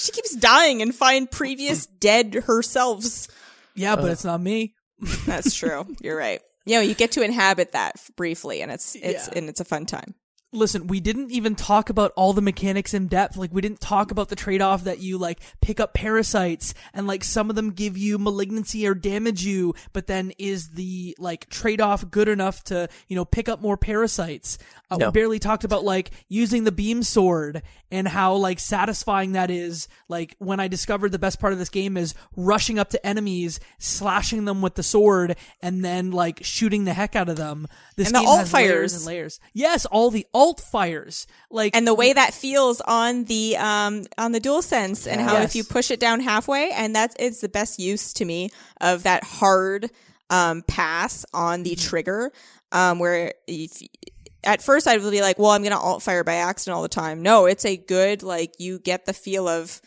[0.01, 3.28] She keeps dying and find previous dead herselves.
[3.74, 4.12] Yeah, but uh.
[4.12, 4.74] it's not me.
[5.27, 5.86] That's true.
[6.01, 6.40] You're right.
[6.66, 9.35] You know, you get to inhabit that briefly, and it's it's Yeah.
[9.39, 10.15] and it's a fun time.
[10.52, 13.36] Listen, we didn't even talk about all the mechanics in depth.
[13.36, 17.06] Like, we didn't talk about the trade off that you, like, pick up parasites and,
[17.06, 21.48] like, some of them give you malignancy or damage you, but then is the, like,
[21.51, 24.59] trade off good enough to, you know, pick up more parasites?
[24.90, 25.06] Uh, No.
[25.06, 27.62] We barely talked about, like, using the beam sword
[27.93, 29.86] and how, like, satisfying that is.
[30.09, 33.60] Like, when I discovered the best part of this game is rushing up to enemies,
[33.78, 37.68] slashing them with the sword, and then, like, shooting the heck out of them.
[37.97, 39.40] This And the game alt has layers and layers.
[39.52, 41.27] Yes, all the alt fires.
[41.51, 45.51] Like and the way that feels on the um on the DualSense and how Yes.
[45.51, 48.51] if you push it down halfway and that's it's the best use to me
[48.81, 49.91] of that hard
[50.31, 52.33] um pass on the trigger
[52.73, 53.83] um where if
[54.43, 56.83] at first I would be like, well, I'm going to alt fire by accident all
[56.83, 57.21] the time.
[57.21, 59.83] No, it's a good like you get the feel of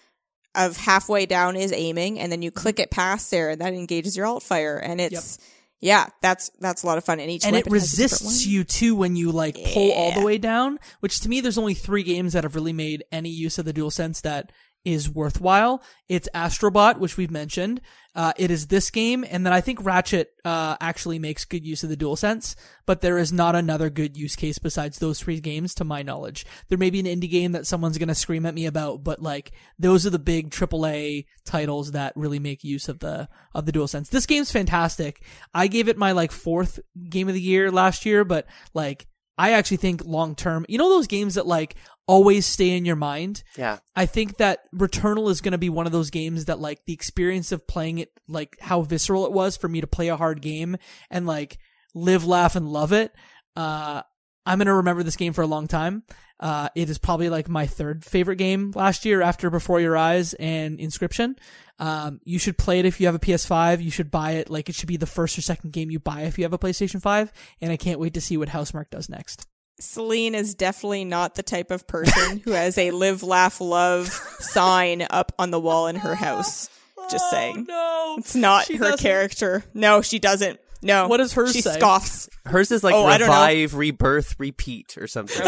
[0.54, 4.16] of halfway down is aiming and then you click it past there and that engages
[4.16, 5.40] your alt fire and it's
[5.84, 8.22] yeah, that's that's a lot of fun and each and it weapon has a different
[8.22, 10.80] resists you too when you like pull all the way down.
[11.02, 13.74] Which to me, there's only three games that have really made any use of the
[13.74, 14.54] DualSense that
[14.86, 15.82] is worthwhile.
[16.10, 17.82] It's Astrobot, which we've mentioned.
[18.16, 21.84] Uh, it is this game, and then I think Ratchet uh, actually makes good use
[21.84, 22.56] of the DualSense.
[22.86, 26.46] But there is not another good use case besides those three games, to my knowledge.
[26.70, 29.52] There may be an indie game that someone's gonna scream at me about, but like
[29.80, 34.10] those are the big AAA titles that really make use of the of the DualSense.
[34.10, 35.24] This game's fantastic.
[35.54, 36.80] I gave it my like fourth
[37.10, 38.46] game of the year last year, but
[38.76, 39.08] like
[39.38, 41.76] I actually think long term, you know those games that like
[42.08, 43.44] always stay in your mind.
[43.58, 43.80] Yeah.
[43.96, 46.94] I think that Returnal is going to be one of those games that like the
[46.94, 50.42] experience of playing it, like how visceral it was for me to play a hard
[50.42, 50.78] game
[51.10, 51.58] and like
[51.96, 53.14] live, laugh, and love it.
[53.56, 54.02] Uh,
[54.46, 56.04] I'm going to remember this game for a long time.
[56.40, 60.34] Uh, it is probably like my third favorite game last year after Before Your Eyes
[60.34, 61.38] and Inscryption.
[61.80, 63.82] Um, you should play it if you have a PS5.
[63.82, 64.50] You should buy it.
[64.50, 66.58] Like it should be the first or second game you buy if you have a
[66.60, 67.32] PlayStation 5.
[67.62, 69.48] And I can't wait to see what Housemarque does next.
[69.80, 74.08] Selene is definitely not the type of person who has a live, laugh, love
[74.40, 76.70] sign up on the wall in her house.
[77.10, 77.68] Just saying.
[77.70, 78.20] Oh, no.
[78.20, 79.00] It's not She her doesn't.
[79.00, 79.64] character.
[79.74, 80.60] No, she doesn't.
[80.84, 81.08] No.
[81.08, 81.74] What does hers she say?
[81.80, 82.30] scoffs.
[82.46, 83.34] Hers is like Oh, I don't know.
[83.34, 85.42] revive, rebirth, repeat, or something.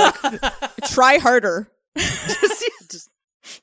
[0.85, 1.69] Try harder.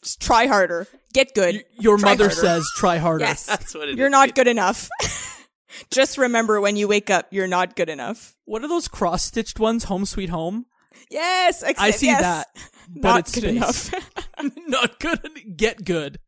[0.00, 0.86] Just try harder.
[1.12, 1.64] Get good.
[1.78, 2.40] Your Try mother harder.
[2.40, 3.24] says try harder.
[3.24, 3.46] Yes.
[3.46, 4.12] That's what it You're is.
[4.12, 4.88] not good enough.
[5.90, 8.34] Just remember when you wake up, you're not good enough.
[8.44, 9.84] What are those cross stitched ones?
[9.84, 10.66] Home Sweet Home?
[11.10, 12.20] Yes, I see yes.
[12.20, 12.46] that.
[12.94, 13.88] But Not it's good space.
[13.92, 14.10] enough.
[14.68, 15.56] Not good.
[15.56, 16.18] Get good.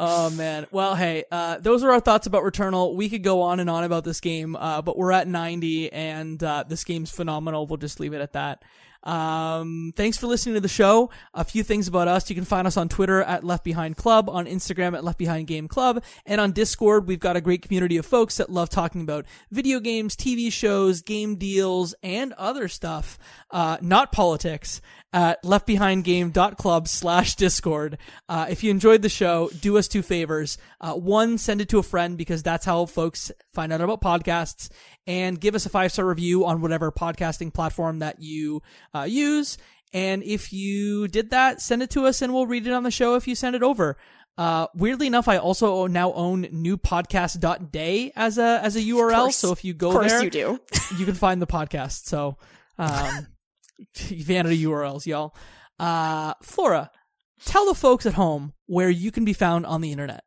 [0.00, 0.64] Oh man.
[0.70, 2.94] Well, hey, uh, those are our thoughts about Returnal.
[2.94, 6.40] We could go on and on about this game, uh, but we're at 90 and,
[6.40, 7.66] uh, this game's phenomenal.
[7.66, 8.62] We'll just leave it at that.
[9.02, 11.10] Um, thanks for listening to the show.
[11.34, 12.30] A few things about us.
[12.30, 15.48] You can find us on Twitter at Left Behind Club, on Instagram at Left Behind
[15.48, 19.00] Game Club, and on Discord, we've got a great community of folks that love talking
[19.00, 23.18] about video games, TV shows, game deals, and other stuff.
[23.50, 24.80] Uh, not politics
[25.12, 27.98] at leftbehindgame.club slash discord.
[28.28, 30.58] Uh, if you enjoyed the show, do us two favors.
[30.80, 34.68] Uh, one, send it to a friend because that's how folks find out about podcasts
[35.06, 38.62] and give us a five star review on whatever podcasting platform that you
[38.94, 39.56] uh, use.
[39.94, 42.90] And if you did that, send it to us and we'll read it on the
[42.90, 43.96] show if you send it over.
[44.36, 49.22] Uh, weirdly enough, I also now own newpodcast.day as a, as a URL.
[49.22, 49.36] course.
[49.36, 50.60] So if you go there, you do.
[50.96, 52.04] you can find the podcast.
[52.06, 52.36] So,
[52.78, 53.26] um,
[53.94, 55.34] vanity URLs, y'all.
[55.78, 56.90] Uh, Flora,
[57.44, 60.24] tell the folks at home where you can be found on the internet.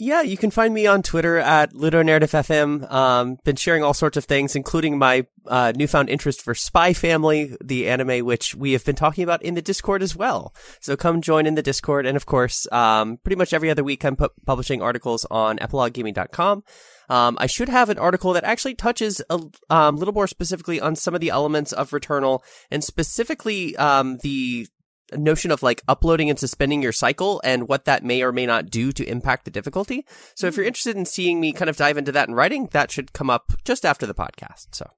[0.00, 2.90] Yeah, you can find me on Twitter at LudoNarrativeFM.
[2.90, 7.54] Um, been sharing all sorts of things, including my uh, newfound interest for Spy Family,
[7.62, 10.54] the anime, which we have been talking about in the Discord as well.
[10.80, 14.02] So come join in the Discord, and of course, um, pretty much every other week
[14.02, 16.64] I'm pu- publishing articles on EpilogueGaming.com.
[17.10, 20.96] Um, I should have an article that actually touches a um, little more specifically on
[20.96, 22.40] some of the elements of Returnal,
[22.70, 24.66] and specifically um, the
[25.12, 28.70] notion of like uploading and suspending your cycle and what that may or may not
[28.70, 30.06] do to impact the difficulty.
[30.34, 32.90] So if you're interested in seeing me kind of dive into that in writing, that
[32.90, 34.68] should come up just after the podcast.
[34.72, 34.90] So,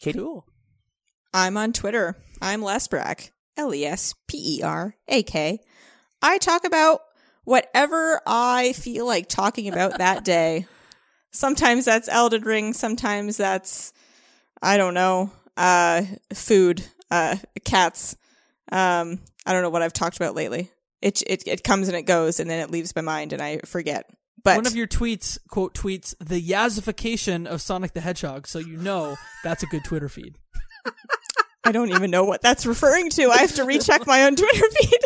[0.00, 0.46] Katie, Cool.
[1.32, 2.16] I'm on Twitter.
[2.42, 3.30] I'm Lesperak.
[3.56, 5.58] L E S P E R A K.
[6.22, 7.00] I talk about
[7.44, 10.66] whatever I feel like talking about that day.
[11.30, 13.92] Sometimes that's Elden Ring, sometimes that's
[14.62, 16.02] I don't know, uh
[16.32, 18.16] food, uh cats.
[18.72, 19.20] Um
[19.50, 20.70] I don't know what I've talked about lately.
[21.02, 23.58] It it it comes and it goes and then it leaves my mind and I
[23.64, 24.08] forget.
[24.44, 28.46] But One of your tweets, quote, tweets the yazification of Sonic the Hedgehog.
[28.46, 30.38] So you know that's a good Twitter feed.
[31.64, 33.28] I don't even know what that's referring to.
[33.30, 35.00] I have to recheck my own Twitter feed.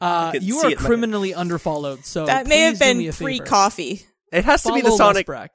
[0.00, 2.04] Uh, you are it in criminally underfollowed.
[2.04, 4.04] So that may have please do me been a pre coffee.
[4.32, 5.28] it has to be the Sonic.
[5.28, 5.50] Lesperak.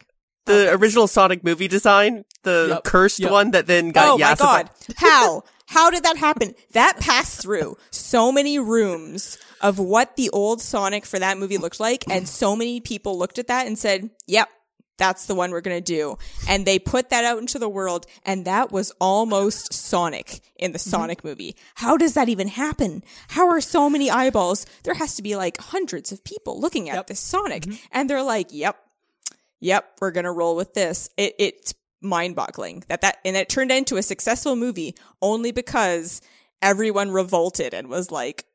[0.45, 3.32] the original Sonic movie design, the Yep, cursed yep.
[3.32, 4.70] one that then got oh my god.
[4.95, 5.44] How?
[5.72, 6.53] How did that happen?
[6.73, 11.80] That passed through so many rooms of what the old Sonic for that movie looked
[11.80, 14.49] like, and so many people looked at that and said, Yep,
[14.98, 16.18] that's the one we're gonna do.
[16.48, 20.77] And they put that out into the world, and that was almost Sonic in the
[20.80, 20.89] Mm-hmm.
[20.89, 21.56] Sonic movie.
[21.76, 23.02] How does that even happen?
[23.30, 24.65] How are so many eyeballs?
[24.84, 27.07] There has to be like hundreds of people looking at Yep.
[27.07, 27.85] this Sonic, Mm-hmm.
[27.93, 28.77] and they're like, Yep,
[29.60, 31.10] yep, we're gonna roll with this.
[31.18, 36.22] It it's mind boggling that that and it turned into a successful movie only because
[36.61, 38.45] everyone revolted and was like,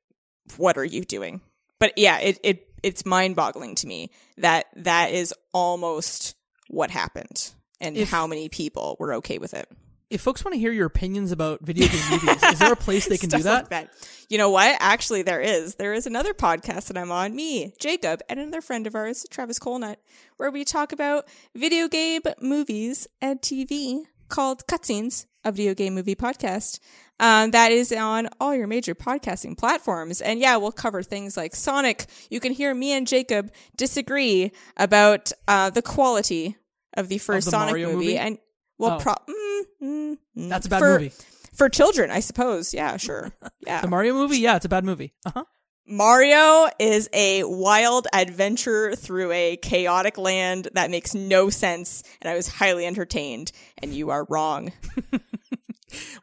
[0.57, 1.41] What are you doing?
[1.79, 6.35] But yeah, it, it it's mind boggling to me that that is almost
[6.69, 9.69] what happened and If- how many people were okay with it.
[10.09, 13.09] If folks want to hear your opinions about video game movies, is there a place
[13.09, 13.71] they can do that?
[13.71, 13.89] like
[14.29, 14.77] You know what?
[14.79, 15.75] Actually, there is.
[15.75, 19.59] There is another podcast that I'm on, me, Jacob, and another friend of ours, Travis
[19.59, 19.99] Colnut,
[20.37, 21.27] where we talk about
[21.57, 26.79] video game movies and TV called Cutscenes, a video game movie podcast.
[27.19, 30.21] Um, that is on all your major podcasting platforms.
[30.21, 32.07] And yeah, we'll cover things like Sonic.
[32.31, 36.57] You can hear me and Jacob disagree about uh, the quality
[36.95, 37.95] of the first the Sonic movie.
[37.95, 38.19] movie?
[38.19, 38.39] And
[38.79, 38.99] well, Oh.
[38.99, 40.49] pro- mm, mm, mm.
[40.49, 41.13] That's a bad For- movie.
[41.55, 42.73] for children, I suppose.
[42.75, 43.33] Yeah, sure.
[43.67, 43.81] Yeah.
[43.81, 45.15] The Mario movie, yeah, it's a bad movie.
[45.25, 45.45] Uh huh.
[45.89, 52.35] Mario is a wild adventure through a chaotic land that makes no sense, and I
[52.35, 53.53] was highly entertained.
[53.81, 54.73] And you are wrong.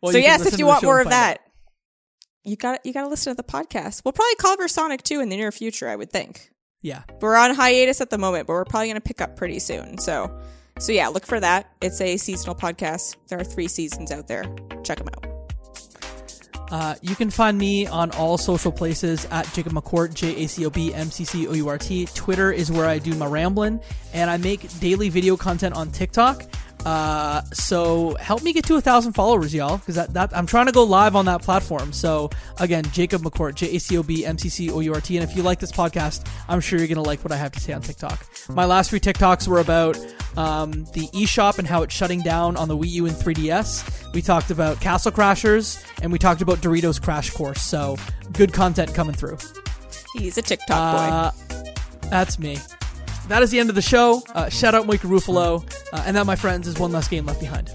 [0.02, 1.40] Well, so yes, if you want more of that,
[2.44, 4.02] you got you got to listen to the podcast.
[4.04, 6.52] We'll probably cover Sonic 2 in the near future, I would think.
[6.82, 7.04] Yeah.
[7.22, 9.98] We're on hiatus at the moment, but we're probably going to pick up pretty soon.
[9.98, 10.38] So,
[10.80, 11.72] so yeah, look for that.
[11.82, 13.18] It's a seasonal podcast.
[13.28, 14.44] There are three seasons out there.
[14.84, 15.34] Check them out.
[16.72, 20.66] Uh, you can find me on all social places at Jacob McCourt, J A C
[20.66, 22.08] O B M C C O U R T.
[22.16, 23.80] Twitter is where I do my rambling,
[24.12, 26.44] and I make daily video content on TikTok.
[26.85, 30.65] Uh, so help me get to a thousand followers, y'all, because that, that I'm trying
[30.65, 31.93] to go live on that platform.
[31.93, 32.30] So
[32.60, 35.18] again, Jacob McCourt, J A C O B M C C O U R T.
[35.18, 37.60] And if you like this podcast, I'm sure you're gonna like what I have to
[37.60, 38.26] say on TikTok.
[38.49, 39.97] My last three TikToks were about
[40.38, 44.14] um, the eShop and how it's shutting down on the Wii U and 3DS.
[44.14, 47.61] We talked about Castle Crashers, and we talked about Doritos Crash Course.
[47.61, 47.97] So
[48.34, 49.38] good content coming through.
[50.15, 51.57] He's a TikTok boy.
[51.57, 51.64] Uh,
[52.10, 52.57] that's me.
[53.28, 54.22] That is the end of the show.
[54.34, 55.64] Uh, shout out Mike Ruffalo.
[55.94, 57.70] Uh, and that, my friends, is one less game left behind.